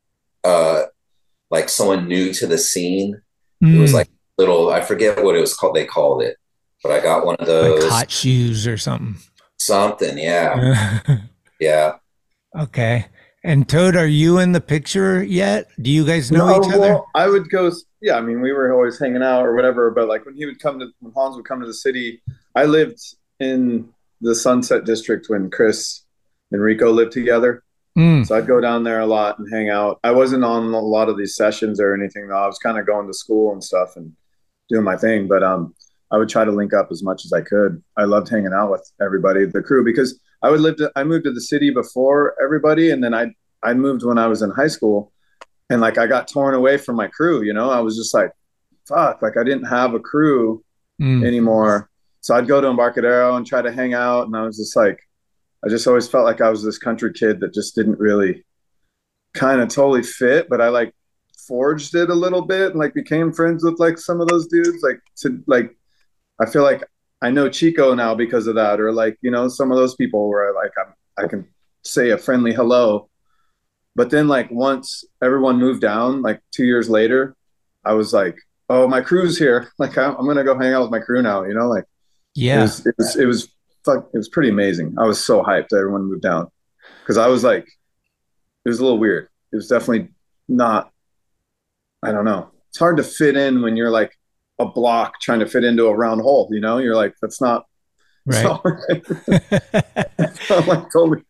uh, 0.44 0.84
like 1.52 1.68
someone 1.70 2.08
new 2.08 2.34
to 2.34 2.48
the 2.48 2.58
scene. 2.58 3.22
It 3.62 3.78
was 3.80 3.92
Mm, 3.92 3.96
like 3.96 4.10
little, 4.38 4.72
I 4.72 4.82
forget 4.82 5.24
what 5.24 5.36
it 5.36 5.42
was 5.42 5.54
called. 5.54 5.76
They 5.76 5.86
called 5.86 6.22
it, 6.24 6.38
but 6.82 6.92
I 6.94 7.00
got 7.02 7.26
one 7.26 7.36
of 7.36 7.42
like 7.42 7.48
those. 7.48 7.90
hot 7.92 8.10
shoes 8.10 8.66
or 8.68 8.78
something. 8.78 9.18
Something, 9.60 10.18
yeah, 10.18 11.00
yeah. 11.60 11.94
okay. 12.58 13.06
And 13.46 13.68
Toad, 13.68 13.98
are 13.98 14.08
you 14.08 14.40
in 14.40 14.54
the 14.54 14.62
picture 14.62 15.22
yet? 15.24 15.68
Do 15.82 15.92
you 15.92 16.06
guys 16.06 16.32
know 16.32 16.48
No, 16.48 16.62
each 16.64 16.70
other? 16.74 16.80
well, 16.80 17.08
I 17.16 17.28
would 17.28 17.50
go. 17.50 17.70
Yeah, 18.02 18.16
I 18.16 18.22
mean, 18.22 18.40
we 18.42 18.54
were 18.54 18.72
always 18.74 18.98
hanging 18.98 19.22
out 19.24 19.46
or 19.46 19.54
whatever. 19.54 19.92
But 19.92 20.08
like 20.08 20.26
when 20.26 20.36
he 20.36 20.46
would 20.46 20.60
come 20.60 20.80
to, 20.80 20.88
when 21.02 21.12
Hans 21.14 21.36
would 21.36 21.44
come 21.46 21.60
to 21.60 21.68
the 21.68 21.74
city, 21.74 22.22
I 22.56 22.64
lived 22.64 23.00
in 23.42 23.90
the 24.22 24.34
Sunset 24.34 24.86
District 24.86 25.26
when 25.30 25.50
Chris 25.52 26.04
and 26.54 26.62
Rico 26.62 26.92
lived 26.92 27.12
together. 27.12 27.64
Mm, 27.98 28.26
So 28.26 28.36
I'd 28.36 28.48
go 28.48 28.62
down 28.62 28.84
there 28.84 29.02
a 29.02 29.06
lot 29.06 29.38
and 29.38 29.48
hang 29.52 29.70
out. 29.70 30.00
I 30.04 30.12
wasn't 30.12 30.44
on 30.44 30.74
a 30.74 30.80
lot 30.80 31.10
of 31.10 31.18
these 31.18 31.36
sessions 31.36 31.80
or 31.80 31.94
anything 31.94 32.28
though. 32.28 32.38
I 32.42 32.48
was 32.48 32.58
kind 32.58 32.80
of 32.80 32.88
going 32.88 33.08
to 33.08 33.14
school 33.14 33.52
and 33.52 33.64
stuff 33.64 33.98
and 33.98 34.14
doing 34.70 34.84
my 34.84 34.96
thing. 34.96 35.28
But 35.28 35.44
um, 35.44 35.76
I 36.10 36.18
would 36.18 36.30
try 36.30 36.46
to 36.46 36.52
link 36.52 36.74
up 36.74 36.88
as 36.92 37.04
much 37.04 37.26
as 37.26 37.34
I 37.34 37.42
could. 37.42 37.84
I 37.98 38.06
loved 38.06 38.30
hanging 38.30 38.54
out 38.54 38.72
with 38.72 38.90
everybody, 39.02 39.46
the 39.46 39.62
crew, 39.62 39.84
because 39.84 40.20
I 40.42 40.50
would 40.50 40.62
live. 40.62 40.78
To, 40.78 40.92
I 40.96 41.04
moved 41.04 41.26
to 41.26 41.32
the 41.34 41.42
city 41.42 41.70
before 41.70 42.36
everybody, 42.44 42.92
and 42.92 43.04
then 43.04 43.14
I 43.14 43.34
I 43.64 43.74
moved 43.74 44.04
when 44.04 44.18
I 44.18 44.28
was 44.28 44.42
in 44.42 44.50
high 44.52 44.68
school, 44.68 45.12
and 45.70 45.82
like 45.82 45.98
I 45.98 46.08
got 46.08 46.28
torn 46.28 46.56
away 46.56 46.78
from 46.78 46.96
my 46.96 47.08
crew. 47.08 47.44
You 47.44 47.54
know, 47.54 47.70
I 47.70 47.80
was 47.80 47.96
just 47.96 48.14
like, 48.14 48.32
fuck, 48.88 49.22
like 49.22 49.38
I 49.38 49.44
didn't 49.44 49.66
have 49.66 49.94
a 49.94 50.00
crew 50.00 50.64
mm, 51.02 51.26
anymore. 51.26 51.90
So 52.22 52.36
I'd 52.36 52.48
go 52.48 52.60
to 52.62 52.68
Embarcadero 52.68 53.36
and 53.36 53.46
try 53.46 53.62
to 53.62 53.72
hang 53.72 53.94
out, 53.94 54.28
and 54.28 54.36
I 54.36 54.44
was 54.44 54.58
just 54.58 54.76
like, 54.76 55.00
I 55.66 55.70
just 55.70 55.88
always 55.88 56.08
felt 56.08 56.26
like 56.26 56.42
I 56.42 56.50
was 56.50 56.64
this 56.64 56.78
country 56.78 57.14
kid 57.14 57.40
that 57.40 57.54
just 57.54 57.76
didn't 57.76 58.00
really 58.00 58.44
kind 59.34 59.62
of 59.62 59.70
totally 59.70 60.04
fit, 60.04 60.50
but 60.50 60.62
I 60.62 60.70
like 60.70 60.94
forged 61.48 61.96
it 61.96 62.10
a 62.10 62.16
little 62.16 62.42
bit 62.42 62.72
and 62.72 62.80
like 62.80 62.94
became 62.94 63.32
friends 63.32 63.64
with 63.64 63.80
like 63.80 63.98
some 63.98 64.22
of 64.22 64.28
those 64.28 64.48
dudes. 64.48 64.84
Like 64.84 65.00
to 65.18 65.42
like, 65.48 65.76
I 66.42 66.46
feel 66.46 66.64
like 66.64 66.84
I 67.22 67.30
know 67.30 67.50
Chico 67.50 67.94
now 67.96 68.14
because 68.14 68.48
of 68.48 68.56
that, 68.56 68.80
or 68.80 68.92
like 68.92 69.18
you 69.22 69.32
know 69.32 69.48
some 69.48 69.72
of 69.72 69.78
those 69.78 69.96
people 69.96 70.30
where 70.30 70.50
I 70.50 70.62
like 70.62 70.72
I'm, 70.78 71.24
I 71.24 71.28
can 71.28 71.48
say 71.84 72.10
a 72.10 72.18
friendly 72.18 72.54
hello. 72.54 73.10
But 73.96 74.10
then 74.10 74.28
like 74.28 74.50
once 74.52 75.06
everyone 75.22 75.60
moved 75.60 75.82
down, 75.82 76.22
like 76.22 76.42
two 76.52 76.66
years 76.66 76.90
later, 76.90 77.36
I 77.86 77.94
was 77.94 78.12
like, 78.12 78.38
oh 78.70 78.88
my 78.88 79.02
crew's 79.02 79.38
here. 79.38 79.72
Like 79.78 79.98
I'm, 79.98 80.16
I'm 80.16 80.26
gonna 80.26 80.44
go 80.44 80.58
hang 80.58 80.74
out 80.74 80.82
with 80.82 80.92
my 80.92 81.00
crew 81.00 81.22
now. 81.22 81.44
You 81.44 81.54
know, 81.54 81.68
like 81.68 81.84
it 81.84 82.42
yeah. 82.42 82.62
was 82.62 82.86
it 82.86 82.96
was 82.98 83.16
it 83.16 83.26
was 83.26 83.54
fuck 83.86 84.10
it 84.14 84.18
was 84.18 84.30
pretty 84.30 84.50
amazing. 84.50 84.96
I 84.98 85.06
was 85.06 85.24
so 85.24 85.44
hyped 85.44 85.74
everyone 85.74 86.04
moved 86.04 86.22
down 86.22 86.50
because 87.02 87.18
I 87.18 87.28
was 87.28 87.44
like, 87.44 87.66
it 88.66 88.70
was 88.70 88.80
a 88.80 88.84
little 88.84 89.00
weird. 89.00 89.28
It 89.52 89.56
was 89.58 89.68
definitely 89.68 90.10
not. 90.48 90.92
I 92.02 92.12
don't 92.12 92.26
know. 92.26 92.52
It's 92.70 92.80
hard 92.80 92.98
to 92.98 93.04
fit 93.04 93.36
in 93.38 93.62
when 93.62 93.78
you're 93.78 93.90
like 93.92 94.18
a 94.60 94.66
block 94.66 95.20
trying 95.22 95.40
to 95.40 95.48
fit 95.48 95.64
into 95.64 95.86
a 95.88 95.96
round 95.96 96.22
hole. 96.22 96.48
You 96.52 96.60
know, 96.62 96.78
you're 96.80 96.96
like 96.96 97.14
that's 97.22 97.42
not. 97.42 97.66
that's 98.26 98.44
Right. 98.44 98.44
not 98.44 98.66
right. 98.66 100.42
I'm 100.50 100.68
like 100.68 100.92
totally. 100.92 101.24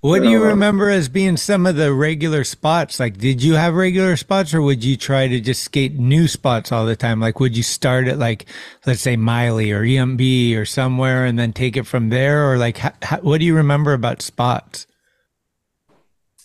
What 0.00 0.22
do 0.22 0.30
you 0.30 0.38
Uh, 0.44 0.48
remember 0.48 0.90
as 0.90 1.08
being 1.08 1.36
some 1.36 1.66
of 1.66 1.74
the 1.74 1.92
regular 1.92 2.44
spots? 2.44 3.00
Like, 3.00 3.18
did 3.18 3.42
you 3.42 3.54
have 3.54 3.74
regular 3.74 4.16
spots 4.16 4.54
or 4.54 4.62
would 4.62 4.84
you 4.84 4.96
try 4.96 5.26
to 5.26 5.40
just 5.40 5.64
skate 5.64 5.98
new 5.98 6.28
spots 6.28 6.70
all 6.70 6.86
the 6.86 6.94
time? 6.94 7.18
Like, 7.20 7.40
would 7.40 7.56
you 7.56 7.64
start 7.64 8.06
at 8.06 8.16
like, 8.16 8.46
let's 8.86 9.00
say 9.00 9.16
Miley 9.16 9.72
or 9.72 9.82
EMB 9.82 10.56
or 10.56 10.64
somewhere 10.64 11.24
and 11.24 11.36
then 11.36 11.52
take 11.52 11.76
it 11.76 11.84
from 11.84 12.10
there? 12.10 12.48
Or 12.48 12.58
like, 12.58 12.78
what 13.22 13.38
do 13.38 13.44
you 13.44 13.56
remember 13.56 13.92
about 13.92 14.22
spots? 14.22 14.86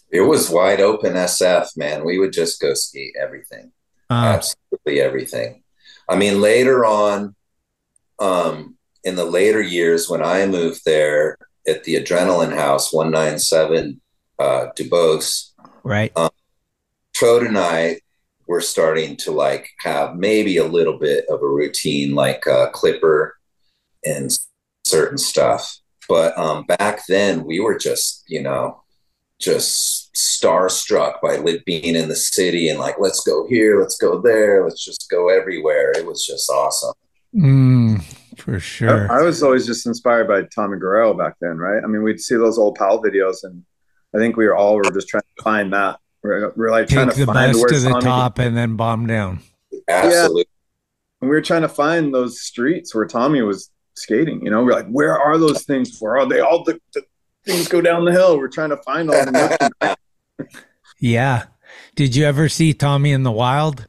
It 0.09 0.21
was 0.21 0.49
wide 0.49 0.81
open 0.81 1.13
SF, 1.13 1.77
man. 1.77 2.03
We 2.05 2.17
would 2.17 2.33
just 2.33 2.59
go 2.59 2.73
skate 2.73 3.15
everything. 3.19 3.71
Uh, 4.09 4.39
absolutely 4.39 4.99
everything. 4.99 5.63
I 6.09 6.15
mean, 6.15 6.41
later 6.41 6.85
on, 6.85 7.35
um, 8.19 8.77
in 9.03 9.15
the 9.15 9.25
later 9.25 9.61
years 9.61 10.09
when 10.09 10.23
I 10.23 10.45
moved 10.47 10.81
there 10.85 11.37
at 11.67 11.83
the 11.83 11.95
Adrenaline 11.95 12.55
House, 12.55 12.93
197 12.93 14.01
uh, 14.39 14.67
Duboce, 14.77 15.51
right. 15.83 16.11
Trode 17.13 17.43
and 17.47 17.57
I 17.57 17.99
were 18.47 18.61
starting 18.61 19.15
to 19.17 19.31
like 19.31 19.69
have 19.81 20.15
maybe 20.15 20.57
a 20.57 20.65
little 20.65 20.97
bit 20.97 21.25
of 21.29 21.41
a 21.41 21.47
routine, 21.47 22.15
like 22.15 22.45
uh, 22.47 22.69
Clipper 22.71 23.37
and 24.05 24.35
certain 24.83 25.17
stuff. 25.17 25.77
But 26.09 26.37
um, 26.37 26.65
back 26.65 27.01
then, 27.07 27.45
we 27.45 27.59
were 27.59 27.77
just, 27.77 28.23
you 28.27 28.41
know, 28.41 28.83
just 29.39 30.13
starstruck 30.13 31.21
by 31.21 31.39
being 31.65 31.95
in 31.95 32.09
the 32.09 32.15
city 32.15 32.69
and 32.69 32.79
like, 32.79 32.95
let's 32.99 33.21
go 33.21 33.47
here, 33.47 33.79
let's 33.79 33.97
go 33.97 34.21
there, 34.21 34.63
let's 34.63 34.83
just 34.83 35.09
go 35.09 35.29
everywhere. 35.29 35.91
It 35.95 36.05
was 36.05 36.25
just 36.25 36.49
awesome. 36.49 36.93
Mm, 37.35 38.15
for 38.43 38.59
sure. 38.59 39.09
I, 39.09 39.19
I 39.19 39.23
was 39.23 39.41
always 39.41 39.65
just 39.65 39.85
inspired 39.85 40.27
by 40.27 40.43
Tommy 40.53 40.77
Guerrero 40.77 41.13
back 41.13 41.35
then, 41.39 41.57
right? 41.57 41.81
I 41.81 41.87
mean, 41.87 42.03
we'd 42.03 42.19
see 42.19 42.35
those 42.35 42.57
old 42.57 42.75
Powell 42.75 43.01
videos, 43.01 43.43
and 43.43 43.63
I 44.13 44.17
think 44.17 44.35
we 44.35 44.45
were 44.45 44.55
all 44.55 44.75
were 44.75 44.83
just 44.91 45.07
trying 45.07 45.23
to 45.37 45.43
find 45.43 45.71
that. 45.71 45.99
We're, 46.21 46.51
we're 46.57 46.69
like 46.71 46.87
trying 46.87 47.07
Take 47.07 47.15
to 47.15 47.25
the 47.25 47.33
find 47.33 47.53
best 47.53 47.69
to 47.69 47.79
the 47.79 47.89
Tommy 47.89 48.01
top 48.03 48.39
and 48.39 48.55
then 48.55 48.75
bomb 48.75 49.07
down. 49.07 49.39
Absolutely. 49.87 50.45
And 51.21 51.29
we 51.29 51.35
were 51.35 51.41
trying 51.41 51.61
to 51.61 51.69
find 51.69 52.13
those 52.13 52.41
streets 52.41 52.93
where 52.93 53.05
Tommy 53.05 53.41
was 53.41 53.71
skating. 53.95 54.43
You 54.43 54.51
know, 54.51 54.61
we're 54.61 54.73
like, 54.73 54.89
where 54.89 55.17
are 55.17 55.37
those 55.37 55.63
things? 55.63 55.97
Where 55.99 56.17
oh, 56.17 56.23
are 56.23 56.29
they? 56.29 56.41
All 56.41 56.65
the, 56.65 56.79
the 56.93 57.03
things 57.45 57.69
go 57.69 57.79
down 57.79 58.03
the 58.03 58.11
hill. 58.11 58.37
We're 58.37 58.49
trying 58.49 58.71
to 58.71 58.77
find 58.77 59.09
all 59.09 59.25
the 59.25 59.97
nooks 60.39 60.57
Yeah. 60.99 61.45
Did 61.95 62.15
you 62.15 62.25
ever 62.25 62.49
see 62.49 62.73
Tommy 62.73 63.13
in 63.13 63.23
the 63.23 63.31
wild? 63.31 63.87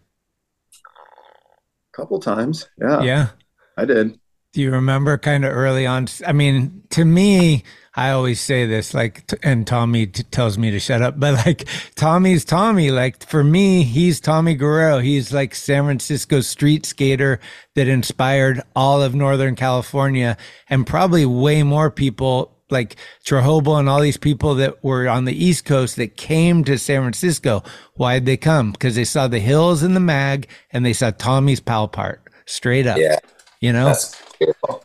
A 1.93 1.97
couple 1.97 2.21
times. 2.21 2.69
Yeah, 2.81 3.03
Yeah. 3.03 3.29
I 3.77 3.85
did. 3.85 4.19
Do 4.55 4.61
you 4.63 4.71
remember 4.71 5.19
kind 5.19 5.45
of 5.45 5.53
early 5.53 5.85
on? 5.85 6.07
I 6.25 6.33
mean, 6.33 6.85
to 6.91 7.05
me, 7.05 7.65
I 7.97 8.11
always 8.11 8.41
say 8.41 8.67
this, 8.67 8.95
like, 8.95 9.29
and 9.43 9.67
Tommy 9.67 10.07
t- 10.07 10.23
tells 10.23 10.57
me 10.57 10.71
to 10.71 10.79
shut 10.79 11.03
up, 11.03 11.19
but 11.21 11.45
like, 11.45 11.67
Tommy's 11.97 12.45
Tommy. 12.45 12.93
Like, 12.93 13.27
for 13.27 13.43
me, 13.43 13.83
he's 13.83 14.21
Tommy 14.21 14.55
Guerrero. 14.55 15.01
He's 15.01 15.33
like 15.33 15.57
San 15.57 15.85
Francisco 15.85 16.41
street 16.41 16.87
skater 16.87 17.41
that 17.75 17.89
inspired 17.89 18.63
all 18.77 19.03
of 19.03 19.13
Northern 19.13 19.57
California 19.57 20.37
and 20.71 20.87
probably 20.87 21.27
way 21.27 21.65
more 21.65 21.91
people 21.91 22.53
like 22.71 22.95
Trejobo 23.25 23.81
and 23.81 23.89
all 23.89 24.01
these 24.01 24.17
people 24.17 24.55
that 24.55 24.85
were 24.85 25.09
on 25.09 25.25
the 25.25 25.45
East 25.45 25.65
Coast 25.65 25.97
that 25.97 26.17
came 26.17 26.63
to 26.63 26.79
San 26.79 27.03
Francisco. 27.03 27.65
Why'd 27.95 28.25
they 28.25 28.37
come? 28.37 28.71
Because 28.71 28.95
they 28.95 29.05
saw 29.05 29.27
the 29.27 29.41
hills 29.41 29.83
and 29.83 29.97
the 29.97 30.01
mag 30.01 30.49
and 30.71 30.87
they 30.87 30.93
saw 30.93 31.11
Tommy's 31.11 31.61
Powell 31.61 31.89
part 31.89 32.23
straight 32.47 32.87
up. 32.87 32.99
Yeah. 32.99 33.19
You 33.61 33.73
know? 33.73 33.87
That's 33.87 34.15
cool. 34.41 34.85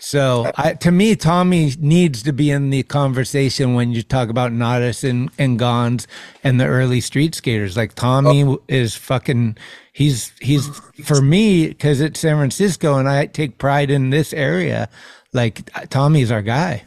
So 0.00 0.50
I, 0.56 0.74
to 0.74 0.90
me, 0.90 1.14
Tommy 1.14 1.72
needs 1.78 2.24
to 2.24 2.32
be 2.32 2.50
in 2.50 2.70
the 2.70 2.82
conversation 2.82 3.74
when 3.74 3.92
you 3.92 4.02
talk 4.02 4.28
about 4.28 4.50
Natas 4.50 5.08
and, 5.08 5.30
and 5.38 5.58
Gonz 5.60 6.06
and 6.42 6.60
the 6.60 6.66
early 6.66 7.00
street 7.00 7.34
skaters. 7.36 7.76
Like 7.76 7.94
Tommy 7.94 8.42
Oh. 8.44 8.60
is 8.66 8.96
fucking, 8.96 9.56
he's, 9.92 10.32
he's 10.40 10.66
for 11.04 11.22
me, 11.22 11.68
because 11.68 12.00
it's 12.00 12.18
San 12.20 12.36
Francisco 12.36 12.96
and 12.98 13.08
I 13.08 13.26
take 13.26 13.58
pride 13.58 13.90
in 13.90 14.10
this 14.10 14.32
area. 14.32 14.88
Like 15.32 15.70
uh, 15.74 15.86
Tommy's 15.86 16.32
our 16.32 16.42
guy. 16.42 16.82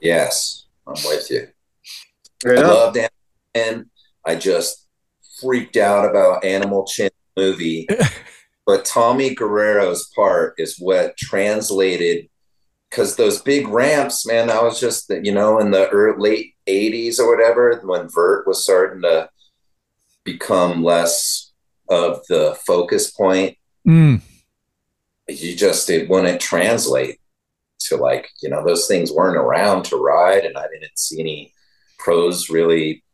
Yes, 0.00 0.66
I'm 0.86 0.94
with 1.04 1.28
you. 1.30 1.48
Straight 2.38 2.58
I 2.60 2.62
up. 2.62 2.94
loved 2.94 2.96
Animal 2.96 3.10
Chin. 3.56 3.90
I 4.24 4.34
just 4.36 4.86
freaked 5.40 5.76
out 5.76 6.08
about 6.08 6.44
Animal 6.44 6.86
Chin 6.86 7.10
movie. 7.36 7.88
but 8.66 8.84
Tommy 8.84 9.34
Guerrero's 9.34 10.08
part 10.14 10.54
is 10.58 10.78
what 10.78 11.16
translated 11.16 12.28
because 12.90 13.16
those 13.16 13.42
big 13.42 13.66
ramps, 13.68 14.24
man, 14.26 14.50
I 14.50 14.62
was 14.62 14.78
just, 14.78 15.10
you 15.10 15.32
know, 15.32 15.58
in 15.58 15.72
the 15.72 15.88
early, 15.88 16.18
late 16.18 16.54
80s 16.68 17.18
or 17.18 17.28
whatever, 17.28 17.80
when 17.84 18.08
Vert 18.08 18.46
was 18.46 18.62
starting 18.62 19.02
to 19.02 19.28
become 20.24 20.84
less 20.84 21.52
of 21.88 22.20
the 22.28 22.56
focus 22.66 23.10
point, 23.10 23.56
Mm. 23.86 24.22
you 25.28 25.54
just, 25.56 25.90
it 25.90 26.08
wouldn't 26.08 26.40
translate 26.40 27.18
to 27.80 27.96
like, 27.96 28.30
you 28.40 28.48
know, 28.48 28.64
those 28.64 28.86
things 28.86 29.12
weren't 29.12 29.36
around 29.36 29.84
to 29.86 29.96
ride, 29.96 30.44
and 30.44 30.56
I 30.56 30.66
didn't 30.72 30.98
see 30.98 31.20
any 31.20 31.52
pros 31.98 32.48
really, 32.48 33.04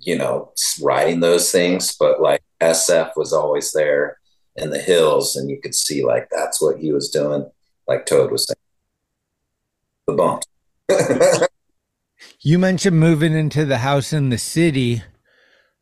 you 0.00 0.16
know, 0.16 0.52
riding 0.80 1.20
those 1.20 1.50
things, 1.50 1.96
but 1.98 2.20
like 2.20 2.42
SF 2.60 3.12
was 3.16 3.32
always 3.32 3.72
there 3.72 4.18
in 4.60 4.70
the 4.70 4.80
hills, 4.80 5.36
and 5.36 5.48
you 5.50 5.60
could 5.60 5.74
see 5.74 6.04
like 6.04 6.28
that's 6.30 6.60
what 6.60 6.78
he 6.78 6.92
was 6.92 7.10
doing, 7.10 7.50
like 7.86 8.06
Toad 8.06 8.30
was 8.30 8.46
saying. 8.46 8.56
The 10.06 10.14
bump. 10.14 10.42
You 12.40 12.58
mentioned 12.58 12.98
moving 12.98 13.32
into 13.32 13.64
the 13.64 13.78
house 13.78 14.12
in 14.12 14.30
the 14.30 14.38
city, 14.38 15.02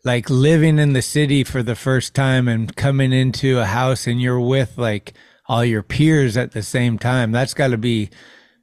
like 0.04 0.28
living 0.30 0.78
in 0.78 0.92
the 0.92 1.02
city 1.02 1.44
for 1.44 1.62
the 1.62 1.74
first 1.74 2.14
time 2.14 2.48
and 2.48 2.74
coming 2.76 3.12
into 3.12 3.58
a 3.58 3.66
house 3.66 4.06
and 4.06 4.20
you're 4.20 4.40
with 4.40 4.76
like 4.78 5.14
all 5.48 5.64
your 5.64 5.82
peers 5.82 6.36
at 6.36 6.52
the 6.52 6.62
same 6.62 6.98
time. 6.98 7.32
That's 7.32 7.54
got 7.54 7.68
to 7.68 7.78
be 7.78 8.10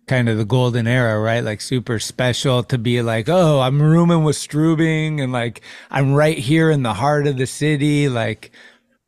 kind 0.08 0.28
of 0.28 0.38
the 0.38 0.46
golden 0.46 0.88
era, 0.88 1.20
right? 1.20 1.44
Like 1.44 1.62
super 1.62 2.00
special 2.00 2.64
to 2.64 2.78
be 2.78 3.02
like, 3.02 3.30
oh, 3.30 3.62
I'm 3.62 3.82
rooming 3.82 4.24
with 4.24 4.36
Strubing 4.36 5.22
and 5.22 5.32
like 5.32 5.62
I'm 5.90 6.14
right 6.14 6.38
here 6.38 6.70
in 6.70 6.84
the 6.84 6.94
heart 6.94 7.28
of 7.28 7.38
the 7.38 7.48
city. 7.48 8.10
Like 8.10 8.52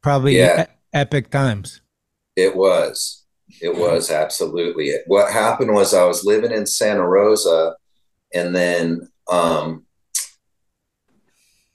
probably 0.01 0.38
Yeah. 0.38 0.68
Epic 0.96 1.30
times. 1.30 1.82
It 2.36 2.56
was. 2.56 3.26
It 3.62 3.76
was 3.76 4.10
absolutely 4.10 4.86
it. 4.88 5.04
What 5.06 5.32
happened 5.32 5.74
was 5.74 5.93
I 5.93 6.06
was 6.06 6.26
living 6.26 6.52
in 6.52 6.66
Santa 6.66 7.08
Rosa 7.08 7.76
and 8.34 8.56
then 8.56 9.08
um 9.30 9.86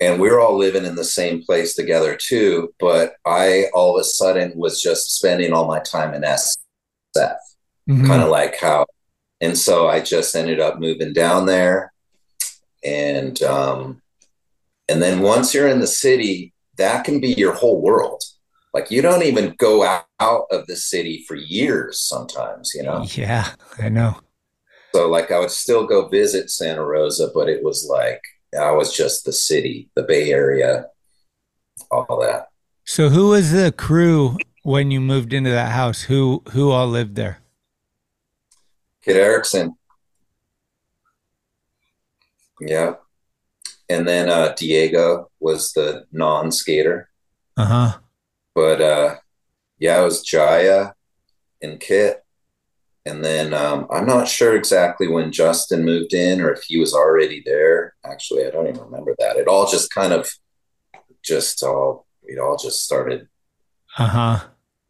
and 0.00 0.18
we 0.20 0.30
were 0.30 0.40
all 0.40 0.56
living 0.56 0.84
in 0.86 0.94
the 0.96 1.04
same 1.04 1.42
place 1.42 1.74
together 1.74 2.16
too, 2.20 2.74
but 2.80 3.14
I 3.26 3.66
all 3.74 3.96
of 3.96 4.00
a 4.00 4.04
sudden 4.04 4.52
was 4.56 4.80
just 4.80 5.14
spending 5.16 5.52
all 5.52 5.66
my 5.66 5.78
time 5.80 6.12
in 6.14 6.22
SF, 6.22 7.36
Mhm. 7.88 8.06
kind 8.06 8.22
of 8.22 8.30
like 8.30 8.58
how 8.58 8.86
and 9.40 9.56
so 9.56 9.88
I 9.88 10.00
just 10.00 10.34
ended 10.34 10.60
up 10.60 10.78
moving 10.80 11.12
down 11.12 11.46
there 11.46 11.92
and 12.84 13.40
um 13.42 14.02
and 14.88 15.00
then 15.00 15.20
once 15.20 15.54
you're 15.54 15.68
in 15.68 15.78
the 15.80 15.86
city, 15.86 16.52
that 16.76 17.04
can 17.04 17.20
be 17.20 17.28
your 17.34 17.52
whole 17.52 17.80
world. 17.80 18.22
Like 18.72 18.90
you 18.90 19.02
don't 19.02 19.24
even 19.24 19.54
go 19.58 19.82
out, 19.82 20.04
out 20.20 20.46
of 20.50 20.66
the 20.66 20.76
city 20.76 21.24
for 21.26 21.34
years 21.34 22.00
sometimes, 22.00 22.72
you 22.74 22.82
know. 22.82 23.04
Yeah, 23.10 23.48
I 23.78 23.88
know. 23.88 24.20
So 24.94 25.08
like 25.08 25.30
I 25.30 25.38
would 25.38 25.50
still 25.50 25.86
go 25.86 26.08
visit 26.08 26.50
Santa 26.50 26.84
Rosa, 26.84 27.30
but 27.34 27.48
it 27.48 27.64
was 27.64 27.86
like 27.88 28.20
I 28.58 28.70
was 28.72 28.96
just 28.96 29.24
the 29.24 29.32
city, 29.32 29.90
the 29.94 30.02
Bay 30.02 30.30
Area, 30.30 30.86
all 31.90 32.20
that. 32.20 32.48
So 32.84 33.08
who 33.08 33.28
was 33.28 33.52
the 33.52 33.72
crew 33.72 34.36
when 34.62 34.90
you 34.90 35.00
moved 35.00 35.32
into 35.32 35.50
that 35.50 35.72
house? 35.72 36.02
Who 36.02 36.42
who 36.52 36.70
all 36.70 36.88
lived 36.88 37.16
there? 37.16 37.38
Kit 39.02 39.16
Erickson. 39.16 39.76
Yeah. 42.60 42.94
And 43.88 44.06
then 44.06 44.28
uh 44.28 44.54
Diego 44.56 45.30
was 45.40 45.72
the 45.72 46.04
non-skater. 46.12 47.08
Uh-huh. 47.56 47.98
But 48.60 48.80
uh 48.82 49.16
yeah, 49.78 50.00
it 50.00 50.04
was 50.04 50.20
Jaya 50.22 50.92
and 51.62 51.80
Kit. 51.80 52.22
And 53.06 53.24
then 53.24 53.54
um 53.54 53.86
I'm 53.90 54.06
not 54.06 54.28
sure 54.28 54.54
exactly 54.54 55.08
when 55.08 55.32
Justin 55.32 55.84
moved 55.84 56.12
in 56.12 56.40
or 56.42 56.52
if 56.52 56.62
he 56.64 56.78
was 56.78 56.92
already 56.92 57.42
there. 57.46 57.94
Actually, 58.04 58.46
I 58.46 58.50
don't 58.50 58.68
even 58.68 58.82
remember 58.82 59.14
that. 59.18 59.36
It 59.36 59.48
all 59.48 59.66
just 59.70 59.90
kind 59.94 60.12
of 60.12 60.28
just 61.24 61.62
all 61.62 62.06
it 62.22 62.38
all 62.38 62.56
just 62.58 62.84
started 62.84 63.28
Uh-huh. 63.98 64.40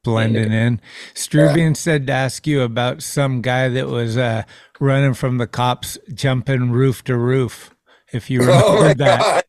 Blending 0.03 0.51
in. 0.53 0.81
Strubing 1.15 1.77
said 1.77 2.07
to 2.07 2.13
ask 2.13 2.47
you 2.47 2.63
about 2.63 3.03
some 3.03 3.43
guy 3.43 3.69
that 3.69 3.87
was 3.89 4.17
uh 4.17 4.43
running 4.81 5.15
from 5.15 5.39
the 5.39 5.47
cops 5.47 5.97
jumping 6.13 6.73
roof 6.73 7.05
to 7.05 7.17
roof. 7.17 7.75
If 8.13 8.31
you 8.31 8.41
Oh 8.45 8.47
remember 8.83 8.83
my 8.89 8.95
that. 8.95 9.21
God. 9.21 9.45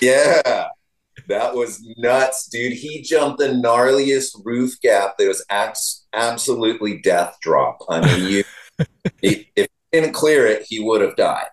Yeah. 0.00 0.67
That 1.28 1.54
was 1.54 1.86
nuts, 1.96 2.48
dude. 2.48 2.72
He 2.72 3.02
jumped 3.02 3.38
the 3.38 3.48
gnarliest 3.48 4.40
roof 4.44 4.80
gap 4.80 5.18
that 5.18 5.28
was 5.28 5.44
abs- 5.50 6.06
absolutely 6.12 7.00
death 7.02 7.36
drop. 7.42 7.78
I 7.88 8.00
mean, 8.00 8.30
you 8.30 8.44
if 9.22 9.46
he 9.54 9.68
didn't 9.92 10.14
clear 10.14 10.46
it, 10.46 10.66
he 10.66 10.80
would 10.80 11.02
have 11.02 11.16
died. 11.16 11.48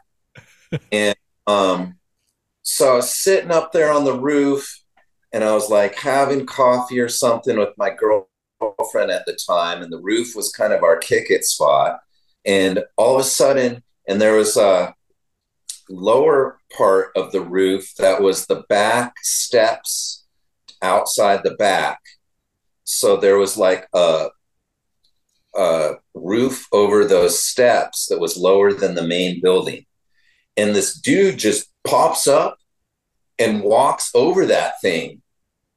And 0.91 1.15
um, 1.45 1.95
so 2.61 2.93
I 2.93 2.95
was 2.95 3.09
sitting 3.13 3.51
up 3.51 3.71
there 3.71 3.91
on 3.91 4.05
the 4.05 4.17
roof 4.17 4.81
and 5.35 5.43
I 5.43 5.53
was 5.53 5.69
like 5.69 5.95
having 5.95 6.45
coffee 6.45 6.99
or 6.99 7.09
something 7.09 7.57
with 7.57 7.77
my 7.77 7.89
girlfriend 7.89 9.11
at 9.11 9.25
the 9.25 9.37
time, 9.47 9.81
and 9.81 9.91
the 9.91 9.99
roof 9.99 10.33
was 10.33 10.49
kind 10.53 10.71
of 10.71 10.81
our 10.81 10.97
kick 10.97 11.29
it 11.29 11.43
spot. 11.43 11.99
And 12.45 12.85
all 12.95 13.15
of 13.15 13.21
a 13.21 13.25
sudden, 13.25 13.83
and 14.07 14.21
there 14.21 14.35
was 14.35 14.55
a 14.55 14.94
lower 15.89 16.59
part 16.75 17.11
of 17.15 17.31
the 17.31 17.41
roof 17.41 17.93
that 17.97 18.21
was 18.21 18.45
the 18.45 18.63
back 18.69 19.13
steps 19.21 20.25
outside 20.81 21.41
the 21.43 21.55
back. 21.55 21.99
So 22.83 23.17
there 23.17 23.37
was 23.37 23.57
like 23.57 23.87
a, 23.93 24.29
a 25.55 25.93
roof 26.13 26.67
over 26.71 27.05
those 27.05 27.41
steps 27.41 28.07
that 28.07 28.19
was 28.19 28.37
lower 28.37 28.73
than 28.73 28.95
the 28.95 29.07
main 29.07 29.41
building. 29.41 29.85
And 30.57 30.75
this 30.75 30.99
dude 30.99 31.37
just 31.37 31.69
pops 31.83 32.27
up 32.27 32.57
and 33.39 33.63
walks 33.63 34.11
over 34.13 34.45
that 34.45 34.79
thing. 34.81 35.21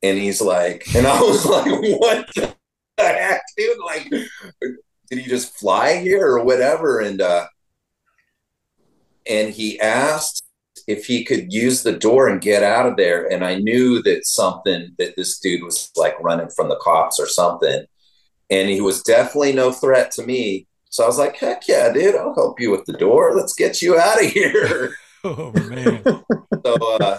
And 0.02 0.18
he's 0.18 0.40
like, 0.40 0.94
and 0.94 1.06
I 1.06 1.20
was 1.20 1.44
like, 1.44 1.66
what 1.98 2.28
the 2.34 2.54
heck, 2.98 3.42
dude? 3.56 3.78
Like, 3.84 4.10
did 4.10 5.18
he 5.18 5.28
just 5.28 5.56
fly 5.58 6.00
here 6.00 6.26
or 6.26 6.44
whatever? 6.44 7.00
And, 7.00 7.20
uh, 7.20 7.46
and 9.28 9.52
he 9.52 9.78
asked 9.80 10.44
if 10.86 11.04
he 11.04 11.24
could 11.24 11.52
use 11.52 11.82
the 11.82 11.92
door 11.92 12.28
and 12.28 12.40
get 12.40 12.62
out 12.62 12.86
of 12.86 12.96
there. 12.96 13.30
And 13.30 13.44
I 13.44 13.56
knew 13.56 14.02
that 14.02 14.26
something 14.26 14.94
that 14.98 15.16
this 15.16 15.38
dude 15.38 15.62
was 15.62 15.90
like 15.96 16.18
running 16.20 16.48
from 16.48 16.68
the 16.68 16.80
cops 16.82 17.20
or 17.20 17.26
something. 17.26 17.84
And 18.50 18.68
he 18.70 18.80
was 18.80 19.02
definitely 19.02 19.52
no 19.52 19.70
threat 19.70 20.10
to 20.12 20.24
me. 20.24 20.66
So 20.90 21.04
I 21.04 21.06
was 21.06 21.18
like, 21.18 21.36
heck 21.36 21.68
yeah, 21.68 21.92
dude, 21.92 22.14
I'll 22.14 22.34
help 22.34 22.58
you 22.58 22.70
with 22.70 22.86
the 22.86 22.94
door. 22.94 23.36
Let's 23.36 23.54
get 23.54 23.82
you 23.82 23.98
out 23.98 24.22
of 24.22 24.30
here. 24.30 24.96
Oh 25.24 25.52
man. 25.68 26.00
so 26.64 26.98
uh, 27.00 27.18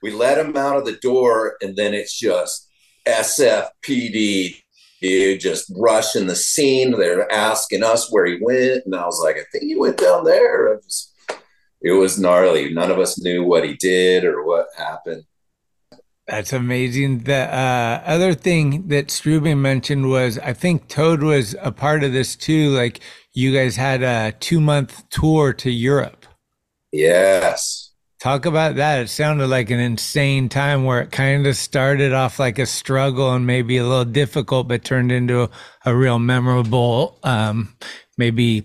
we 0.00 0.12
let 0.12 0.38
him 0.38 0.56
out 0.56 0.76
of 0.76 0.84
the 0.84 0.98
door, 1.02 1.56
and 1.60 1.74
then 1.74 1.92
it's 1.92 2.16
just 2.16 2.68
SFPD, 3.06 4.62
dude, 5.02 5.40
just 5.40 5.72
rushing 5.76 6.28
the 6.28 6.36
scene. 6.36 6.92
They're 6.92 7.30
asking 7.32 7.82
us 7.82 8.10
where 8.12 8.24
he 8.24 8.38
went, 8.40 8.84
and 8.86 8.94
I 8.94 9.04
was 9.04 9.20
like, 9.20 9.36
I 9.36 9.44
think 9.50 9.64
he 9.64 9.74
went 9.74 9.96
down 9.96 10.22
there. 10.22 10.74
It 10.74 10.84
was, 10.84 11.12
it 11.84 11.92
was 11.92 12.18
gnarly. 12.18 12.72
None 12.72 12.90
of 12.90 12.98
us 12.98 13.20
knew 13.20 13.44
what 13.44 13.64
he 13.64 13.74
did 13.74 14.24
or 14.24 14.42
what 14.44 14.66
happened. 14.76 15.24
That's 16.26 16.54
amazing. 16.54 17.20
The 17.20 17.54
uh, 17.54 18.02
other 18.06 18.32
thing 18.32 18.88
that 18.88 19.08
Strubing 19.08 19.58
mentioned 19.58 20.08
was 20.08 20.38
I 20.38 20.54
think 20.54 20.88
Toad 20.88 21.22
was 21.22 21.54
a 21.60 21.70
part 21.70 22.02
of 22.02 22.14
this 22.14 22.34
too. 22.34 22.70
Like 22.70 23.00
you 23.34 23.52
guys 23.52 23.76
had 23.76 24.02
a 24.02 24.32
two 24.32 24.60
month 24.60 25.06
tour 25.10 25.52
to 25.52 25.70
Europe. 25.70 26.24
Yes. 26.90 27.90
Talk 28.18 28.46
about 28.46 28.76
that. 28.76 29.02
It 29.02 29.08
sounded 29.08 29.48
like 29.48 29.68
an 29.68 29.80
insane 29.80 30.48
time 30.48 30.84
where 30.84 31.02
it 31.02 31.12
kind 31.12 31.46
of 31.46 31.54
started 31.56 32.14
off 32.14 32.38
like 32.38 32.58
a 32.58 32.64
struggle 32.64 33.34
and 33.34 33.46
maybe 33.46 33.76
a 33.76 33.86
little 33.86 34.06
difficult, 34.06 34.66
but 34.66 34.82
turned 34.82 35.12
into 35.12 35.42
a, 35.42 35.50
a 35.84 35.94
real 35.94 36.18
memorable, 36.18 37.18
um, 37.22 37.76
maybe 38.16 38.64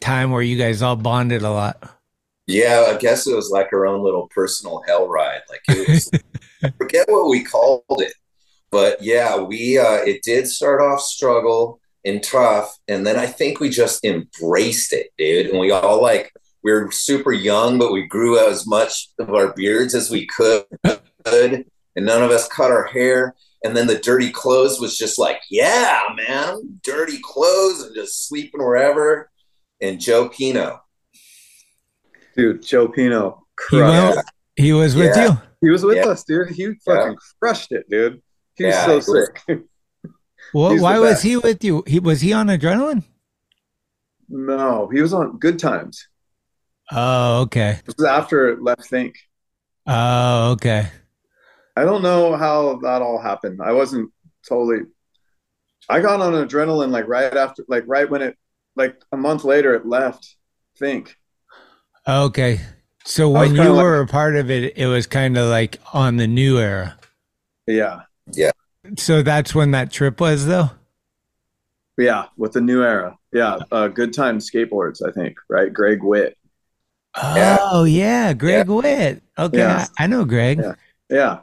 time 0.00 0.30
where 0.30 0.42
you 0.42 0.58
guys 0.58 0.82
all 0.82 0.96
bonded 0.96 1.40
a 1.40 1.50
lot. 1.50 1.99
Yeah, 2.50 2.86
I 2.88 2.96
guess 2.96 3.26
it 3.26 3.34
was 3.34 3.50
like 3.50 3.72
our 3.72 3.86
own 3.86 4.02
little 4.02 4.28
personal 4.34 4.82
hell 4.86 5.08
ride. 5.08 5.42
Like 5.48 5.60
it 5.68 5.88
was, 5.88 6.10
forget 6.78 7.08
what 7.08 7.28
we 7.28 7.44
called 7.44 7.82
it, 7.90 8.12
but 8.70 9.02
yeah, 9.02 9.36
we 9.38 9.78
uh, 9.78 10.02
it 10.04 10.22
did 10.22 10.46
start 10.48 10.80
off 10.80 11.00
struggle 11.00 11.80
and 12.04 12.22
tough, 12.22 12.76
and 12.88 13.06
then 13.06 13.16
I 13.16 13.26
think 13.26 13.60
we 13.60 13.68
just 13.68 14.04
embraced 14.04 14.92
it, 14.92 15.08
dude. 15.16 15.46
And 15.46 15.58
we 15.58 15.70
all 15.70 16.02
like 16.02 16.32
we 16.62 16.72
were 16.72 16.90
super 16.90 17.32
young, 17.32 17.78
but 17.78 17.92
we 17.92 18.06
grew 18.06 18.38
out 18.38 18.50
as 18.50 18.66
much 18.66 19.10
of 19.18 19.32
our 19.32 19.52
beards 19.54 19.94
as 19.94 20.10
we 20.10 20.26
could, 20.26 20.64
and 20.84 21.64
none 21.96 22.22
of 22.22 22.30
us 22.30 22.48
cut 22.48 22.70
our 22.70 22.84
hair. 22.84 23.34
And 23.62 23.76
then 23.76 23.86
the 23.86 23.98
dirty 23.98 24.30
clothes 24.30 24.80
was 24.80 24.96
just 24.96 25.18
like, 25.18 25.40
yeah, 25.50 26.00
man, 26.16 26.80
dirty 26.82 27.18
clothes 27.22 27.82
and 27.82 27.94
just 27.94 28.26
sleeping 28.26 28.60
wherever. 28.60 29.30
And 29.82 30.00
Joe 30.00 30.30
Pino, 30.30 30.80
dude, 32.40 32.62
Joe 32.62 32.88
Pino, 32.88 33.46
he, 33.70 33.76
went, 33.80 34.18
he 34.56 34.72
was 34.72 34.94
with 34.96 35.14
Yeah. 35.16 35.24
you. 35.32 35.40
He 35.60 35.68
was 35.70 35.84
with 35.84 35.96
Yeah. 35.98 36.06
us, 36.08 36.24
dude. 36.24 36.48
He 36.50 36.72
fucking 36.86 37.16
crushed 37.40 37.70
it, 37.72 37.88
dude. 37.90 38.22
He 38.56 38.64
was 38.64 38.74
Yeah, 38.74 38.84
so 38.86 38.90
he 38.90 38.96
was- 38.96 39.28
sick. 39.46 39.62
Well, 40.54 40.76
why 40.80 40.98
was 40.98 41.22
he 41.22 41.36
with 41.36 41.62
you? 41.62 41.84
He 41.86 42.00
was 42.00 42.22
he 42.22 42.32
on 42.32 42.48
adrenaline? 42.48 43.04
no, 44.28 44.88
he 44.88 45.00
was 45.02 45.12
on 45.12 45.38
Good 45.38 45.58
Times. 45.60 46.08
Oh, 46.90 47.42
okay. 47.42 47.78
It 47.86 47.94
was 47.98 48.04
after 48.06 48.56
Left 48.60 48.84
Think. 48.84 49.14
Oh, 49.86 50.52
okay. 50.52 50.88
I 51.76 51.84
don't 51.84 52.02
know 52.02 52.34
how 52.36 52.78
that 52.78 53.00
all 53.02 53.20
happened. 53.20 53.60
I 53.62 53.72
wasn't 53.72 54.10
totally. 54.48 54.86
I 55.88 56.00
got 56.00 56.20
on 56.20 56.32
adrenaline 56.32 56.90
like 56.90 57.06
right 57.06 57.36
after, 57.36 57.64
like 57.68 57.84
right 57.86 58.08
when 58.10 58.22
it, 58.22 58.36
like 58.74 59.00
a 59.12 59.16
month 59.16 59.44
later, 59.44 59.74
it 59.74 59.86
left. 59.86 60.34
Think. 60.78 61.16
Okay. 62.10 62.60
So 63.04 63.30
when 63.30 63.52
you 63.52 63.56
kinda 63.58 63.72
like- 63.72 63.82
were 63.84 64.00
a 64.00 64.06
part 64.06 64.36
of 64.36 64.50
it, 64.50 64.76
it 64.76 64.86
was 64.86 65.06
kind 65.06 65.36
of 65.38 65.48
like 65.48 65.78
on 65.94 66.16
the 66.16 66.26
new 66.26 66.58
era. 66.58 66.98
Yeah, 67.66 68.00
Yeah. 68.32 68.50
So 68.98 69.22
that's 69.22 69.54
when 69.54 69.70
that 69.70 69.90
trip 69.92 70.20
was, 70.20 70.46
though. 70.46 70.70
yeah, 71.96 72.26
with 72.36 72.52
the 72.52 72.60
new 72.60 72.82
era. 72.82 73.16
Yeah, 73.32 73.58
uh, 73.70 73.88
Good 73.88 74.12
time 74.12 74.38
skateboards. 74.38 75.06
I 75.06 75.12
think 75.12 75.36
right. 75.48 75.72
Greg 75.72 76.02
Witt. 76.02 76.36
Oh 77.14 77.84
yeah, 77.84 78.32
Greg 78.32 78.68
Witt. 78.68 79.22
Okay, 79.38 79.58
Yeah. 79.58 79.86
I, 79.98 80.04
I 80.04 80.06
know 80.06 80.24
Greg. 80.24 80.58
Yeah. 80.60 80.74
Yeah, 81.08 81.38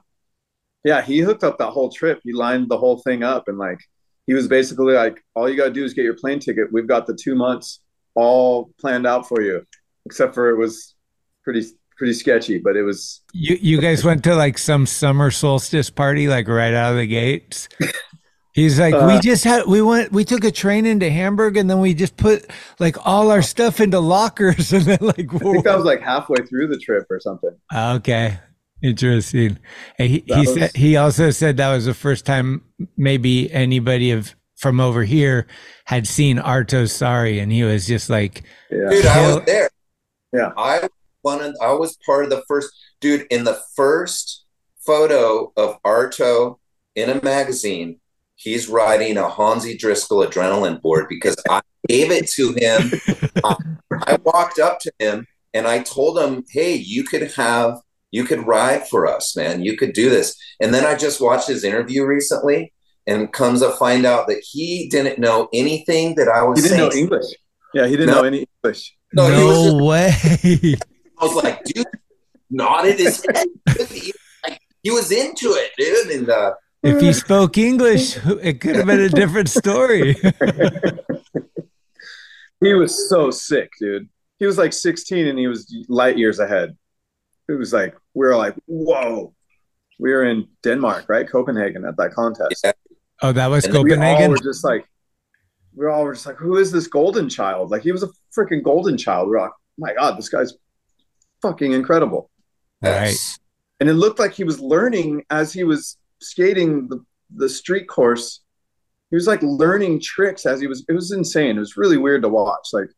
yeah. 0.84 1.02
He 1.02 1.20
hooked 1.20 1.44
up 1.44 1.58
that 1.60 1.70
whole 1.72 1.90
trip. 1.90 2.20
He 2.24 2.34
lined 2.34 2.70
the 2.70 2.78
whole 2.78 2.98
thing 3.00 3.24
up, 3.24 3.48
and 3.48 3.58
like 3.58 3.80
he 4.26 4.34
was 4.34 4.48
basically 4.48 4.94
like, 4.94 5.24
all 5.36 5.48
you 5.50 5.56
gotta 5.56 5.72
do 5.72 5.84
is 5.86 5.94
get 5.94 6.04
your 6.04 6.16
plane 6.16 6.40
ticket. 6.40 6.72
We've 6.74 6.88
got 6.88 7.06
the 7.08 7.16
two 7.16 7.36
months 7.36 7.80
all 8.16 8.72
planned 8.80 9.06
out 9.08 9.28
for 9.28 9.42
you, 9.42 9.66
except 10.08 10.34
for 10.34 10.50
it 10.50 10.58
was 10.58 10.96
pretty 11.44 11.64
pretty 11.98 12.14
sketchy, 12.14 12.58
but 12.60 12.76
it 12.76 12.84
was 12.84 13.22
You 13.34 13.58
you 13.62 13.82
guys 13.88 14.04
went 14.06 14.24
to 14.24 14.36
like 14.36 14.58
some 14.58 14.86
summer 14.86 15.30
solstice 15.32 15.90
party, 15.90 16.28
like 16.28 16.48
right 16.48 16.74
out 16.74 16.94
of 16.94 16.98
the 16.98 17.08
gates. 17.08 17.68
He's 18.54 18.80
like, 18.80 18.94
we 18.96 19.14
Uh, 19.18 19.22
just 19.22 19.44
had 19.44 19.68
we 19.68 19.82
went 19.84 20.12
we 20.12 20.24
took 20.26 20.44
a 20.44 20.52
train 20.52 20.86
into 20.88 21.10
Hamburg 21.12 21.58
and 21.58 21.70
then 21.70 21.80
we 21.80 21.94
just 21.94 22.18
put 22.18 22.50
like 22.80 22.96
all 23.06 23.30
our 23.30 23.42
stuff 23.44 23.80
into 23.80 24.00
lockers 24.00 24.74
and 24.78 24.86
then 24.86 24.98
like 25.02 25.28
I 25.34 25.38
think 25.38 25.64
that 25.66 25.76
was 25.76 25.86
like 25.86 26.02
halfway 26.02 26.38
through 26.48 26.68
the 26.70 26.80
trip 26.80 27.06
or 27.12 27.20
something. 27.20 27.56
Okay. 27.76 28.40
Interesting. 28.84 29.58
And 30.00 30.10
he, 30.10 30.24
That 30.28 30.36
he 30.40 30.48
was- 30.48 30.54
said 30.56 30.76
he 30.76 30.98
also 30.98 31.30
said 31.32 31.58
that 31.58 31.74
was 31.74 31.86
the 31.86 31.94
first 31.94 32.26
time 32.26 32.64
maybe 32.96 33.52
anybody 33.52 34.12
of 34.12 34.36
from 34.56 34.80
over 34.80 35.04
here 35.04 35.46
had 35.86 36.08
seen 36.08 36.38
Arto 36.38 36.84
Saari 36.86 37.42
and 37.42 37.52
he 37.52 37.64
was 37.64 37.86
just 37.86 38.10
like 38.10 38.44
Yeah. 38.72 38.90
dude, 38.90 39.06
I 39.06 39.28
was 39.36 39.46
there. 39.46 39.70
Yeah. 40.34 40.52
I 40.58 40.88
wanted. 41.24 41.56
I 41.62 41.74
was 41.74 41.98
part 42.06 42.24
of 42.24 42.30
the 42.30 42.44
first 42.48 42.72
dude 43.02 43.26
in 43.30 43.44
the 43.44 43.60
first 43.76 44.46
photo 44.86 45.52
of 45.58 45.82
Arto 45.84 46.58
in 46.96 47.10
a 47.10 47.24
magazine. 47.24 48.00
He's 48.36 48.68
riding 48.70 49.18
a 49.18 49.24
Hanzy 49.24 49.78
Driscoll 49.78 50.26
adrenaline 50.26 50.82
board 50.82 51.08
because 51.10 51.36
I 51.50 51.62
gave 51.88 52.12
it 52.12 52.28
to 52.32 52.54
him. 52.54 52.92
I 54.06 54.18
walked 54.24 54.60
up 54.60 54.80
to 54.82 54.92
him 55.00 55.26
and 55.54 55.68
I 55.68 55.80
told 55.82 56.20
him, 56.20 56.44
"Hey, 56.52 56.76
you 56.76 57.04
could 57.04 57.32
have, 57.34 57.80
you 58.12 58.26
could 58.26 58.46
ride 58.46 58.88
for 58.88 59.08
us, 59.08 59.36
man. 59.36 59.64
You 59.64 59.76
could 59.76 59.94
do 59.94 60.10
this." 60.10 60.36
And 60.60 60.74
then 60.74 60.86
I 60.86 60.96
just 60.96 61.20
watched 61.22 61.48
his 61.48 61.64
interview 61.64 62.06
recently, 62.06 62.74
and 63.08 63.32
comes 63.34 63.62
to 63.62 63.72
find 63.72 64.06
out 64.06 64.28
that 64.28 64.44
he 64.52 64.88
didn't 64.90 65.18
know 65.20 65.48
anything 65.54 66.16
that 66.16 66.28
I 66.28 66.44
was 66.44 66.62
He 66.62 66.70
didn't 66.70 66.90
know. 66.90 66.92
English. 66.96 67.26
Yeah, 67.74 67.88
he 67.88 67.92
didn't 67.98 68.08
No. 68.14 68.22
know 68.22 68.28
any 68.28 68.46
English. 68.64 68.96
No, 69.14 69.30
no 69.30 69.64
just 69.64 69.76
way. 69.82 70.76
I 71.20 71.26
was 71.26 71.44
like, 71.44 71.64
dude, 71.64 71.86
nodded 72.50 73.00
his 73.00 73.26
head. 73.34 73.48
He, 73.90 74.14
like, 74.48 74.60
he 74.84 74.92
was 74.92 75.12
into 75.12 75.48
it, 75.50 75.72
dude. 75.78 76.20
And 76.20 76.30
uh, 76.30 76.54
if 76.84 77.02
he 77.02 77.14
spoke 77.14 77.58
English, 77.58 78.18
it 78.42 78.62
could 78.62 78.76
have 78.76 78.86
been 78.86 79.02
a 79.02 79.10
different 79.10 79.50
story. 79.50 80.16
He 82.60 82.74
was 82.74 83.10
so 83.10 83.30
sick, 83.32 83.72
dude. 83.80 84.10
He 84.40 84.46
was 84.46 84.58
like 84.58 84.74
16 84.74 85.28
and 85.28 85.38
he 85.38 85.48
was 85.48 85.74
light 85.88 86.18
years 86.18 86.40
ahead. 86.40 86.76
It 87.48 87.54
was 87.54 87.74
like 87.74 87.96
we 88.14 88.26
were 88.26 88.36
like, 88.36 88.56
whoa. 88.66 89.34
We 90.00 90.12
were 90.12 90.26
in 90.26 90.48
Denmark, 90.62 91.06
right? 91.08 91.28
Copenhagen 91.28 91.84
at 91.86 91.98
that 91.98 92.14
contest. 92.14 92.62
Yeah. 92.64 92.72
oh, 93.24 93.32
that 93.32 93.48
was 93.48 93.66
And 93.66 93.74
we 93.84 93.96
We 93.96 93.98
all 93.98 94.30
were 94.30 94.38
just 94.38 94.64
like, 94.64 94.86
we 95.78 95.86
all 95.86 96.04
were 96.04 96.14
just 96.14 96.26
like, 96.26 96.38
who 96.38 96.58
is 96.58 96.72
this 96.72 96.88
golden 96.88 97.30
child? 97.30 97.70
Like 97.70 97.84
he 97.84 97.92
was 97.92 98.02
a 98.04 98.10
freaking 98.36 98.64
golden 98.64 98.98
child. 98.98 99.30
We're 99.30 99.40
like, 99.42 99.52
oh 99.52 99.62
my 99.78 99.94
God, 99.94 100.18
this 100.18 100.30
guy's 100.30 100.54
fucking 101.42 101.72
incredible. 101.74 102.30
Right. 102.82 103.16
And 103.80 103.88
it 103.88 103.94
looked 103.94 104.18
like 104.20 104.34
he 104.34 104.44
was 104.44 104.60
learning 104.60 105.24
as 105.30 105.54
he 105.54 105.64
was 105.64 105.98
skating 106.20 106.88
the, 106.88 107.04
the 107.36 107.48
street 107.48 107.88
course. 107.88 108.42
He 109.12 109.16
was 109.16 109.28
like 109.28 109.42
learning 109.44 110.02
tricks 110.02 110.46
as 110.48 110.60
he 110.60 110.66
was. 110.68 110.84
It 110.90 110.94
was 110.94 111.12
insane. 111.12 111.58
It 111.58 111.60
was 111.60 111.78
really 111.78 111.98
weird 111.98 112.24
to 112.24 112.30
watch. 112.30 112.70
Like, 112.74 112.90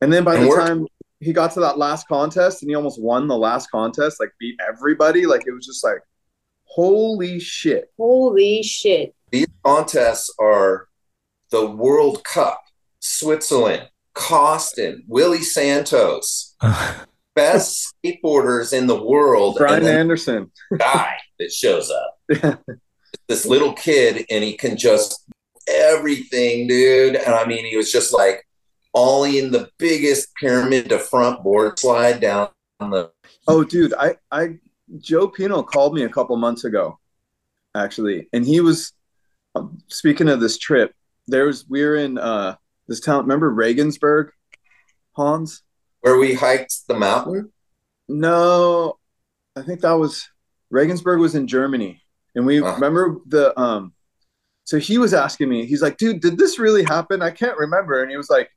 and 0.00 0.10
then 0.12 0.24
by 0.24 0.34
And 0.36 0.44
the 0.44 0.48
we're- 0.48 0.66
time 0.66 0.86
he 1.20 1.32
got 1.32 1.52
to 1.52 1.60
that 1.60 1.78
last 1.78 2.08
contest 2.08 2.62
and 2.62 2.70
he 2.70 2.74
almost 2.74 3.00
won 3.00 3.28
the 3.28 3.36
last 3.36 3.70
contest, 3.70 4.18
like 4.18 4.32
beat 4.40 4.58
everybody. 4.66 5.26
Like 5.26 5.42
it 5.46 5.52
was 5.52 5.64
just 5.66 5.84
like, 5.84 5.98
holy 6.64 7.38
shit. 7.38 7.92
Holy 7.98 8.62
shit. 8.62 9.14
these 9.30 9.46
contests 9.64 10.30
are 10.38 10.88
the 11.54 11.64
World 11.64 12.24
Cup, 12.24 12.64
Switzerland, 12.98 13.88
Costin, 14.12 15.04
Willie 15.06 15.42
Santos, 15.42 16.56
best 17.36 17.94
skateboarders 18.04 18.72
in 18.76 18.88
the 18.88 19.00
world. 19.00 19.54
Brian 19.56 19.86
and 19.86 19.86
Anderson. 19.86 20.50
guy 20.76 21.14
that 21.38 21.52
shows 21.52 21.92
up. 21.92 22.60
this 23.28 23.46
little 23.46 23.72
kid, 23.72 24.26
and 24.30 24.42
he 24.42 24.56
can 24.56 24.76
just 24.76 25.24
everything, 25.68 26.66
dude. 26.66 27.14
And 27.14 27.32
I 27.32 27.46
mean, 27.46 27.64
he 27.64 27.76
was 27.76 27.92
just 27.92 28.12
like 28.12 28.44
ollie 28.92 29.38
in 29.38 29.52
the 29.52 29.70
biggest 29.78 30.34
pyramid 30.34 30.88
to 30.88 30.98
front 30.98 31.44
board 31.44 31.78
slide 31.78 32.20
down 32.20 32.48
the. 32.80 33.12
Oh, 33.46 33.62
dude, 33.62 33.94
I, 33.94 34.16
I, 34.32 34.58
Joe 34.98 35.28
Pino 35.28 35.62
called 35.62 35.94
me 35.94 36.02
a 36.02 36.08
couple 36.08 36.36
months 36.36 36.64
ago, 36.64 36.98
actually, 37.76 38.28
and 38.32 38.44
he 38.44 38.60
was 38.60 38.92
um, 39.54 39.78
speaking 39.86 40.28
of 40.28 40.40
this 40.40 40.58
trip. 40.58 40.92
There 41.26 41.46
was 41.46 41.64
we 41.68 41.82
were 41.84 41.96
in 41.96 42.18
uh, 42.18 42.56
this 42.86 43.00
town. 43.00 43.22
Remember 43.22 43.50
Regensburg, 43.50 44.30
Hans? 45.12 45.62
Where 46.00 46.18
we 46.18 46.34
hiked 46.34 46.86
the 46.86 46.94
mountain? 46.94 47.52
No, 48.08 48.98
I 49.56 49.62
think 49.62 49.80
that 49.80 49.92
was 49.92 50.28
Regensburg 50.70 51.20
was 51.20 51.34
in 51.34 51.46
Germany, 51.46 52.02
and 52.34 52.44
we 52.44 52.60
Ah. 52.60 52.74
remember 52.74 53.18
the 53.26 53.58
um. 53.58 53.92
So 54.66 54.78
he 54.78 54.96
was 54.98 55.12
asking 55.12 55.48
me. 55.48 55.66
He's 55.66 55.82
like, 55.82 55.96
"Dude, 55.98 56.20
did 56.20 56.38
this 56.38 56.58
really 56.58 56.84
happen? 56.84 57.22
I 57.22 57.30
can't 57.30 57.58
remember." 57.58 58.02
And 58.02 58.10
he 58.10 58.16
was 58.16 58.30
like, 58.30 58.50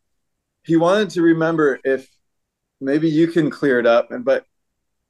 he 0.64 0.76
wanted 0.78 1.10
to 1.12 1.22
remember 1.22 1.80
if 1.84 2.10
maybe 2.82 3.10
you 3.10 3.28
can 3.28 3.50
clear 3.50 3.80
it 3.80 3.86
up. 3.86 4.12
And 4.12 4.24
but 4.26 4.46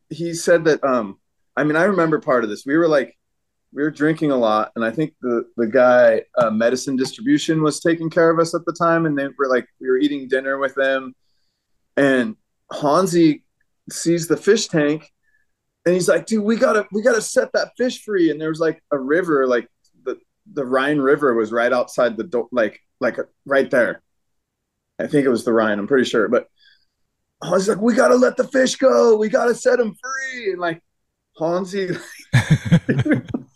he 0.10 0.34
said 0.34 0.66
that 0.66 0.84
um, 0.84 1.20
I 1.56 1.64
mean, 1.64 1.76
I 1.76 1.84
remember 1.84 2.20
part 2.20 2.44
of 2.44 2.50
this. 2.50 2.66
We 2.66 2.78
were 2.78 2.88
like, 2.88 3.18
we 3.74 3.84
were 3.84 3.92
drinking 3.92 4.32
a 4.32 4.38
lot, 4.38 4.72
and 4.76 4.84
I 4.84 4.92
think 4.92 5.14
the 5.22 5.46
the 5.58 5.68
guy 5.68 6.24
uh, 6.38 6.50
medicine 6.50 6.96
distribution 6.96 7.62
was 7.62 7.80
taking 7.80 8.10
care 8.10 8.30
of 8.30 8.40
us 8.40 8.56
at 8.56 8.66
the 8.66 8.74
time, 8.74 9.06
and 9.06 9.18
they 9.18 9.28
were 9.38 9.48
like, 9.50 9.68
we 9.80 9.90
were 9.90 9.98
eating 9.98 10.28
dinner 10.28 10.58
with 10.58 10.76
them, 10.76 11.14
and 11.96 12.36
Hanzy 12.72 13.44
sees 13.90 14.28
the 14.28 14.38
fish 14.38 14.68
tank 14.68 15.12
and 15.88 15.94
he's 15.94 16.10
like, 16.10 16.26
dude, 16.26 16.44
we 16.44 16.58
gotta 16.58 16.86
we 16.92 17.02
gotta 17.02 17.22
set 17.22 17.50
that 17.54 17.72
fish 17.78 18.04
free. 18.04 18.30
And 18.30 18.42
there 18.42 18.50
was 18.50 18.60
like 18.60 18.84
a 18.92 18.98
river, 19.00 19.48
like 19.48 19.70
the 20.04 20.18
the 20.52 20.66
Rhine 20.66 21.00
River 21.00 21.34
was 21.34 21.54
right 21.54 21.72
outside 21.72 22.18
the 22.18 22.26
door, 22.26 22.50
like 22.52 22.82
like 23.00 23.18
right 23.46 23.72
there. 23.72 24.02
I 25.00 25.08
think 25.08 25.26
it 25.26 25.30
was 25.30 25.46
the 25.46 25.54
Rhine. 25.54 25.80
I'm 25.80 25.88
pretty 25.88 26.04
sure, 26.04 26.28
but 26.28 26.50
I 27.42 27.52
was 27.52 27.70
like, 27.70 27.80
we 27.80 27.94
gotta 27.94 28.16
let 28.16 28.36
the 28.36 28.50
fish 28.50 28.76
go. 28.76 29.16
We 29.16 29.30
gotta 29.30 29.56
set 29.56 29.78
them 29.78 29.96
free. 29.96 30.52
And 30.52 30.60
like 30.60 30.84
Hanzy 31.40 31.98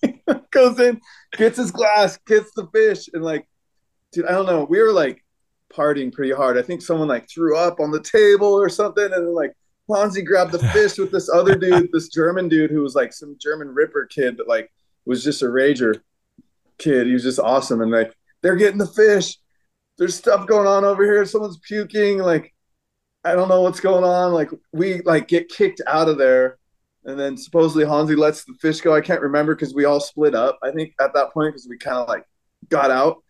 goes 0.52 0.80
in, 0.80 1.02
gets 1.34 1.58
his 1.58 1.72
glass, 1.72 2.18
gets 2.28 2.52
the 2.54 2.68
fish, 2.68 3.10
and 3.14 3.24
like, 3.24 3.48
dude, 4.12 4.26
I 4.26 4.32
don't 4.32 4.46
know. 4.46 4.66
We 4.66 4.82
were 4.82 4.92
like 4.92 5.24
partying 5.74 6.12
pretty 6.12 6.34
hard. 6.34 6.58
I 6.58 6.62
think 6.62 6.82
someone 6.82 7.08
like 7.08 7.30
threw 7.30 7.58
up 7.58 7.80
on 7.80 7.92
the 7.92 8.02
table 8.02 8.48
or 8.48 8.70
something, 8.70 9.10
and 9.12 9.34
like 9.34 9.54
Hanzy 9.90 10.26
grabbed 10.26 10.52
the 10.52 10.60
fish 10.74 10.98
with 10.98 11.12
this 11.12 11.30
other 11.30 11.56
dude, 11.56 11.90
this 11.92 12.10
German 12.10 12.48
dude 12.48 12.72
who 12.72 12.82
was 12.82 12.96
like 12.96 13.14
some 13.14 13.38
German 13.40 13.74
Ripper 13.74 14.06
kid 14.06 14.38
that 14.38 14.48
like 14.48 14.72
was 15.06 15.24
just 15.24 15.42
a 15.42 15.46
rager 15.46 16.02
kid. 16.78 17.08
He 17.08 17.14
was 17.14 17.24
just 17.24 17.40
awesome, 17.40 17.82
and 17.82 17.92
like 17.92 18.16
they're 18.42 18.56
getting 18.56 18.78
the 18.78 18.88
fish. 18.88 19.38
There's 19.98 20.16
stuff 20.16 20.48
going 20.48 20.68
on 20.68 20.84
over 20.84 21.04
here. 21.04 21.26
Someone's 21.26 21.60
puking. 21.60 22.20
Like 22.20 22.54
I 23.24 23.34
don't 23.34 23.50
know 23.50 23.62
what's 23.62 23.80
going 23.80 24.04
on. 24.04 24.34
Like 24.34 24.50
we 24.72 25.02
like 25.02 25.28
get 25.28 25.50
kicked 25.50 25.82
out 25.86 26.10
of 26.10 26.18
there, 26.18 26.58
and 27.06 27.20
then 27.20 27.38
supposedly 27.38 27.86
Hanzy 27.86 28.18
lets 28.18 28.44
the 28.46 28.54
fish 28.62 28.82
go. 28.82 28.94
I 28.96 29.02
can't 29.02 29.22
remember 29.22 29.56
because 29.56 29.74
we 29.74 29.86
all 29.86 30.00
split 30.00 30.36
up. 30.36 30.60
I 30.64 30.72
think 30.72 30.94
at 31.00 31.14
that 31.14 31.34
point 31.34 31.54
because 31.54 31.68
we 31.70 31.78
kind 31.78 31.98
of 31.98 32.08
like 32.08 32.26
got 32.70 32.92
out. 32.92 33.24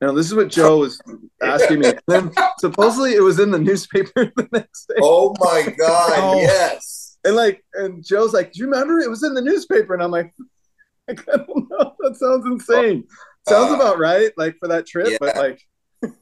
You 0.00 0.08
know, 0.08 0.14
this 0.14 0.26
is 0.26 0.34
what 0.34 0.48
Joe 0.48 0.78
was 0.78 1.00
asking 1.42 1.78
me. 1.80 1.88
And 1.88 2.00
then 2.06 2.32
supposedly 2.58 3.14
it 3.14 3.22
was 3.22 3.38
in 3.38 3.50
the 3.50 3.58
newspaper 3.58 4.30
the 4.36 4.48
next 4.52 4.86
day. 4.88 4.96
Oh 5.00 5.34
my 5.40 5.74
god! 5.78 6.12
Oh. 6.16 6.40
Yes. 6.40 7.16
And 7.24 7.34
like, 7.34 7.64
and 7.74 8.04
Joe's 8.04 8.32
like, 8.34 8.52
"Do 8.52 8.60
you 8.60 8.66
remember? 8.66 9.00
It 9.00 9.08
was 9.10 9.22
in 9.24 9.34
the 9.34 9.42
newspaper." 9.42 9.94
And 9.94 10.02
I'm 10.02 10.10
like, 10.10 10.32
I 11.08 11.14
don't 11.14 11.70
know. 11.70 11.94
That 12.00 12.16
sounds 12.16 12.44
insane. 12.46 13.04
Sounds 13.48 13.72
Uh, 13.72 13.76
about 13.76 13.98
right, 13.98 14.30
like 14.36 14.56
for 14.58 14.68
that 14.68 14.86
trip, 14.86 15.18
but 15.18 15.34
like, 15.36 15.60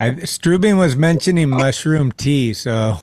I, 0.00 0.10
Strubing 0.10 0.78
was 0.78 0.94
mentioning 0.96 1.48
mushroom 1.50 2.12
tea, 2.12 2.52
so 2.54 2.98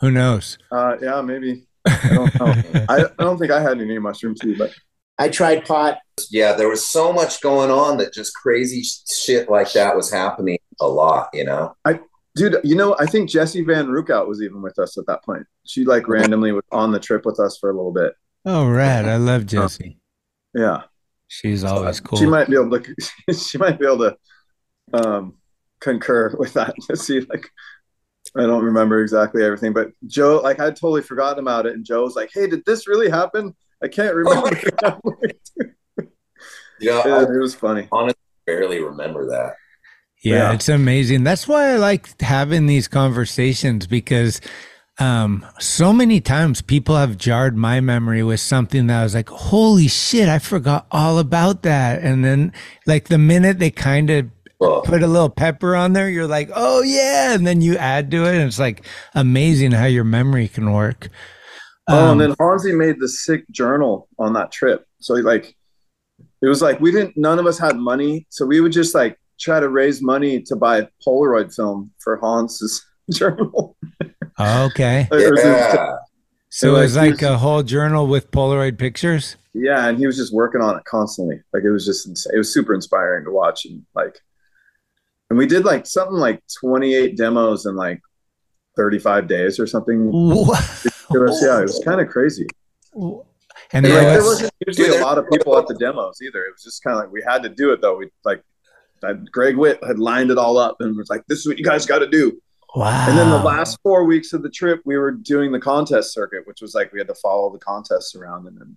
who 0.00 0.10
knows? 0.10 0.56
uh, 0.72 0.96
yeah, 1.02 1.20
maybe. 1.20 1.67
I 1.88 2.08
don't 2.14 2.34
know. 2.40 2.84
I, 2.88 3.04
I 3.18 3.24
don't 3.24 3.38
think 3.38 3.50
I 3.50 3.60
had 3.60 3.80
any 3.80 3.98
mushroom 3.98 4.34
tea, 4.34 4.54
but 4.54 4.72
I 5.18 5.28
tried 5.28 5.64
pot. 5.64 5.98
Yeah, 6.30 6.52
there 6.52 6.68
was 6.68 6.88
so 6.88 7.12
much 7.12 7.40
going 7.40 7.70
on 7.70 7.98
that 7.98 8.12
just 8.12 8.34
crazy 8.34 8.82
shit 8.82 9.50
like 9.50 9.72
that 9.72 9.96
was 9.96 10.10
happening 10.10 10.58
a 10.80 10.86
lot. 10.86 11.28
You 11.32 11.44
know. 11.44 11.74
I 11.84 12.00
dude, 12.34 12.56
you 12.64 12.76
know, 12.76 12.96
I 12.98 13.06
think 13.06 13.30
Jessie 13.30 13.62
Van 13.64 13.86
Roechoudt 13.86 14.28
was 14.28 14.42
even 14.42 14.62
with 14.62 14.78
us 14.78 14.96
at 14.98 15.06
that 15.06 15.24
point. 15.24 15.46
She 15.66 15.84
like 15.84 16.08
randomly 16.08 16.52
was 16.52 16.64
on 16.72 16.92
the 16.92 17.00
trip 17.00 17.24
with 17.24 17.40
us 17.40 17.58
for 17.58 17.70
a 17.70 17.74
little 17.74 17.92
bit. 17.92 18.14
Oh, 18.44 18.68
rad! 18.68 19.06
I 19.06 19.16
love 19.16 19.46
Jessie. 19.46 19.98
Yeah, 20.54 20.82
She's 21.28 21.62
always 21.62 22.00
cool. 22.00 22.18
she 22.18 22.26
might 22.26 22.48
be 22.48 22.54
able 22.54 22.80
to. 22.80 22.94
She 23.34 23.58
might 23.58 23.78
be 23.78 23.84
able 23.86 23.98
to 23.98 24.16
um, 24.94 25.34
concur 25.80 26.34
with 26.36 26.54
that. 26.54 26.74
To 26.88 26.96
see, 26.96 27.20
like, 27.20 27.48
I 28.38 28.42
don't 28.46 28.64
remember 28.64 29.02
exactly 29.02 29.42
everything, 29.44 29.72
but 29.72 29.90
Joe, 30.06 30.40
like, 30.42 30.60
I'd 30.60 30.76
totally 30.76 31.02
forgotten 31.02 31.40
about 31.40 31.66
it, 31.66 31.74
and 31.74 31.84
Joe 31.84 32.02
was 32.04 32.14
like, 32.16 32.30
"Hey, 32.32 32.46
did 32.46 32.64
this 32.64 32.86
really 32.86 33.08
happen? 33.10 33.54
I 33.82 33.88
can't 33.88 34.14
remember." 34.14 34.48
You 34.56 34.70
know, 34.82 35.00
Yeah, 36.80 36.98
I 37.04 37.22
it 37.22 37.40
was 37.40 37.54
funny. 37.54 37.88
honestly 37.90 38.18
barely 38.46 38.82
remember 38.82 39.26
that. 39.26 39.54
Yeah, 40.22 40.36
Yeah. 40.36 40.52
it's 40.54 40.68
amazing. 40.68 41.24
That's 41.24 41.46
why 41.46 41.70
I 41.72 41.76
like 41.76 42.20
having 42.20 42.66
these 42.66 42.88
conversations 42.88 43.86
because 43.86 44.40
um, 45.00 45.46
so 45.60 45.92
many 45.92 46.20
times 46.20 46.60
people 46.60 46.96
have 46.96 47.16
jarred 47.16 47.56
my 47.56 47.80
memory 47.80 48.22
with 48.24 48.40
something 48.40 48.88
that 48.88 49.00
I 49.00 49.02
was 49.04 49.14
like, 49.14 49.28
holy 49.28 49.86
shit, 49.86 50.28
I 50.28 50.40
forgot 50.40 50.86
all 50.90 51.18
about 51.20 51.62
that. 51.62 52.02
And 52.02 52.24
then, 52.24 52.52
like, 52.84 53.06
the 53.06 53.18
minute 53.18 53.60
they 53.60 53.70
kind 53.70 54.10
of 54.10 54.26
Well, 54.60 54.82
put 54.82 55.02
a 55.02 55.06
little 55.06 55.28
pepper 55.30 55.76
on 55.76 55.92
there, 55.92 56.08
you're 56.10 56.26
like, 56.26 56.50
oh, 56.54 56.82
yeah. 56.82 57.32
And 57.32 57.46
then 57.46 57.60
you 57.60 57.76
add 57.76 58.10
to 58.10 58.24
it. 58.24 58.34
And 58.34 58.42
it's 58.48 58.58
like 58.58 58.84
amazing 59.14 59.70
how 59.72 59.84
your 59.86 60.04
memory 60.04 60.48
can 60.48 60.72
work. 60.72 61.08
Oh, 61.88 62.10
Um, 62.10 62.20
and 62.20 62.30
then 62.32 62.36
Hanzy 62.38 62.76
made 62.76 62.98
the 63.00 63.08
sick 63.08 63.48
journal 63.50 64.08
on 64.18 64.32
that 64.34 64.50
trip. 64.52 64.84
So 65.00 65.14
like 65.14 65.54
it 66.42 66.46
was 66.48 66.60
like 66.60 66.80
we 66.80 66.90
didn't 66.90 67.16
none 67.16 67.38
of 67.38 67.46
us 67.46 67.58
had 67.58 67.76
money. 67.76 68.26
So 68.30 68.44
we 68.46 68.60
would 68.60 68.72
just 68.72 68.94
like 68.94 69.18
try 69.40 69.60
to 69.60 69.68
raise 69.68 70.02
money 70.02 70.42
to 70.42 70.56
buy 70.56 70.88
Polaroid 71.06 71.54
film 71.54 71.92
for 72.00 72.18
Hans's 72.20 72.84
journal. 73.12 73.76
okay. 74.40 75.08
Yeah. 75.12 75.96
So 76.50 76.74
it 76.76 76.80
was 76.80 76.96
like, 76.96 77.04
he 77.06 77.10
like 77.12 77.22
a 77.22 77.38
whole 77.38 77.62
journal 77.62 78.06
with 78.06 78.30
Polaroid 78.30 78.78
pictures. 78.78 79.36
yeah, 79.52 79.86
and 79.86 79.98
he 79.98 80.06
was 80.06 80.16
just 80.16 80.32
working 80.32 80.62
on 80.62 80.76
it 80.78 80.84
constantly. 80.84 81.40
Like 81.52 81.62
it 81.62 81.70
was 81.70 81.84
just 81.84 82.08
insane. 82.08 82.32
It 82.34 82.38
was 82.38 82.52
super 82.52 82.72
inspiring 82.74 83.24
to 83.26 83.30
watch 83.30 83.66
and 83.66 83.82
like 83.94 84.18
and 85.30 85.38
we 85.38 85.46
did 85.46 85.64
like 85.64 85.86
something 85.86 86.16
like 86.16 86.42
28 86.60 87.16
demos 87.16 87.66
in 87.66 87.76
like 87.76 88.00
35 88.76 89.26
days 89.26 89.58
or 89.58 89.66
something. 89.66 90.10
What? 90.12 90.86
It 91.10 91.18
was, 91.18 91.42
yeah, 91.42 91.58
it 91.58 91.62
was 91.62 91.80
kind 91.84 92.00
of 92.00 92.08
crazy. 92.08 92.46
And 92.94 93.22
And 93.72 93.84
there 93.86 93.94
like, 93.94 94.02
there 94.02 94.16
was- 94.18 94.26
wasn't 94.42 94.52
usually 94.66 94.96
a 94.96 95.02
lot 95.02 95.18
of 95.18 95.28
people 95.30 95.56
at 95.58 95.66
the 95.66 95.74
demos 95.74 96.18
either. 96.22 96.42
It 96.44 96.52
was 96.52 96.62
just 96.62 96.82
kind 96.84 96.96
of 96.96 97.04
like 97.04 97.12
we 97.12 97.22
had 97.26 97.42
to 97.44 97.48
do 97.48 97.72
it 97.72 97.80
though. 97.80 97.96
We 97.96 98.08
like 98.24 98.42
uh, 99.02 99.14
Greg 99.32 99.56
Witt 99.56 99.82
had 99.84 99.98
lined 99.98 100.30
it 100.30 100.38
all 100.38 100.58
up 100.58 100.76
and 100.80 100.96
was 100.96 101.08
like, 101.08 101.24
"This 101.28 101.38
is 101.40 101.46
what 101.46 101.56
you 101.58 101.64
guys 101.64 101.86
got 101.86 102.00
to 102.00 102.08
do." 102.08 102.40
wow. 102.74 103.06
And 103.08 103.16
then 103.16 103.30
the 103.30 103.38
last 103.42 103.78
four 103.82 104.04
weeks 104.04 104.32
of 104.32 104.42
the 104.42 104.50
trip, 104.50 104.80
we 104.84 104.98
were 104.98 105.12
doing 105.12 105.52
the 105.52 105.60
contest 105.60 106.12
circuit, 106.12 106.46
which 106.46 106.60
was 106.60 106.74
like 106.74 106.92
we 106.92 106.98
had 106.98 107.08
to 107.08 107.14
follow 107.14 107.50
the 107.52 107.58
contests 107.58 108.14
around, 108.16 108.46
and 108.48 108.58
then 108.58 108.76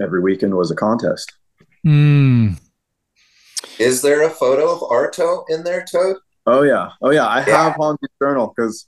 every 0.00 0.20
weekend 0.20 0.54
was 0.54 0.70
a 0.70 0.74
contest. 0.76 1.32
Mm. 1.86 2.58
Is 3.80 4.02
there 4.02 4.22
a 4.22 4.30
photo 4.30 4.70
of 4.72 4.80
Arto 4.80 5.44
in 5.48 5.64
there, 5.64 5.84
Toad? 5.90 6.16
Oh 6.46 6.62
yeah, 6.62 6.90
oh 7.02 7.10
yeah. 7.10 7.26
I 7.26 7.38
Yeah. 7.46 7.64
have 7.64 7.76
Hanzy's 7.80 8.10
journal 8.20 8.52
because 8.54 8.86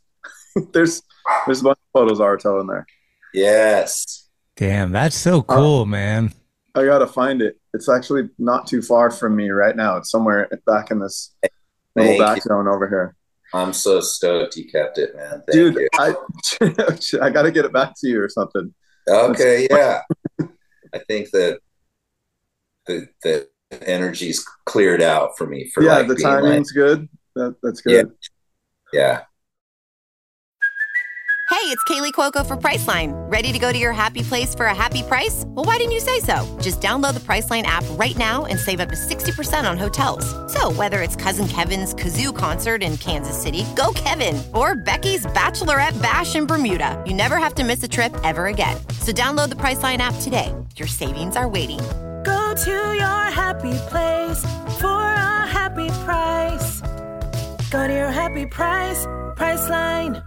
there's 0.73 1.03
there's 1.47 1.61
a 1.61 1.65
bunch 1.65 1.79
of 1.79 1.99
photos 2.01 2.21
of 2.21 2.27
Arto 2.27 2.61
in 2.61 2.67
there. 2.67 2.87
Yes. 3.35 4.29
Damn, 4.57 4.93
that's 4.93 5.17
so 5.17 5.39
uh, 5.39 5.43
cool, 5.43 5.87
man. 5.87 6.33
I 6.75 6.85
gotta 6.85 7.07
find 7.07 7.41
it. 7.43 7.59
It's 7.75 7.89
actually 7.89 8.29
not 8.39 8.67
too 8.67 8.83
far 8.83 9.11
from 9.11 9.35
me 9.35 9.49
right 9.51 9.75
now. 9.77 9.97
It's 9.97 10.11
somewhere 10.11 10.49
back 10.67 10.91
in 10.91 11.01
this 11.01 11.35
little 11.97 12.13
Thank 12.13 12.21
back 12.21 12.37
you. 12.37 12.43
zone 12.43 12.69
over 12.69 12.89
here. 12.89 13.17
I'm 13.55 13.73
so 13.73 14.01
stoked 14.01 14.57
you 14.57 14.71
kept 14.71 14.99
it, 14.99 15.15
man. 15.17 15.43
Thank 15.47 15.53
dude 15.53 15.75
you. 15.77 15.89
i 15.99 16.15
i 17.23 17.31
gotta 17.31 17.51
get 17.51 17.65
it 17.67 17.73
back 17.73 17.93
to 18.01 18.09
you 18.09 18.23
or 18.23 18.29
something 18.29 18.75
Okay, 19.09 19.67
yeah. 19.71 20.01
I 20.95 20.99
think 21.09 21.31
that 21.33 21.59
the 22.87 23.09
the 23.23 23.49
energy's 23.83 24.45
cleared 24.67 25.03
out 25.03 25.37
for 25.37 25.47
me 25.47 25.71
for 25.73 25.83
yeah 25.83 25.99
like 25.99 26.09
the 26.09 26.15
being 26.15 26.29
like, 26.29 26.43
timing's 26.43 26.73
good 26.73 27.09
that, 27.35 27.57
that's 27.63 27.81
good 27.81 28.13
yeah. 28.93 29.23
Hey, 31.51 31.69
it's 31.69 31.85
Kaley 31.85 32.13
Cuoco 32.13 32.45
for 32.45 32.57
Priceline. 32.57 33.13
Ready 33.31 33.53
to 33.53 33.59
go 33.59 33.73
to 33.73 33.79
your 33.79 33.93
happy 33.93 34.23
place 34.23 34.55
for 34.55 34.67
a 34.67 34.75
happy 34.75 35.03
price? 35.03 35.45
Well, 35.49 35.65
why 35.65 35.77
didn't 35.77 35.93
you 35.93 36.01
say 36.01 36.19
so? 36.19 36.59
Just 36.61 36.81
download 36.81 37.15
the 37.15 37.21
Priceline 37.21 37.65
app 37.65 37.85
right 37.91 38.17
now 38.17 38.47
and 38.47 38.59
save 38.59 38.81
up 38.81 38.89
to 38.89 38.97
60% 38.97 39.71
on 39.71 39.77
hotels. 39.77 40.25
So, 40.53 40.73
whether 40.73 41.03
it's 41.03 41.15
Cousin 41.15 41.47
Kevin's 41.47 41.95
Kazoo 41.95 42.37
concert 42.37 42.83
in 42.83 42.97
Kansas 42.97 43.41
City, 43.41 43.65
go 43.77 43.93
Kevin, 43.95 44.43
or 44.55 44.75
Becky's 44.75 45.27
Bachelorette 45.27 46.01
Bash 46.01 46.35
in 46.35 46.47
Bermuda, 46.47 47.01
you 47.07 47.15
never 47.15 47.37
have 47.37 47.55
to 47.57 47.65
miss 47.65 47.83
a 47.83 47.89
trip 47.89 48.13
ever 48.25 48.47
again. 48.47 48.77
So, 49.01 49.13
download 49.13 49.51
the 49.51 49.57
Priceline 49.57 49.99
app 49.99 50.15
today. 50.21 50.53
Your 50.77 50.89
savings 50.89 51.37
are 51.37 51.49
waiting. 51.49 51.81
Go 52.25 52.55
to 52.55 52.71
your 52.71 53.25
happy 53.41 53.73
place 53.89 54.45
for 54.81 55.03
a 55.03 55.47
happy 55.47 55.89
price. 56.05 56.81
Go 57.71 57.87
to 57.87 57.93
your 57.93 58.11
happy 58.11 58.47
price, 58.47 59.07
Priceline. 59.37 60.23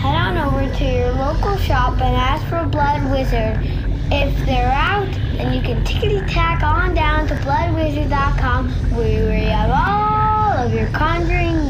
Head 0.00 0.14
on 0.14 0.36
over 0.38 0.74
to 0.76 0.84
your 0.84 1.12
local 1.12 1.56
shop 1.58 1.92
and 2.00 2.16
ask 2.16 2.46
for 2.48 2.66
Blood 2.68 3.10
Wizard. 3.10 3.56
If 4.12 4.34
they're 4.44 4.72
out, 4.72 5.12
then 5.36 5.54
you 5.54 5.62
can 5.62 5.84
tickety 5.84 6.26
tack 6.30 6.62
on 6.62 6.94
down 6.94 7.28
to 7.28 7.34
bloodwizard.com 7.36 8.70
where 8.96 9.38
you 9.38 9.50
have 9.50 9.70
all 9.70 10.66
of 10.66 10.74
your 10.74 10.88
conjuring 10.88 11.69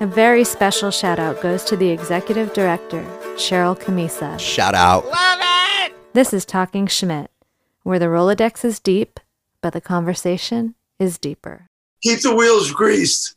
A 0.00 0.06
very 0.06 0.44
special 0.44 0.92
shout 0.92 1.18
out 1.18 1.42
goes 1.42 1.64
to 1.64 1.76
the 1.76 1.90
executive 1.90 2.52
director, 2.52 3.02
Sharal 3.34 3.78
Camisa. 3.78 4.38
Shout 4.38 4.76
out. 4.76 5.04
Love 5.06 5.40
it! 5.42 5.92
This 6.12 6.32
is 6.32 6.44
Talkin' 6.44 6.86
Schmit, 6.86 7.26
where 7.82 7.98
the 7.98 8.06
Rolodex 8.06 8.64
is 8.64 8.78
deep, 8.78 9.18
but 9.60 9.72
the 9.72 9.80
conversation 9.80 10.76
is 11.00 11.18
deeper. 11.18 11.68
Keep 12.00 12.20
the 12.20 12.32
wheels 12.32 12.70
greased. 12.70 13.34